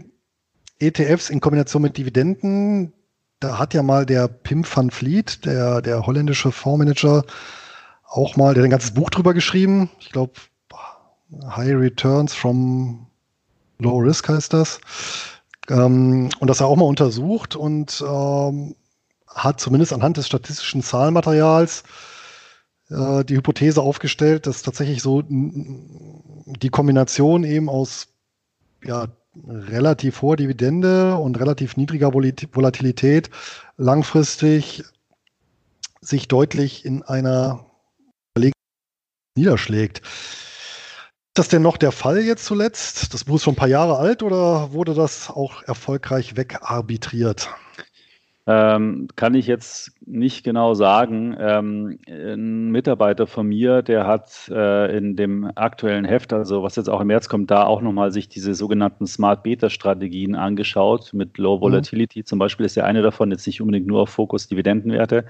ETFs 0.79 1.29
in 1.29 1.39
Kombination 1.39 1.83
mit 1.83 1.97
Dividenden, 1.97 2.93
da 3.39 3.59
hat 3.59 3.75
ja 3.75 3.83
mal 3.83 4.07
der 4.07 4.27
Pim 4.27 4.65
van 4.65 4.89
Vliet, 4.89 5.45
der, 5.45 5.83
der 5.83 6.07
holländische 6.07 6.51
Fondsmanager, 6.51 7.25
auch 8.07 8.38
mal, 8.38 8.55
der 8.55 8.63
hat 8.63 8.67
ein 8.69 8.71
ganzes 8.71 8.95
Buch 8.95 9.11
drüber 9.11 9.35
geschrieben. 9.35 9.91
Ich 9.99 10.11
glaube, 10.11 10.31
High 11.32 11.75
Returns 11.75 12.34
from 12.34 13.07
Low 13.80 13.97
Risk 13.99 14.30
heißt 14.30 14.53
das. 14.53 14.80
Ähm, 15.69 16.30
und 16.39 16.49
das 16.49 16.61
er 16.61 16.67
auch 16.67 16.75
mal 16.75 16.86
untersucht 16.86 17.55
und 17.55 18.03
ähm, 18.07 18.75
hat 19.28 19.59
zumindest 19.59 19.93
anhand 19.93 20.17
des 20.17 20.28
statistischen 20.28 20.82
Zahlenmaterials 20.82 21.84
äh, 22.89 23.23
die 23.25 23.36
Hypothese 23.36 23.82
aufgestellt, 23.82 24.47
dass 24.47 24.63
tatsächlich 24.63 25.01
so 25.01 25.23
die 25.28 26.69
Kombination 26.69 27.43
eben 27.43 27.69
aus 27.69 28.07
ja, 28.84 29.07
relativ 29.45 30.21
hoher 30.21 30.38
Dividende 30.38 31.15
und 31.15 31.39
relativ 31.39 31.78
niedriger 31.78 32.13
Volatilität 32.13 33.30
langfristig 33.75 34.84
sich 36.01 36.28
deutlich 36.28 36.86
in 36.86 37.03
einer 37.03 37.65
niederschlägt 39.36 40.01
das 41.38 41.47
denn 41.47 41.61
noch 41.61 41.77
der 41.77 41.91
Fall 41.91 42.19
jetzt 42.19 42.45
zuletzt? 42.45 43.13
Das 43.13 43.23
Buch 43.23 43.35
ist 43.35 43.43
schon 43.43 43.53
ein 43.53 43.57
paar 43.57 43.67
Jahre 43.67 43.97
alt 43.97 44.23
oder 44.23 44.73
wurde 44.73 44.93
das 44.93 45.29
auch 45.29 45.63
erfolgreich 45.63 46.35
wegarbitriert? 46.35 47.49
Ähm, 48.49 49.09
kann 49.17 49.33
ich 49.33 49.45
jetzt 49.45 49.91
nicht 50.05 50.45
genau 50.45 50.73
sagen. 50.73 51.35
Ähm, 51.38 51.99
ein 52.07 52.71
Mitarbeiter 52.71 53.27
von 53.27 53.47
mir, 53.47 53.81
der 53.81 54.07
hat 54.07 54.49
äh, 54.49 54.97
in 54.97 55.17
dem 55.17 55.51
aktuellen 55.55 56.05
Heft, 56.05 56.31
also 56.31 56.63
was 56.63 56.77
jetzt 56.77 56.89
auch 56.89 57.01
im 57.01 57.07
März 57.07 57.27
kommt, 57.27 57.51
da 57.51 57.65
auch 57.65 57.81
nochmal 57.81 58.13
sich 58.13 58.29
diese 58.29 58.53
sogenannten 58.53 59.05
Smart 59.05 59.43
Beta 59.43 59.69
Strategien 59.69 60.33
angeschaut. 60.35 61.13
Mit 61.13 61.38
Low 61.38 61.57
mhm. 61.57 61.61
Volatility 61.61 62.19
mhm. 62.19 62.25
zum 62.25 62.39
Beispiel 62.39 62.65
ist 62.65 62.75
ja 62.75 62.85
eine 62.85 63.01
davon 63.01 63.31
jetzt 63.31 63.45
nicht 63.45 63.59
unbedingt 63.59 63.85
nur 63.85 64.03
auf 64.03 64.11
Fokus 64.11 64.47
Dividendenwerte. 64.47 65.25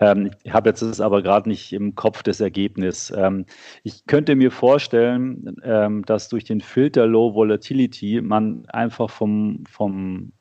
Ähm, 0.00 0.30
ich 0.44 0.52
habe 0.52 0.70
jetzt 0.70 0.82
es 0.82 1.00
aber 1.00 1.22
gerade 1.22 1.48
nicht 1.48 1.72
im 1.72 1.94
Kopf 1.94 2.22
das 2.22 2.40
Ergebnis. 2.40 3.12
Ähm, 3.16 3.46
ich 3.82 4.06
könnte 4.06 4.36
mir 4.36 4.50
vorstellen, 4.50 5.56
ähm, 5.62 6.04
dass 6.04 6.28
durch 6.28 6.44
den 6.44 6.60
Filter 6.60 7.06
Low 7.06 7.34
Volatility 7.34 8.20
man 8.22 8.64
einfach 8.68 9.10
vom, 9.10 9.64
vom, 9.68 10.32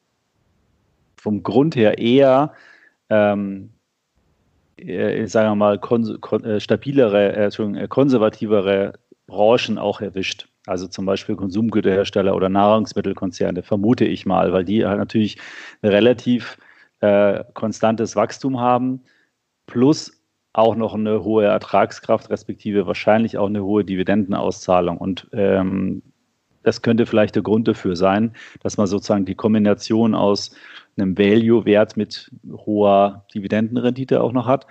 vom 1.17 1.43
Grund 1.43 1.75
her 1.75 1.97
eher 1.97 2.53
ähm, 3.09 3.71
äh, 4.77 5.25
sagen 5.27 5.49
wir 5.51 5.55
mal, 5.55 5.79
kon, 5.79 6.19
kon, 6.21 6.43
äh, 6.43 6.59
stabilere, 6.59 7.33
äh, 7.35 7.47
äh, 7.47 7.87
konservativere 7.87 8.93
Branchen 9.25 9.77
auch 9.77 10.01
erwischt. 10.01 10.47
Also 10.65 10.87
zum 10.87 11.05
Beispiel 11.05 11.35
Konsumgüterhersteller 11.35 12.35
oder 12.35 12.49
Nahrungsmittelkonzerne, 12.49 13.63
vermute 13.63 14.05
ich 14.05 14.25
mal, 14.25 14.53
weil 14.53 14.65
die 14.65 14.85
halt 14.85 14.99
natürlich 14.99 15.37
relativ 15.83 16.57
äh, 16.99 17.43
konstantes 17.53 18.15
Wachstum 18.15 18.59
haben 18.59 19.01
plus 19.67 20.11
auch 20.53 20.75
noch 20.75 20.95
eine 20.95 21.23
hohe 21.23 21.45
Ertragskraft, 21.45 22.31
respektive 22.31 22.87
wahrscheinlich 22.87 23.37
auch 23.37 23.45
eine 23.45 23.63
hohe 23.63 23.85
Dividendenauszahlung. 23.85 24.97
Und 24.97 25.27
ähm, 25.31 26.01
das 26.63 26.81
könnte 26.81 27.05
vielleicht 27.05 27.35
der 27.35 27.43
Grund 27.43 27.67
dafür 27.67 27.95
sein, 27.95 28.33
dass 28.63 28.77
man 28.77 28.87
sozusagen 28.87 29.25
die 29.25 29.35
Kombination 29.35 30.15
aus 30.15 30.51
einem 30.97 31.17
Value-Wert 31.17 31.95
mit 31.95 32.31
hoher 32.51 33.25
Dividendenrendite 33.33 34.21
auch 34.21 34.33
noch 34.33 34.47
hat. 34.47 34.65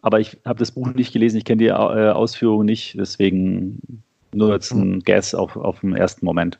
Aber 0.00 0.20
ich 0.20 0.38
habe 0.46 0.58
das 0.58 0.72
Buch 0.72 0.88
nicht 0.94 1.12
gelesen, 1.12 1.36
ich 1.36 1.44
kenne 1.44 1.62
die 1.62 1.68
äh, 1.68 1.72
Ausführungen 1.72 2.64
nicht, 2.64 2.96
deswegen 2.98 4.02
nur 4.32 4.52
jetzt 4.52 4.72
ein 4.72 5.00
Guess 5.00 5.34
auf, 5.34 5.56
auf 5.56 5.80
den 5.80 5.94
ersten 5.94 6.24
Moment. 6.24 6.58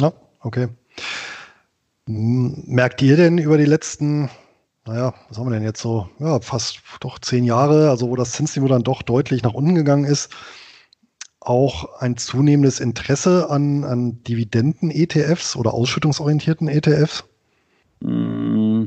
Ja, 0.00 0.12
okay. 0.40 0.68
Merkt 2.06 3.00
ihr 3.02 3.16
denn 3.16 3.38
über 3.38 3.56
die 3.56 3.64
letzten 3.64 4.28
naja, 4.86 5.14
was 5.28 5.38
haben 5.38 5.46
wir 5.46 5.54
denn 5.54 5.62
jetzt 5.62 5.80
so, 5.80 6.08
ja, 6.18 6.40
fast 6.40 6.80
doch 7.00 7.18
zehn 7.18 7.44
Jahre, 7.44 7.90
also 7.90 8.08
wo 8.08 8.16
das 8.16 8.32
Zinsniveau 8.32 8.68
dann 8.68 8.82
doch 8.82 9.02
deutlich 9.02 9.42
nach 9.42 9.54
unten 9.54 9.74
gegangen 9.74 10.04
ist, 10.04 10.30
auch 11.40 12.00
ein 12.00 12.16
zunehmendes 12.16 12.80
Interesse 12.80 13.50
an, 13.50 13.84
an 13.84 14.22
Dividenden-ETFs 14.24 15.56
oder 15.56 15.74
ausschüttungsorientierten 15.74 16.68
ETFs? 16.68 17.24
Mm, 18.00 18.84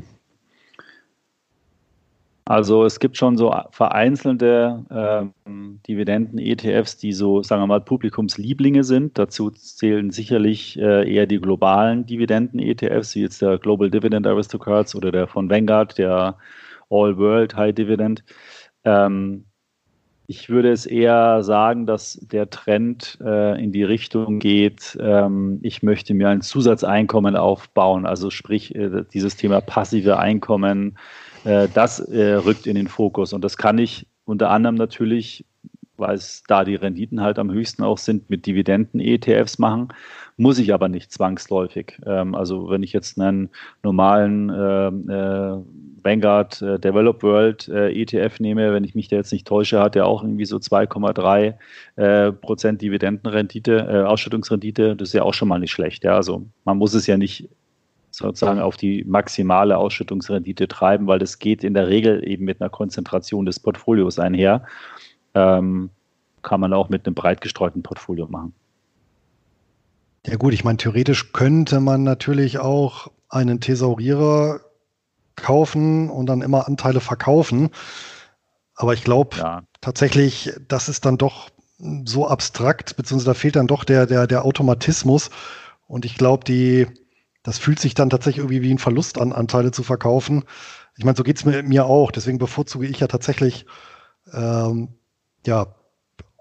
also 2.48 2.84
es 2.84 3.00
gibt 3.00 3.16
schon 3.16 3.36
so 3.36 3.52
vereinzelte 3.72 4.84
ähm, 4.88 5.80
Dividenden-ETFs, 5.88 6.96
die 6.96 7.12
so, 7.12 7.42
sagen 7.42 7.60
wir 7.60 7.66
mal, 7.66 7.80
Publikumslieblinge 7.80 8.84
sind. 8.84 9.18
Dazu 9.18 9.50
zählen 9.50 10.12
sicherlich 10.12 10.78
äh, 10.78 11.12
eher 11.12 11.26
die 11.26 11.40
globalen 11.40 12.06
Dividenden-ETFs, 12.06 13.16
wie 13.16 13.22
jetzt 13.22 13.42
der 13.42 13.58
Global 13.58 13.90
Dividend 13.90 14.28
Aristocrats 14.28 14.94
oder 14.94 15.10
der 15.10 15.26
von 15.26 15.50
Vanguard, 15.50 15.98
der 15.98 16.38
All 16.88 17.18
World 17.18 17.56
High 17.56 17.74
Dividend. 17.74 18.22
Ähm, 18.84 19.46
ich 20.28 20.48
würde 20.48 20.70
es 20.70 20.86
eher 20.86 21.42
sagen, 21.42 21.86
dass 21.86 22.14
der 22.14 22.50
Trend 22.50 23.18
äh, 23.24 23.62
in 23.62 23.72
die 23.72 23.84
Richtung 23.84 24.38
geht, 24.38 24.96
ähm, 25.00 25.58
ich 25.62 25.82
möchte 25.82 26.14
mir 26.14 26.28
ein 26.28 26.42
Zusatzeinkommen 26.42 27.36
aufbauen, 27.36 28.06
also 28.06 28.30
sprich 28.30 28.74
äh, 28.74 29.04
dieses 29.12 29.36
Thema 29.36 29.60
passive 29.60 30.18
Einkommen, 30.18 30.96
äh, 31.46 31.68
das 31.72 32.00
äh, 32.00 32.34
rückt 32.34 32.66
in 32.66 32.74
den 32.74 32.88
Fokus. 32.88 33.32
Und 33.32 33.42
das 33.42 33.56
kann 33.56 33.78
ich 33.78 34.06
unter 34.24 34.50
anderem 34.50 34.74
natürlich, 34.74 35.44
weil 35.96 36.16
es 36.16 36.42
da 36.46 36.64
die 36.64 36.74
Renditen 36.74 37.22
halt 37.22 37.38
am 37.38 37.50
höchsten 37.50 37.82
auch 37.82 37.98
sind, 37.98 38.28
mit 38.28 38.44
Dividenden-ETFs 38.46 39.58
machen, 39.58 39.88
muss 40.36 40.58
ich 40.58 40.74
aber 40.74 40.88
nicht 40.88 41.12
zwangsläufig. 41.12 41.98
Ähm, 42.04 42.34
also 42.34 42.68
wenn 42.68 42.82
ich 42.82 42.92
jetzt 42.92 43.18
einen 43.18 43.48
normalen 43.82 44.50
äh, 44.50 44.88
äh, 44.88 45.62
Vanguard 46.02 46.60
äh, 46.62 46.78
Develop 46.78 47.22
World 47.22 47.68
äh, 47.68 47.90
ETF 47.90 48.40
nehme, 48.40 48.72
wenn 48.72 48.84
ich 48.84 48.94
mich 48.94 49.08
da 49.08 49.16
jetzt 49.16 49.32
nicht 49.32 49.46
täusche, 49.46 49.80
hat 49.80 49.96
er 49.96 50.06
auch 50.06 50.22
irgendwie 50.22 50.44
so 50.44 50.56
2,3 50.56 51.54
äh, 51.96 52.32
Prozent 52.32 52.82
Dividendenrendite, 52.82 53.86
äh, 53.88 54.02
Ausschüttungsrendite. 54.02 54.96
Das 54.96 55.08
ist 55.08 55.14
ja 55.14 55.22
auch 55.22 55.34
schon 55.34 55.48
mal 55.48 55.58
nicht 55.58 55.72
schlecht. 55.72 56.04
Ja? 56.04 56.16
Also 56.16 56.44
man 56.64 56.76
muss 56.76 56.92
es 56.92 57.06
ja 57.06 57.16
nicht 57.16 57.48
sozusagen 58.16 58.60
auf 58.60 58.76
die 58.76 59.04
maximale 59.04 59.76
Ausschüttungsrendite 59.76 60.68
treiben, 60.68 61.06
weil 61.06 61.18
das 61.18 61.38
geht 61.38 61.62
in 61.64 61.74
der 61.74 61.88
Regel 61.88 62.26
eben 62.26 62.44
mit 62.44 62.60
einer 62.60 62.70
Konzentration 62.70 63.44
des 63.44 63.60
Portfolios 63.60 64.18
einher. 64.18 64.64
Ähm, 65.34 65.90
kann 66.42 66.60
man 66.60 66.72
auch 66.72 66.88
mit 66.88 67.06
einem 67.06 67.14
breit 67.14 67.40
gestreuten 67.40 67.82
Portfolio 67.82 68.26
machen. 68.28 68.54
Ja 70.26 70.36
gut, 70.36 70.54
ich 70.54 70.64
meine, 70.64 70.78
theoretisch 70.78 71.32
könnte 71.32 71.80
man 71.80 72.04
natürlich 72.04 72.58
auch 72.58 73.08
einen 73.28 73.60
Thesaurierer 73.60 74.60
kaufen 75.34 76.08
und 76.08 76.26
dann 76.26 76.40
immer 76.40 76.66
Anteile 76.66 77.00
verkaufen. 77.00 77.70
Aber 78.74 78.94
ich 78.94 79.04
glaube 79.04 79.36
ja. 79.36 79.62
tatsächlich, 79.80 80.52
das 80.68 80.88
ist 80.88 81.04
dann 81.04 81.18
doch 81.18 81.50
so 82.04 82.26
abstrakt, 82.26 82.96
beziehungsweise 82.96 83.30
da 83.30 83.34
fehlt 83.34 83.56
dann 83.56 83.66
doch 83.66 83.84
der, 83.84 84.06
der, 84.06 84.26
der 84.26 84.44
Automatismus. 84.44 85.30
Und 85.86 86.04
ich 86.04 86.16
glaube, 86.16 86.44
die, 86.44 86.86
das 87.46 87.58
fühlt 87.58 87.78
sich 87.78 87.94
dann 87.94 88.10
tatsächlich 88.10 88.38
irgendwie 88.38 88.62
wie 88.62 88.74
ein 88.74 88.78
Verlust 88.78 89.20
an, 89.20 89.32
Anteile 89.32 89.70
zu 89.70 89.84
verkaufen. 89.84 90.42
Ich 90.96 91.04
meine, 91.04 91.16
so 91.16 91.22
geht 91.22 91.36
es 91.36 91.44
mir, 91.44 91.62
mir 91.62 91.86
auch. 91.86 92.10
Deswegen 92.10 92.38
bevorzuge 92.38 92.88
ich 92.88 92.98
ja 92.98 93.06
tatsächlich 93.06 93.66
ähm, 94.32 94.88
ja, 95.46 95.68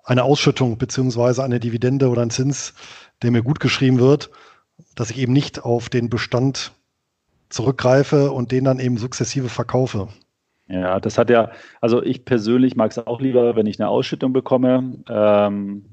eine 0.04 0.24
Ausschüttung 0.24 0.80
beziehungsweise 0.80 1.44
eine 1.44 1.60
Dividende 1.60 2.10
oder 2.10 2.24
ein 2.24 2.32
Zins, 2.32 2.74
der 3.22 3.30
mir 3.30 3.44
gut 3.44 3.60
geschrieben 3.60 4.00
wird, 4.00 4.32
dass 4.96 5.12
ich 5.12 5.20
eben 5.20 5.32
nicht 5.32 5.64
auf 5.64 5.90
den 5.90 6.10
Bestand 6.10 6.72
zurückgreife 7.50 8.32
und 8.32 8.52
den 8.52 8.64
dann 8.64 8.80
eben 8.80 8.98
sukzessive 8.98 9.50
verkaufe. 9.50 10.08
Ja, 10.68 11.00
das 11.00 11.20
hat 11.20 11.30
ja, 11.30 11.52
also 11.82 12.02
ich 12.02 12.26
persönlich 12.26 12.76
mag 12.76 12.90
es 12.90 12.98
auch 12.98 13.22
lieber, 13.22 13.56
wenn 13.56 13.68
ich 13.68 13.80
eine 13.80 13.90
Ausschüttung 13.90 14.34
bekomme, 14.34 15.04
ähm, 15.08 15.86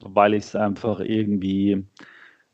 weil 0.00 0.32
ich 0.32 0.44
es 0.44 0.56
einfach 0.56 1.00
irgendwie 1.00 1.86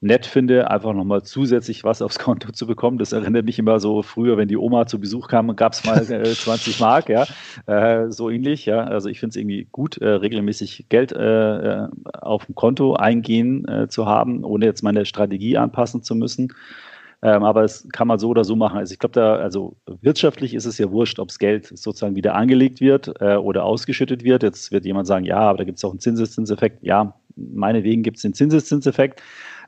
nett 0.00 0.24
finde, 0.24 0.70
einfach 0.70 0.94
nochmal 0.94 1.22
zusätzlich 1.22 1.84
was 1.84 2.00
aufs 2.00 2.18
Konto 2.18 2.52
zu 2.52 2.66
bekommen. 2.66 2.98
Das 2.98 3.12
erinnert 3.12 3.44
mich 3.44 3.58
immer 3.58 3.80
so 3.80 4.02
früher, 4.02 4.36
wenn 4.36 4.48
die 4.48 4.56
Oma 4.56 4.86
zu 4.86 4.98
Besuch 4.98 5.28
kam, 5.28 5.54
gab 5.56 5.74
es 5.74 5.84
mal 5.84 5.98
äh, 6.10 6.24
20 6.34 6.80
Mark, 6.80 7.08
ja, 7.08 7.26
äh, 7.66 8.10
so 8.10 8.30
ähnlich, 8.30 8.66
ja. 8.66 8.84
Also 8.84 9.08
ich 9.08 9.20
finde 9.20 9.30
es 9.30 9.36
irgendwie 9.36 9.68
gut, 9.70 9.98
äh, 9.98 10.08
regelmäßig 10.08 10.86
Geld 10.88 11.12
äh, 11.12 11.84
äh, 11.84 11.88
auf 12.14 12.46
dem 12.46 12.54
Konto 12.54 12.94
eingehen 12.94 13.68
äh, 13.68 13.88
zu 13.88 14.06
haben, 14.06 14.44
ohne 14.44 14.64
jetzt 14.64 14.82
meine 14.82 15.04
Strategie 15.04 15.58
anpassen 15.58 16.02
zu 16.02 16.14
müssen. 16.14 16.54
Ähm, 17.22 17.44
aber 17.44 17.64
es 17.64 17.86
kann 17.92 18.08
man 18.08 18.18
so 18.18 18.30
oder 18.30 18.44
so 18.44 18.56
machen. 18.56 18.78
Also 18.78 18.94
ich 18.94 18.98
glaube, 18.98 19.12
da, 19.12 19.34
also 19.36 19.76
wirtschaftlich 20.00 20.54
ist 20.54 20.64
es 20.64 20.78
ja 20.78 20.90
wurscht, 20.90 21.18
ob 21.18 21.28
das 21.28 21.38
Geld 21.38 21.66
sozusagen 21.66 22.16
wieder 22.16 22.34
angelegt 22.34 22.80
wird 22.80 23.12
äh, 23.20 23.36
oder 23.36 23.64
ausgeschüttet 23.64 24.24
wird. 24.24 24.42
Jetzt 24.42 24.72
wird 24.72 24.86
jemand 24.86 25.06
sagen, 25.06 25.26
ja, 25.26 25.40
aber 25.40 25.58
da 25.58 25.64
gibt 25.64 25.76
es 25.76 25.84
auch 25.84 25.90
einen 25.90 26.00
Zinseszinseffekt. 26.00 26.82
Ja, 26.82 27.14
meinetwegen 27.36 28.02
gibt 28.02 28.16
es 28.16 28.22
den 28.22 28.32
Zinseszinseffekt. 28.32 29.20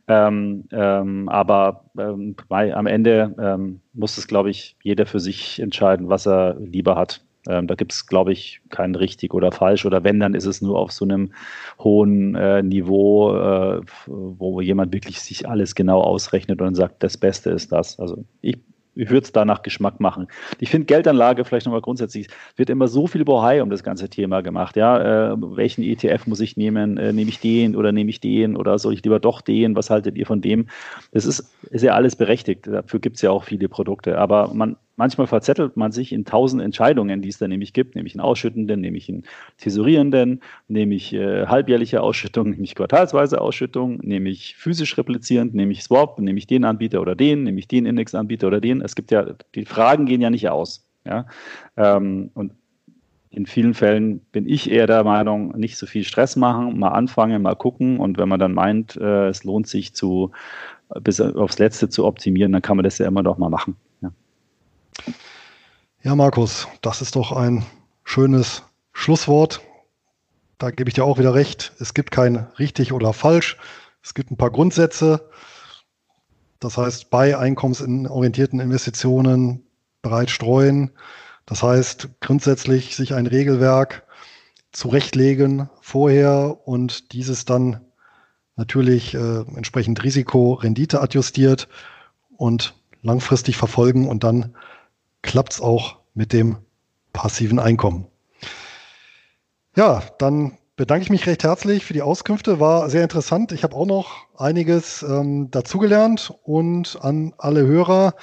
Ähm, 0.09 0.65
ähm, 0.73 1.29
aber 1.29 1.85
ähm, 1.97 2.35
am 2.49 2.87
Ende 2.87 3.35
ähm, 3.39 3.81
muss 3.93 4.19
es, 4.19 4.27
glaube 4.27 4.51
ich, 4.51 4.77
jeder 4.83 5.07
für 5.07 5.21
sich 5.21 5.61
entscheiden, 5.61 6.09
was 6.09 6.27
er 6.27 6.57
lieber 6.59 6.97
hat. 6.97 7.25
Ähm, 7.49 7.67
da 7.67 7.75
gibt 7.75 7.93
es, 7.93 8.07
glaube 8.07 8.33
ich, 8.33 8.61
kein 8.69 8.95
richtig 8.95 9.35
oder 9.35 9.53
falsch. 9.53 9.85
Oder 9.85 10.05
wenn, 10.05 10.21
dann 10.21 10.35
ist 10.35 10.47
es 10.47 10.63
nur 10.63 10.79
auf 10.79 10.93
so 10.93 11.05
einem 11.05 11.33
hohen 11.79 12.35
äh, 12.35 12.63
Niveau, 12.63 13.35
äh, 13.37 13.81
wo 14.07 14.61
jemand 14.61 14.93
wirklich 14.93 15.21
sich 15.21 15.49
alles 15.49 15.75
genau 15.75 16.01
ausrechnet 16.01 16.61
und 16.61 16.75
sagt, 16.75 17.03
das 17.03 17.17
Beste 17.17 17.51
ist 17.51 17.73
das. 17.73 17.99
Also 17.99 18.25
ich 18.41 18.59
ich 18.95 19.11
würde 19.11 19.25
es 19.25 19.33
da 19.33 19.45
nach 19.45 19.63
Geschmack 19.63 20.01
machen. 20.01 20.29
Ich 20.59 20.71
finde 20.71 20.87
Geldanlage 20.87 21.45
vielleicht 21.45 21.67
nochmal 21.67 21.81
grundsätzlich, 21.81 22.29
wird 22.57 22.71
immer 22.71 22.89
so 22.89 23.07
viel 23.07 23.25
Bohai 23.25 23.63
um 23.63 23.71
das 23.71 23.83
ganze 23.83 24.09
Thema 24.09 24.43
gemacht. 24.43 24.77
Ja, 24.77 25.33
äh, 25.33 25.37
welchen 25.39 25.83
ETF 25.83 26.27
muss 26.27 26.41
ich 26.41 26.57
nehmen? 26.57 26.99
Äh, 26.99 27.13
nehme 27.13 27.31
ich 27.31 27.41
den 27.41 27.77
oder 27.77 27.93
nehme 27.93 28.11
ich 28.11 28.21
den 28.21 28.57
oder 28.57 28.79
soll 28.79 28.95
ich 28.95 29.03
lieber 29.03 29.21
doch 29.21 29.41
den? 29.41 29.77
Was 29.77 29.91
haltet 29.91 30.17
ihr 30.17 30.27
von 30.27 30.41
dem? 30.41 30.67
Das 31.13 31.25
ist, 31.25 31.53
ist 31.71 31.83
ja 31.83 31.95
alles 31.95 32.17
berechtigt. 32.17 32.67
Dafür 32.67 33.01
gibt 33.01 33.17
es 33.17 33.23
ja 33.23 33.31
auch 33.31 33.45
viele 33.45 33.69
Produkte. 33.69 34.19
Aber 34.19 34.53
man, 34.53 34.77
manchmal 34.97 35.27
verzettelt 35.27 35.77
man 35.77 35.93
sich 35.93 36.13
in 36.13 36.25
tausend 36.25 36.63
Entscheidungen, 36.63 37.23
die 37.23 37.29
es 37.29 37.39
da 37.39 37.49
nämlich 37.49 37.73
gibt, 37.73 37.95
nämlich 37.95 38.15
einen 38.15 38.21
ausschüttenden, 38.21 38.81
nämlich 38.81 39.09
einen 39.09 39.25
tesorierenden, 39.57 40.43
nämlich 40.69 41.13
äh, 41.13 41.47
halbjährliche 41.47 42.03
Ausschüttung, 42.03 42.51
nämlich 42.51 42.75
quartalsweise 42.75 43.41
Ausschüttung, 43.41 43.99
nämlich 44.03 44.57
physisch 44.57 44.97
replizierend, 44.99 45.55
nämlich 45.55 45.83
Swap, 45.83 46.19
nämlich 46.19 46.47
den 46.47 46.65
Anbieter 46.65 47.01
oder 47.01 47.15
den, 47.15 47.45
nämlich 47.45 47.69
den 47.69 47.87
Indexanbieter 47.87 48.47
oder 48.47 48.61
den. 48.61 48.81
Es 48.81 48.95
gibt 48.95 49.11
ja, 49.11 49.35
die 49.55 49.65
Fragen 49.65 50.07
gehen 50.07 50.21
ja 50.21 50.31
nicht 50.31 50.49
aus. 50.49 50.87
Ja? 51.05 51.27
Ähm, 51.77 52.31
und 52.35 52.53
in 53.31 53.47
vielen 53.47 53.73
Fällen 53.73 54.21
bin 54.31 54.47
ich 54.47 54.71
eher 54.71 54.87
der 54.87 55.05
Meinung, 55.05 55.59
nicht 55.59 55.79
so 55.79 55.87
viel 55.87 56.05
Stress 56.05 56.37
machen, 56.37 56.79
mal 56.79 56.91
anfangen, 56.91 57.41
mal 57.41 57.55
gucken 57.55 57.99
und 57.99 58.19
wenn 58.19 58.29
man 58.29 58.39
dann 58.39 58.53
meint, 58.53 58.97
äh, 58.97 59.29
es 59.29 59.43
lohnt 59.45 59.67
sich 59.67 59.95
zu 59.95 60.33
bis 61.01 61.21
aufs 61.21 61.59
Letzte 61.59 61.89
zu 61.89 62.05
optimieren, 62.05 62.53
dann 62.53 62.61
kann 62.61 62.77
man 62.77 62.85
das 62.85 62.99
ja 62.99 63.07
immer 63.07 63.23
doch 63.23 63.39
mal 63.39 63.49
machen. 63.49 63.77
Ja, 66.03 66.15
Markus, 66.15 66.69
das 66.81 67.01
ist 67.01 67.17
doch 67.17 67.33
ein 67.33 67.65
schönes 68.05 68.63
Schlusswort. 68.93 69.61
Da 70.59 70.71
gebe 70.71 70.89
ich 70.89 70.95
dir 70.95 71.05
auch 71.05 71.19
wieder 71.19 71.35
recht. 71.35 71.73
Es 71.79 71.95
gibt 71.95 72.11
kein 72.11 72.37
richtig 72.59 72.93
oder 72.93 73.13
falsch. 73.13 73.57
Es 74.03 74.15
gibt 74.15 74.31
ein 74.31 74.37
paar 74.37 74.51
Grundsätze. 74.51 75.29
Das 76.61 76.77
heißt, 76.77 77.11
bei 77.11 77.37
einkommensorientierten 77.37 78.61
Investitionen 78.61 79.65
breit 80.03 80.31
streuen. 80.31 80.91
Das 81.47 81.63
heißt, 81.63 82.09
grundsätzlich 82.21 82.95
sich 82.97 83.15
ein 83.15 83.27
Regelwerk 83.27 84.05
zurechtlegen 84.73 85.69
vorher 85.81 86.59
und 86.67 87.13
dieses 87.13 87.45
dann 87.45 87.81
natürlich 88.57 89.15
äh, 89.15 89.41
entsprechend 89.57 90.03
Risiko-Rendite 90.03 91.01
adjustiert 91.01 91.69
und 92.37 92.75
langfristig 93.03 93.57
verfolgen 93.57 94.09
und 94.09 94.25
dann 94.25 94.55
klappt 95.23 95.55
es 95.55 95.61
auch 95.61 95.99
mit 96.15 96.33
dem 96.33 96.59
passiven 97.13 97.59
Einkommen. 97.59 98.07
Ja, 99.77 100.03
dann 100.19 100.59
bedanke 100.77 101.05
ich 101.05 101.11
mich 101.11 101.27
recht 101.27 101.45
herzlich 101.45 101.85
für 101.85 101.95
die 101.95 102.03
Auskünfte. 102.03 102.61
War 102.61 102.91
sehr 102.91 103.03
interessant. 103.03 103.53
Ich 103.53 103.63
habe 103.63 103.77
auch 103.77 103.87
noch 103.87 104.27
einiges 104.37 105.03
ähm, 105.03 105.51
dazugelernt 105.51 106.35
und 106.43 106.99
an 107.01 107.35
alle 107.39 107.67
Hörer, 107.67 108.15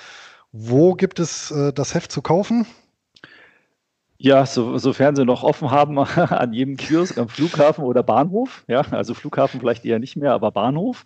wo 0.51 0.93
gibt 0.93 1.19
es 1.19 1.51
äh, 1.51 1.73
das 1.73 1.93
Heft 1.93 2.11
zu 2.11 2.21
kaufen? 2.21 2.65
Ja, 4.21 4.45
so, 4.45 4.77
sofern 4.77 5.15
sie 5.15 5.23
noch 5.23 5.43
offen 5.43 5.71
haben 5.71 5.97
an 5.97 6.51
jedem 6.51 6.75
Kiosk 6.75 7.17
am 7.17 7.29
Flughafen 7.29 7.85
oder 7.85 8.03
Bahnhof. 8.03 8.65
Ja, 8.67 8.81
also 8.91 9.13
Flughafen 9.13 9.61
vielleicht 9.61 9.85
eher 9.85 9.97
nicht 9.97 10.17
mehr, 10.17 10.33
aber 10.33 10.51
Bahnhof. 10.51 11.05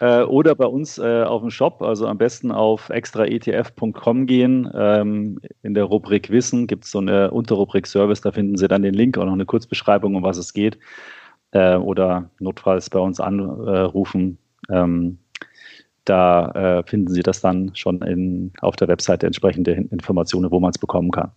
Äh, 0.00 0.22
oder 0.22 0.54
bei 0.54 0.64
uns 0.64 0.96
äh, 0.96 1.24
auf 1.24 1.42
dem 1.42 1.50
Shop, 1.50 1.82
also 1.82 2.06
am 2.06 2.16
besten 2.16 2.50
auf 2.50 2.88
extraetf.com 2.88 4.24
gehen. 4.26 4.70
Ähm, 4.74 5.40
in 5.62 5.74
der 5.74 5.84
Rubrik 5.84 6.30
Wissen 6.30 6.66
gibt 6.66 6.86
es 6.86 6.90
so 6.90 7.00
eine 7.00 7.32
Unterrubrik 7.32 7.86
Service, 7.86 8.22
da 8.22 8.32
finden 8.32 8.56
Sie 8.56 8.66
dann 8.66 8.80
den 8.80 8.94
Link 8.94 9.18
und 9.18 9.26
noch 9.26 9.34
eine 9.34 9.44
Kurzbeschreibung, 9.44 10.14
um 10.14 10.22
was 10.22 10.38
es 10.38 10.54
geht. 10.54 10.78
Äh, 11.50 11.76
oder 11.76 12.30
notfalls 12.40 12.88
bei 12.88 12.98
uns 12.98 13.20
anrufen. 13.20 14.38
Ähm, 14.70 15.18
da 16.06 16.78
äh, 16.78 16.82
finden 16.84 17.12
Sie 17.12 17.22
das 17.22 17.42
dann 17.42 17.74
schon 17.74 18.00
in, 18.00 18.52
auf 18.62 18.76
der 18.76 18.88
Webseite 18.88 19.26
entsprechende 19.26 19.72
Informationen, 19.72 20.50
wo 20.50 20.60
man 20.60 20.70
es 20.70 20.78
bekommen 20.78 21.10
kann. 21.10 21.32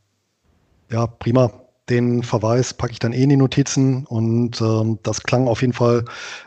Ja, 0.92 1.08
prima. 1.08 1.52
Den 1.90 2.22
Verweis 2.22 2.74
packe 2.74 2.92
ich 2.92 3.00
dann 3.00 3.14
eh 3.14 3.24
in 3.24 3.30
die 3.30 3.38
Notizen 3.38 4.06
und 4.06 4.60
ähm, 4.60 5.00
das 5.04 5.24
klang 5.24 5.48
auf 5.48 5.62
jeden 5.62 5.74
Fall 5.74 6.04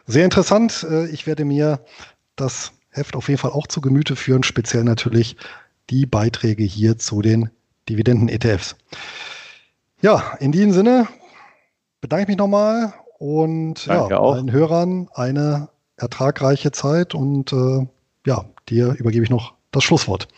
sehr 0.06 0.24
interessant. 0.24 0.86
Äh, 0.88 1.06
ich 1.08 1.26
werde 1.26 1.46
mir 1.46 1.80
das 2.36 2.72
Heft 2.90 3.16
auf 3.16 3.28
jeden 3.28 3.38
Fall 3.40 3.52
auch 3.52 3.66
zu 3.66 3.80
Gemüte 3.80 4.16
führen, 4.16 4.42
speziell 4.42 4.84
natürlich 4.84 5.36
die 5.88 6.04
Beiträge 6.04 6.62
hier 6.62 6.98
zu 6.98 7.22
den 7.22 7.50
Dividenden-ETFs. 7.88 8.76
Ja, 10.02 10.34
in 10.40 10.52
diesem 10.52 10.72
Sinne 10.72 11.08
bedanke 12.00 12.22
ich 12.22 12.28
mich 12.28 12.38
nochmal 12.38 12.92
und 13.18 13.86
ja, 13.86 14.06
allen 14.06 14.52
Hörern 14.52 15.08
eine 15.14 15.68
ertragreiche 15.96 16.72
Zeit 16.72 17.14
und 17.14 17.52
äh, 17.52 17.86
ja, 18.26 18.44
dir 18.68 18.94
übergebe 18.98 19.24
ich 19.24 19.30
noch 19.30 19.54
das 19.72 19.84
Schlusswort. 19.84 20.28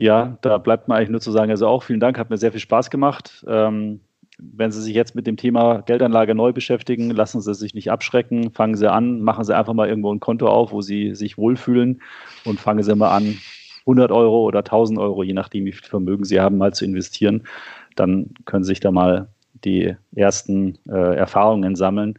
Ja, 0.00 0.38
da 0.40 0.56
bleibt 0.56 0.88
mir 0.88 0.94
eigentlich 0.94 1.10
nur 1.10 1.20
zu 1.20 1.30
sagen, 1.30 1.50
also 1.50 1.66
auch 1.66 1.82
vielen 1.82 2.00
Dank, 2.00 2.18
hat 2.18 2.30
mir 2.30 2.38
sehr 2.38 2.52
viel 2.52 2.60
Spaß 2.60 2.88
gemacht. 2.88 3.44
Ähm, 3.46 4.00
wenn 4.38 4.72
Sie 4.72 4.80
sich 4.80 4.94
jetzt 4.94 5.14
mit 5.14 5.26
dem 5.26 5.36
Thema 5.36 5.82
Geldanlage 5.82 6.34
neu 6.34 6.54
beschäftigen, 6.54 7.10
lassen 7.10 7.42
Sie 7.42 7.52
sich 7.52 7.74
nicht 7.74 7.90
abschrecken, 7.90 8.50
fangen 8.52 8.76
Sie 8.76 8.90
an, 8.90 9.20
machen 9.20 9.44
Sie 9.44 9.54
einfach 9.54 9.74
mal 9.74 9.90
irgendwo 9.90 10.10
ein 10.10 10.18
Konto 10.18 10.48
auf, 10.48 10.72
wo 10.72 10.80
Sie 10.80 11.14
sich 11.14 11.36
wohlfühlen 11.36 12.00
und 12.46 12.58
fangen 12.58 12.82
Sie 12.82 12.94
mal 12.94 13.14
an, 13.14 13.36
100 13.80 14.10
Euro 14.10 14.44
oder 14.44 14.60
1000 14.60 14.98
Euro, 14.98 15.22
je 15.22 15.34
nachdem, 15.34 15.66
wie 15.66 15.72
viel 15.72 15.86
Vermögen 15.86 16.24
Sie 16.24 16.40
haben, 16.40 16.56
mal 16.56 16.72
zu 16.72 16.86
investieren. 16.86 17.42
Dann 17.94 18.30
können 18.46 18.64
Sie 18.64 18.68
sich 18.68 18.80
da 18.80 18.90
mal 18.90 19.28
die 19.64 19.96
ersten 20.14 20.78
äh, 20.88 21.16
Erfahrungen 21.16 21.76
sammeln. 21.76 22.18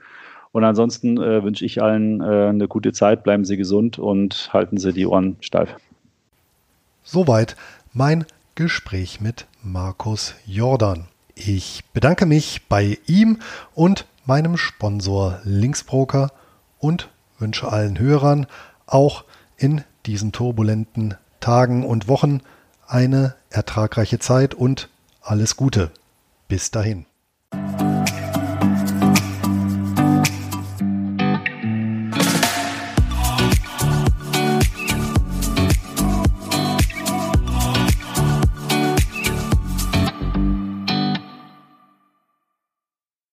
Und 0.52 0.64
ansonsten 0.64 1.18
äh, 1.18 1.44
wünsche 1.44 1.66
ich 1.66 1.82
allen 1.82 2.22
äh, 2.22 2.50
eine 2.50 2.68
gute 2.68 2.92
Zeit, 2.92 3.24
bleiben 3.24 3.44
Sie 3.44 3.58
gesund 3.58 3.98
und 3.98 4.52
halten 4.54 4.78
Sie 4.78 4.94
die 4.94 5.08
Ohren 5.08 5.38
steif. 5.40 5.78
Soweit 7.04 7.56
mein 7.94 8.26
Gespräch 8.56 9.22
mit 9.22 9.48
Markus 9.64 10.36
Jordan. 10.46 11.08
Ich 11.36 11.84
bedanke 11.94 12.26
mich 12.26 12.68
bei 12.68 13.00
ihm 13.08 13.40
und 13.74 14.06
meinem 14.26 14.56
Sponsor 14.58 15.40
Linksbroker 15.44 16.32
und 16.80 17.10
wünsche 17.40 17.72
allen 17.72 17.98
Hörern 17.98 18.46
auch 18.86 19.24
in 19.58 19.84
diesen 20.06 20.32
turbulenten 20.32 21.16
Tagen 21.40 21.86
und 21.86 22.08
Wochen 22.08 22.42
eine 22.88 23.36
ertragreiche 23.50 24.20
Zeit 24.20 24.54
und 24.54 24.90
alles 25.22 25.56
Gute. 25.56 25.92
Bis 26.48 26.72
dahin. 26.72 27.06